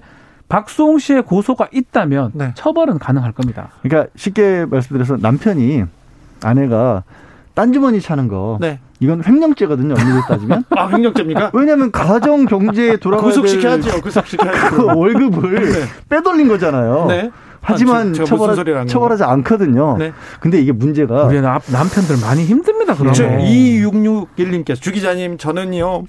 박수홍 0.50 1.00
씨의 1.00 1.24
고소가 1.24 1.68
있다면 1.72 2.32
네. 2.34 2.52
처벌은 2.56 3.00
가능할 3.00 3.34
겁니다. 3.34 3.70
그러니까 3.82 4.10
쉽게 4.16 4.66
말씀드려서 4.66 5.18
남편이 5.20 5.84
아내가 6.44 7.04
딴주머니 7.54 8.02
차는 8.02 8.28
거 8.28 8.58
네. 8.62 8.80
이건 9.00 9.24
횡령죄거든요. 9.26 9.96
엄밀히 9.96 10.22
따지면. 10.28 10.64
아, 10.78 10.88
횡령죄입니까? 10.88 11.52
왜냐하면 11.54 11.92
가정 11.92 12.46
경제에 12.46 12.98
돌아가야 12.98 13.28
구속시켜야죠. 13.28 14.02
구속시켜야죠. 14.02 14.76
그 14.76 14.86
월급을 14.86 15.72
네. 15.72 15.80
빼돌린 16.10 16.48
거잖아요. 16.48 17.06
네. 17.08 17.32
하지만 17.62 18.12
아, 18.12 18.24
처벌하, 18.24 18.86
처벌하지 18.86 19.24
않거든요. 19.24 19.98
네. 19.98 20.14
근데 20.40 20.62
이게 20.62 20.72
문제가 20.72 21.26
우리 21.26 21.42
남편들 21.42 22.18
많이 22.22 22.46
힘듭니다. 22.46 22.96
그러면. 22.96 23.14
2661님께서 23.14 24.80
주 24.80 24.92
기자님 24.92 25.38
저는요 25.38 26.04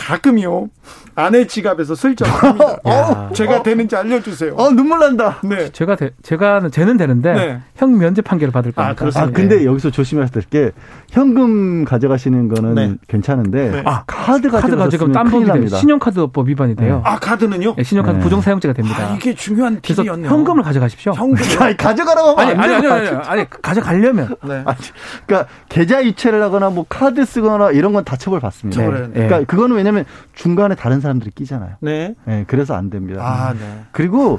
가끔요 0.00 0.68
아내 1.14 1.46
지갑에서 1.46 1.94
슬쩍 1.94 2.24
합니다. 2.42 2.78
어, 2.84 3.30
제가 3.34 3.62
되는지 3.62 3.94
알려주세요. 3.96 4.54
어 4.56 4.70
눈물 4.70 5.00
난다. 5.00 5.38
네, 5.44 5.70
제가 5.70 5.96
되, 5.96 6.10
제가 6.22 6.68
쟤는 6.70 6.96
되는데 6.96 7.32
네. 7.34 7.60
형 7.76 7.98
면제 7.98 8.22
판결을 8.22 8.52
받을 8.52 8.72
겁니다. 8.72 8.92
아, 8.92 8.94
그렇습니다. 8.94 9.28
아, 9.28 9.32
근데 9.32 9.64
여기서 9.66 9.90
조심해야 9.90 10.26
될 10.28 10.42
게 10.50 10.72
현금 11.10 11.84
가져가시는 11.84 12.48
거는 12.48 12.74
네. 12.74 12.94
괜찮은데 13.06 13.70
네. 13.70 13.82
아, 13.84 14.04
카드 14.06 14.48
카드 14.50 14.74
가져가면 14.76 15.12
땀복이 15.12 15.44
됩니다. 15.46 15.76
신용카드법 15.76 16.48
위반이 16.48 16.74
돼요. 16.76 17.02
아 17.04 17.18
카드는요? 17.18 17.74
네, 17.76 17.82
신용카드 17.82 18.16
네. 18.18 18.22
부정 18.22 18.40
사용죄가 18.40 18.72
됩니다. 18.74 19.10
아, 19.10 19.14
이게 19.14 19.34
중요한 19.34 19.80
팁이었네요. 19.82 20.30
현금을 20.30 20.62
가져가십시오. 20.62 21.12
현금 21.12 21.36
아니, 21.60 21.76
가져가라고 21.76 22.30
하면 22.40 22.60
아니, 22.60 22.74
아니, 22.74 22.86
아니, 22.86 23.08
아니, 23.08 23.16
아니, 23.26 23.50
가져가려면. 23.50 24.34
네. 24.44 24.62
아니, 24.64 24.78
그러니까 25.26 25.50
계좌 25.68 26.00
이체를 26.00 26.42
하거나 26.42 26.70
뭐 26.70 26.86
카드 26.88 27.24
쓰거나 27.24 27.70
이런 27.72 27.92
건 27.92 28.00
다 28.04 28.16
처벌 28.16 28.40
받습니다. 28.40 28.80
네. 28.82 29.08
그러니까 29.12 29.44
그거는 29.44 29.76
왜냐 29.76 29.89
면 29.92 30.04
중간에 30.34 30.74
다른 30.74 31.00
사람들이 31.00 31.30
끼잖아요. 31.32 31.76
네. 31.80 32.14
네. 32.24 32.44
그래서 32.46 32.74
안 32.74 32.90
됩니다. 32.90 33.22
아, 33.22 33.52
네. 33.54 33.84
그리고 33.92 34.38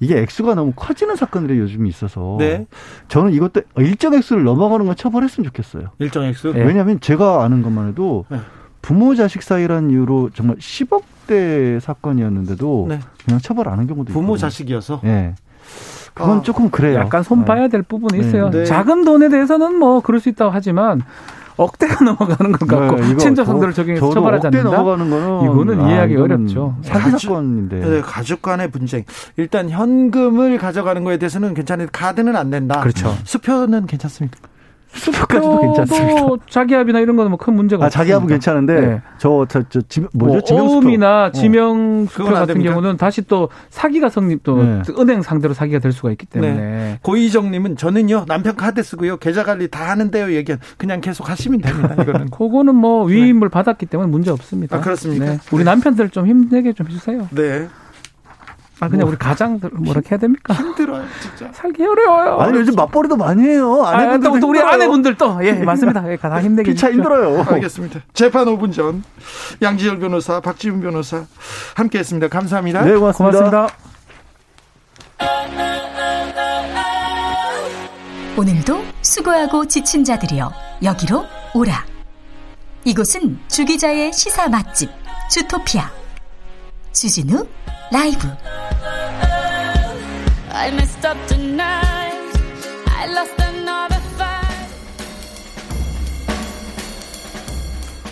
이게 0.00 0.18
액수가 0.20 0.54
너무 0.54 0.72
커지는 0.74 1.16
사건들이 1.16 1.58
요즘 1.58 1.86
있어서 1.86 2.36
네. 2.38 2.66
저는 3.08 3.32
이것도 3.32 3.62
일정 3.78 4.14
액수를 4.14 4.44
넘어가는 4.44 4.84
건 4.86 4.96
처벌했으면 4.96 5.44
좋겠어요. 5.46 5.90
일정 5.98 6.24
액수? 6.24 6.52
네. 6.52 6.62
왜냐하면 6.64 7.00
제가 7.00 7.44
아는 7.44 7.62
것만 7.62 7.88
해도 7.88 8.24
네. 8.28 8.38
부모 8.82 9.14
자식 9.14 9.42
사이라는 9.42 9.90
이유로 9.90 10.30
정말 10.34 10.56
10억대 10.56 11.80
사건이었는데도 11.80 12.86
네. 12.90 13.00
그냥 13.24 13.40
처벌 13.40 13.68
안 13.68 13.78
한 13.78 13.86
경우도 13.86 14.10
있고 14.10 14.20
부모 14.20 14.36
자식이어서? 14.36 15.00
네. 15.02 15.34
그건 16.12 16.38
아, 16.38 16.42
조금 16.42 16.70
그래요. 16.70 16.98
약간 16.98 17.22
손 17.24 17.44
봐야 17.44 17.66
될 17.68 17.82
부분이 17.82 18.20
있어요. 18.20 18.50
네. 18.50 18.64
작은 18.64 19.04
돈에 19.04 19.28
대해서는 19.30 19.76
뭐 19.78 20.00
그럴 20.00 20.20
수 20.20 20.28
있다고 20.28 20.52
하지만 20.52 21.00
억대가 21.56 22.02
넘어가는 22.04 22.52
것 22.52 22.66
같고 22.66 22.96
네, 22.96 23.16
친자 23.16 23.44
상대를 23.44 23.72
적용해서 23.74 24.10
처벌하지 24.10 24.46
않는다. 24.48 24.70
넘어가는 24.70 25.10
거는 25.10 25.44
이거는 25.44 25.80
아, 25.80 25.88
이해하기 25.88 26.16
어렵죠. 26.16 26.76
사기 26.82 27.10
사건인데. 27.18 27.76
네, 27.80 28.00
가족 28.00 28.42
간의 28.42 28.70
분쟁. 28.70 29.04
일단 29.36 29.70
현금을 29.70 30.58
가져가는 30.58 31.02
거에 31.04 31.16
대해서는 31.18 31.54
괜찮은데 31.54 31.90
카드는 31.92 32.34
안 32.36 32.50
된다. 32.50 32.80
그렇죠. 32.80 33.14
수표는 33.24 33.86
괜찮습니까? 33.86 34.38
수표까지도 34.94 35.60
괜찮습니다. 35.60 36.26
자기압이나 36.48 37.00
이런 37.00 37.16
거는 37.16 37.30
뭐 37.30 37.38
큰 37.38 37.54
문제가 37.54 37.84
아, 37.86 37.88
자기압은 37.88 38.26
괜찮은데 38.28 38.80
네. 38.80 39.02
저 39.18 39.44
저 39.48 39.62
저, 39.68 39.80
저, 39.88 40.02
뭐죠? 40.12 40.32
뭐, 40.34 40.40
지명수표. 40.42 41.30
지명 41.32 42.06
수표 42.06 42.28
어. 42.28 42.32
같은 42.32 42.62
경우는 42.62 42.96
다시 42.96 43.22
또 43.22 43.48
사기가 43.70 44.08
성립 44.08 44.42
또 44.42 44.62
네. 44.62 44.82
은행 44.98 45.22
상대로 45.22 45.52
사기가 45.52 45.78
될 45.80 45.92
수가 45.92 46.10
있기 46.12 46.26
때문에 46.26 46.54
네. 46.54 46.98
고희정님은 47.02 47.76
저는요 47.76 48.24
남편 48.28 48.56
카드 48.56 48.82
쓰고요 48.82 49.16
계좌 49.18 49.42
관리 49.44 49.68
다 49.68 49.90
하는데요 49.90 50.32
얘기한 50.32 50.60
그냥 50.78 51.00
계속 51.00 51.28
하시면 51.28 51.60
됩니다 51.60 51.94
이거는 52.02 52.30
그거는 52.30 52.74
뭐 52.74 53.08
네. 53.08 53.14
위임을 53.16 53.48
받았기 53.48 53.86
때문에 53.86 54.10
문제 54.10 54.30
없습니다. 54.30 54.76
아, 54.76 54.80
그렇습니까? 54.80 55.24
네. 55.24 55.38
우리 55.52 55.64
남편들 55.64 56.10
좀 56.10 56.26
힘내게 56.26 56.72
좀 56.72 56.86
해주세요. 56.86 57.28
네. 57.32 57.68
아 58.80 58.88
그냥 58.88 59.02
뭐, 59.02 59.10
우리 59.10 59.16
가장들 59.18 59.70
뭐라 59.72 60.00
해야 60.10 60.18
됩니까? 60.18 60.52
힘들어요 60.54 61.04
진짜. 61.22 61.50
살기 61.52 61.84
어려워요. 61.86 62.38
아니 62.40 62.58
요즘 62.58 62.74
맞벌이도 62.74 63.16
많이 63.16 63.42
해요. 63.44 63.84
아내분들 63.84 64.30
아, 64.36 64.40
또 64.40 64.48
우리 64.48 64.60
아내분들 64.60 65.16
또 65.16 65.38
예 65.42 65.52
맞습니다. 65.52 66.10
예, 66.10 66.16
다 66.16 66.38
힘내게. 66.42 66.72
피차 66.72 66.90
힘들어요. 66.90 67.44
알겠습니다. 67.48 68.00
재판 68.12 68.46
5분 68.46 68.72
전 68.72 69.04
양지열 69.62 69.98
변호사, 70.00 70.40
박지훈 70.40 70.80
변호사 70.80 71.24
함께했습니다. 71.76 72.28
감사합니다. 72.28 72.82
네 72.82 72.94
고맙습니다. 72.96 73.38
고맙습니다. 73.38 73.68
오늘도 78.36 78.82
수고하고 79.02 79.66
지친 79.66 80.02
자들이여 80.02 80.52
여기로 80.82 81.24
오라. 81.54 81.84
이곳은 82.84 83.38
주기자의 83.48 84.12
시사 84.12 84.48
맛집 84.48 84.90
주토피아 85.30 85.88
주진우 86.94 87.44
라이브. 87.92 88.28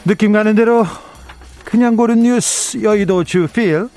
느낌 0.05 0.33
가는 0.33 0.55
대로 0.57 0.85
그냥 1.65 1.97
고른 1.97 2.23
뉴스 2.23 2.83
여의도 2.83 3.25
주필. 3.25 3.89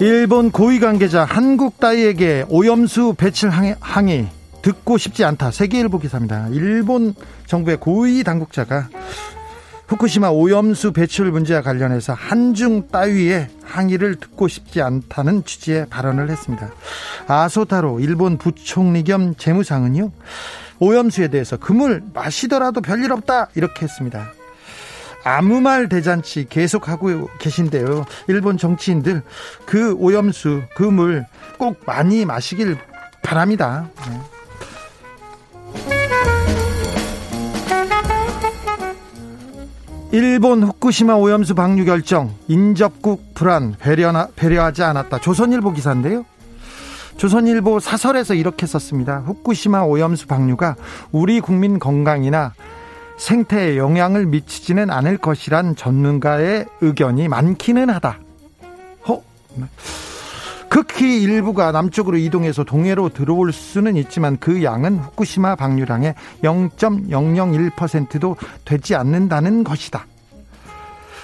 일본 0.00 0.50
고위 0.50 0.80
관계자 0.80 1.24
한국 1.24 1.78
따위에게 1.78 2.46
오염수 2.48 3.14
배출 3.16 3.50
항의. 3.50 4.28
듣고 4.62 4.98
싶지 4.98 5.24
않다. 5.24 5.50
세계일보 5.50 6.00
기사입니다. 6.00 6.48
일본 6.50 7.14
정부의 7.46 7.78
고위 7.78 8.22
당국자가 8.24 8.88
후쿠시마 9.90 10.28
오염수 10.28 10.92
배출 10.92 11.32
문제와 11.32 11.62
관련해서 11.62 12.14
한중 12.14 12.86
따위의 12.92 13.48
항의를 13.64 14.20
듣고 14.20 14.46
싶지 14.46 14.80
않다는 14.80 15.44
취지의 15.44 15.88
발언을 15.90 16.30
했습니다. 16.30 16.70
아소타로 17.26 17.98
일본 17.98 18.38
부총리 18.38 19.02
겸 19.02 19.34
재무상은요. 19.34 20.12
오염수에 20.78 21.26
대해서 21.26 21.56
그물 21.56 22.04
마시더라도 22.14 22.80
별일 22.80 23.10
없다 23.10 23.48
이렇게 23.56 23.82
했습니다. 23.82 24.32
아무 25.24 25.60
말 25.60 25.88
대잔치 25.88 26.46
계속하고 26.48 27.28
계신데요. 27.40 28.04
일본 28.28 28.58
정치인들 28.58 29.22
그 29.66 29.94
오염수 29.94 30.62
그물 30.76 31.26
꼭 31.58 31.80
많이 31.84 32.24
마시길 32.24 32.78
바랍니다. 33.22 33.88
네. 34.08 34.39
일본 40.12 40.64
후쿠시마 40.64 41.14
오염수 41.14 41.54
방류 41.54 41.84
결정 41.84 42.34
인접국 42.48 43.32
불안 43.32 43.76
배려나, 43.78 44.26
배려하지 44.34 44.82
않았다. 44.82 45.20
조선일보 45.20 45.72
기사인데요. 45.72 46.24
조선일보 47.16 47.78
사설에서 47.78 48.34
이렇게 48.34 48.66
썼습니다. 48.66 49.20
후쿠시마 49.20 49.82
오염수 49.82 50.26
방류가 50.26 50.74
우리 51.12 51.40
국민 51.40 51.78
건강이나 51.78 52.54
생태에 53.18 53.76
영향을 53.76 54.26
미치지는 54.26 54.90
않을 54.90 55.18
것이란 55.18 55.76
전문가의 55.76 56.66
의견이 56.80 57.28
많기는 57.28 57.88
하다. 57.88 58.18
허. 59.06 59.22
극히 60.70 61.20
일부가 61.20 61.72
남쪽으로 61.72 62.16
이동해서 62.16 62.62
동해로 62.62 63.08
들어올 63.08 63.52
수는 63.52 63.96
있지만 63.96 64.38
그 64.38 64.62
양은 64.62 64.98
후쿠시마 64.98 65.56
방류량의 65.56 66.14
0.001%도 66.44 68.36
되지 68.64 68.94
않는다는 68.94 69.64
것이다. 69.64 70.06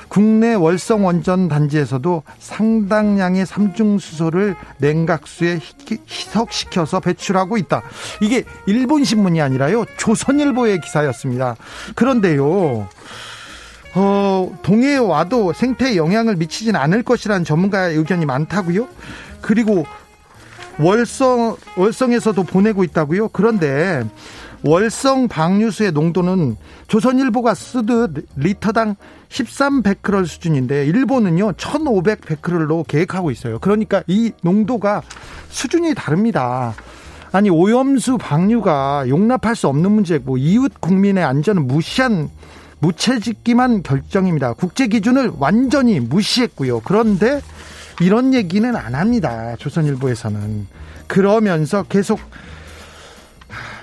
국내 0.08 0.54
월성 0.54 1.04
원전 1.04 1.48
단지에서도 1.48 2.24
상당량의 2.40 3.46
삼중수소를 3.46 4.56
냉각수에 4.78 5.60
희석시켜서 6.08 6.98
배출하고 6.98 7.56
있다. 7.56 7.82
이게 8.20 8.44
일본 8.66 9.04
신문이 9.04 9.40
아니라요. 9.40 9.84
조선일보의 9.96 10.80
기사였습니다. 10.80 11.54
그런데요. 11.94 12.88
어, 13.98 14.58
동해에 14.62 14.98
와도 14.98 15.52
생태에 15.52 15.96
영향을 15.96 16.36
미치진 16.36 16.76
않을 16.76 17.02
것이라는 17.02 17.44
전문가의 17.44 17.96
의견이 17.96 18.26
많다고요. 18.26 18.88
그리고 19.46 19.86
월성 20.80 21.56
월성에서도 21.76 22.42
보내고 22.42 22.82
있다고요. 22.82 23.28
그런데 23.28 24.04
월성 24.64 25.28
방류수의 25.28 25.92
농도는 25.92 26.56
조선일보가 26.88 27.54
쓰듯 27.54 28.26
리터당 28.36 28.96
13베크럴 29.28 30.26
수준인데 30.26 30.86
일본은요 30.86 31.52
1500베크럴로 31.52 32.86
계획하고 32.88 33.30
있어요. 33.30 33.60
그러니까 33.60 34.02
이 34.08 34.32
농도가 34.42 35.02
수준이 35.48 35.94
다릅니다. 35.94 36.74
아니 37.30 37.48
오염수 37.48 38.18
방류가 38.18 39.08
용납할 39.08 39.54
수 39.54 39.68
없는 39.68 39.92
문제고 39.92 40.38
이웃 40.38 40.72
국민의 40.80 41.22
안전을 41.22 41.62
무시한 41.62 42.30
무채짓기만 42.80 43.84
결정입니다. 43.84 44.54
국제 44.54 44.88
기준을 44.88 45.32
완전히 45.38 46.00
무시했고요. 46.00 46.80
그런데 46.80 47.40
이런 48.00 48.34
얘기는 48.34 48.74
안 48.76 48.94
합니다. 48.94 49.56
조선일보에서는. 49.58 50.66
그러면서 51.06 51.82
계속 51.84 52.20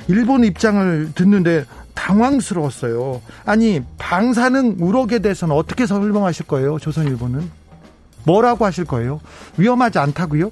일본 0.08 0.44
입장을 0.44 1.14
듣는데 1.16 1.66
당황스러웠어요. 1.94 3.22
아니, 3.46 3.82
방사능 3.98 4.78
우럭에 4.80 5.20
대해서는 5.20 5.56
어떻게 5.56 5.86
설명하실 5.86 6.48
거예요? 6.48 6.80
조선일보는. 6.80 7.50
뭐라고 8.26 8.66
하실 8.66 8.86
거예요? 8.86 9.20
위험하지 9.58 10.00
않다고요? 10.00 10.52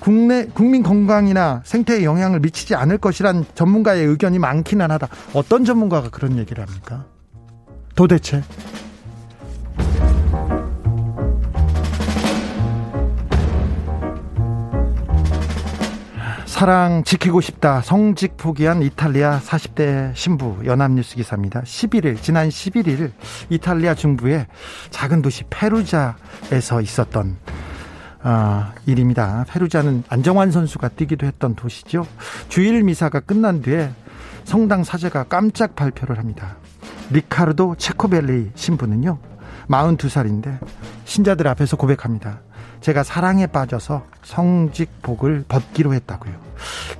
국내 0.00 0.46
국민 0.46 0.82
건강이나 0.82 1.60
생태에 1.64 2.04
영향을 2.04 2.40
미치지 2.40 2.74
않을 2.74 2.98
것이란 2.98 3.44
전문가의 3.54 4.06
의견이 4.06 4.38
많기는 4.38 4.90
하다. 4.90 5.08
어떤 5.34 5.64
전문가가 5.64 6.08
그런 6.08 6.38
얘기를 6.38 6.64
합니까? 6.66 7.04
도대체 7.94 8.42
사랑 16.60 17.04
지키고 17.04 17.40
싶다 17.40 17.80
성직 17.80 18.36
포기한 18.36 18.82
이탈리아 18.82 19.40
40대 19.40 20.14
신부 20.14 20.58
연합뉴스 20.66 21.16
기사입니다. 21.16 21.62
11일 21.62 22.20
지난 22.20 22.50
11일 22.50 23.12
이탈리아 23.48 23.94
중부의 23.94 24.46
작은 24.90 25.22
도시 25.22 25.44
페루자에서 25.48 26.82
있었던 26.82 27.38
어, 28.24 28.72
일입니다. 28.84 29.46
페루자는 29.48 30.04
안정환 30.10 30.50
선수가 30.50 30.88
뛰기도 30.88 31.24
했던 31.24 31.54
도시죠. 31.54 32.06
주일 32.50 32.82
미사가 32.82 33.20
끝난 33.20 33.62
뒤에 33.62 33.90
성당 34.44 34.84
사제가 34.84 35.24
깜짝 35.30 35.74
발표를 35.74 36.18
합니다. 36.18 36.58
리카르도 37.08 37.76
체코벨리 37.78 38.50
신부는요. 38.54 39.18
42살인데 39.70 40.58
신자들 41.06 41.48
앞에서 41.48 41.78
고백합니다. 41.78 42.40
제가 42.82 43.02
사랑에 43.02 43.46
빠져서 43.46 44.04
성직복을 44.24 45.46
벗기로 45.48 45.94
했다고요. 45.94 46.49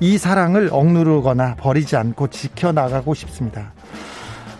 이 0.01 0.19
사랑을 0.19 0.69
억누르거나 0.73 1.57
버리지 1.57 1.97
않고 1.97 2.29
지켜나가고 2.29 3.15
싶습니다. 3.15 3.73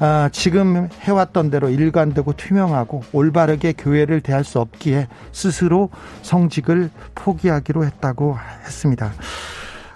아, 0.03 0.31
지금 0.33 0.89
해왔던 1.03 1.51
대로 1.51 1.69
일관되고 1.69 2.33
투명하고 2.33 3.03
올바르게 3.13 3.75
교회를 3.75 4.23
대할 4.23 4.45
수 4.45 4.59
없기에 4.59 5.09
스스로 5.31 5.91
성직을 6.23 6.91
포기하기로 7.15 7.85
했다고 7.85 8.39
했습니다. 8.65 9.13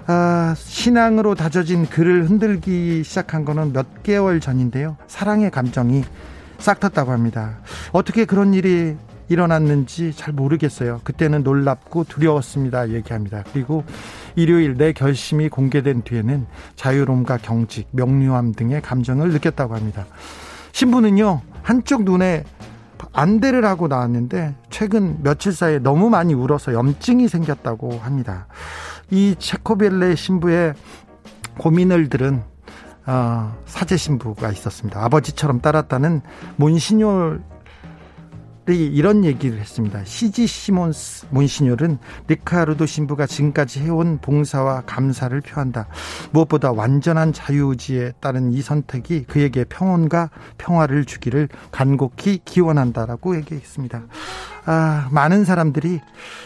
아, 0.07 0.55
신앙으로 0.59 1.35
다져진 1.35 1.87
글을 1.87 2.29
흔들기 2.29 3.03
시작한 3.03 3.47
거는 3.47 3.73
몇 3.73 4.03
개월 4.03 4.41
전인데요. 4.41 4.99
사랑의 5.07 5.51
감정이 5.51 6.05
싹 6.59 6.81
텄다고 6.81 7.07
합니다. 7.07 7.59
어떻게 7.93 8.27
그런 8.27 8.53
일이 8.53 8.97
일어났는지 9.29 10.13
잘 10.15 10.35
모르겠어요. 10.35 11.01
그때는 11.03 11.43
놀랍고 11.43 12.05
두려웠습니다. 12.05 12.91
얘기합니다. 12.91 13.43
그리고 13.53 13.85
일요일 14.37 14.77
내 14.77 14.93
결심이 14.93 15.49
공개된 15.49 16.03
뒤에는 16.03 16.47
자유로움과 16.77 17.39
경직, 17.39 17.89
명료함 17.93 18.53
등의 18.53 18.83
감정을 18.83 19.31
느꼈다고 19.31 19.75
합니다. 19.75 20.07
신부는요, 20.73 21.41
한쪽 21.63 22.05
눈에 22.05 22.45
안대를 23.13 23.65
하고 23.65 23.87
나왔는데 23.87 24.55
최근 24.71 25.23
며칠 25.23 25.53
사이에 25.53 25.79
너무 25.79 26.11
많이 26.11 26.35
울어서 26.35 26.73
염증이 26.73 27.29
생겼다고 27.29 27.99
합니다. 27.99 28.47
이 29.11 29.37
체코벨레 29.39 30.17
신부의 30.17 30.75
고민을 31.59 32.09
들은 32.09 32.43
어, 33.07 33.55
사제 33.67 33.97
신부가 33.97 34.51
있었습니다. 34.51 35.05
아버지처럼 35.05 35.61
따랐다는 35.61 36.23
몬시뇨 36.57 37.39
이런 38.73 39.25
얘기를 39.25 39.59
했습니다. 39.59 40.05
시지 40.05 40.47
시몬스 40.47 41.27
몬시뇨는 41.31 41.99
리카르도 42.29 42.87
신부가 42.87 43.27
지금까지 43.27 43.81
해온 43.81 44.19
봉사와 44.23 44.83
감사를 44.87 45.39
표한다. 45.43 45.87
무엇보다 46.31 46.73
완전한 46.73 47.33
자유의지에 47.33 48.15
따른 48.21 48.53
이 48.53 48.63
선택이 48.63 49.25
그에게 49.25 49.65
평온과 49.65 50.31
평화를 50.57 51.05
주기를 51.05 51.49
간곡히 51.73 52.41
기원한다라고 52.45 53.37
얘기했습니다. 53.37 54.05
아, 54.67 55.09
많은 55.11 55.45
사람들이 55.45 56.01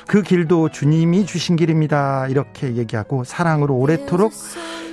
그 0.09 0.23
길도 0.23 0.71
주님이 0.71 1.25
주신 1.25 1.55
길입니다. 1.55 2.27
이렇게 2.29 2.75
얘기하고 2.75 3.23
사랑으로 3.23 3.77
오래도록 3.77 4.33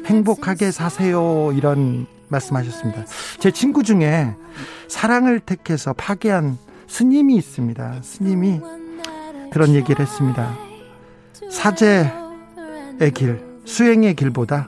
행복하게 0.06 0.70
사세요. 0.70 1.52
이런 1.54 2.06
말씀하셨습니다. 2.28 3.06
제 3.40 3.50
친구 3.52 3.84
중에 3.84 4.34
사랑을 4.88 5.40
택해서 5.40 5.94
파괴한 5.94 6.58
스님이 6.88 7.36
있습니다. 7.36 8.02
스님이 8.02 8.62
그런 9.52 9.74
얘기를 9.74 10.00
했습니다. 10.06 10.56
사제의 11.50 12.12
길, 13.14 13.44
수행의 13.66 14.16
길보다 14.16 14.68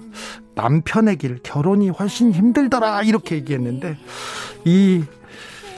남편의 0.56 1.18
길, 1.18 1.40
결혼이 1.44 1.90
훨씬 1.90 2.32
힘들더라. 2.32 3.04
이렇게 3.04 3.36
얘기했는데, 3.36 3.98
이 4.66 5.04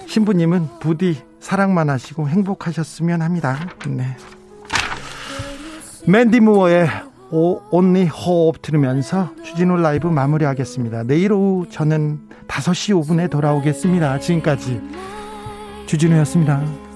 신부님은 0.08 0.80
부디 0.80 1.22
사랑만 1.40 1.90
하시고 1.90 2.28
행복하셨으면 2.30 3.22
합니다. 3.22 3.70
네. 3.88 4.16
맨디 6.08 6.40
무어의 6.40 6.88
오, 7.32 7.62
온리 7.70 8.08
호흡 8.08 8.62
들으면서 8.62 9.32
주진우 9.44 9.78
라이브 9.78 10.08
마무리하겠습니다. 10.08 11.04
내일 11.04 11.32
오후 11.34 11.68
저는 11.70 12.22
5시 12.48 13.00
5분에 13.06 13.30
돌아오겠습니다. 13.30 14.20
지금까지 14.20 14.82
주진우였습니다. 15.90 16.89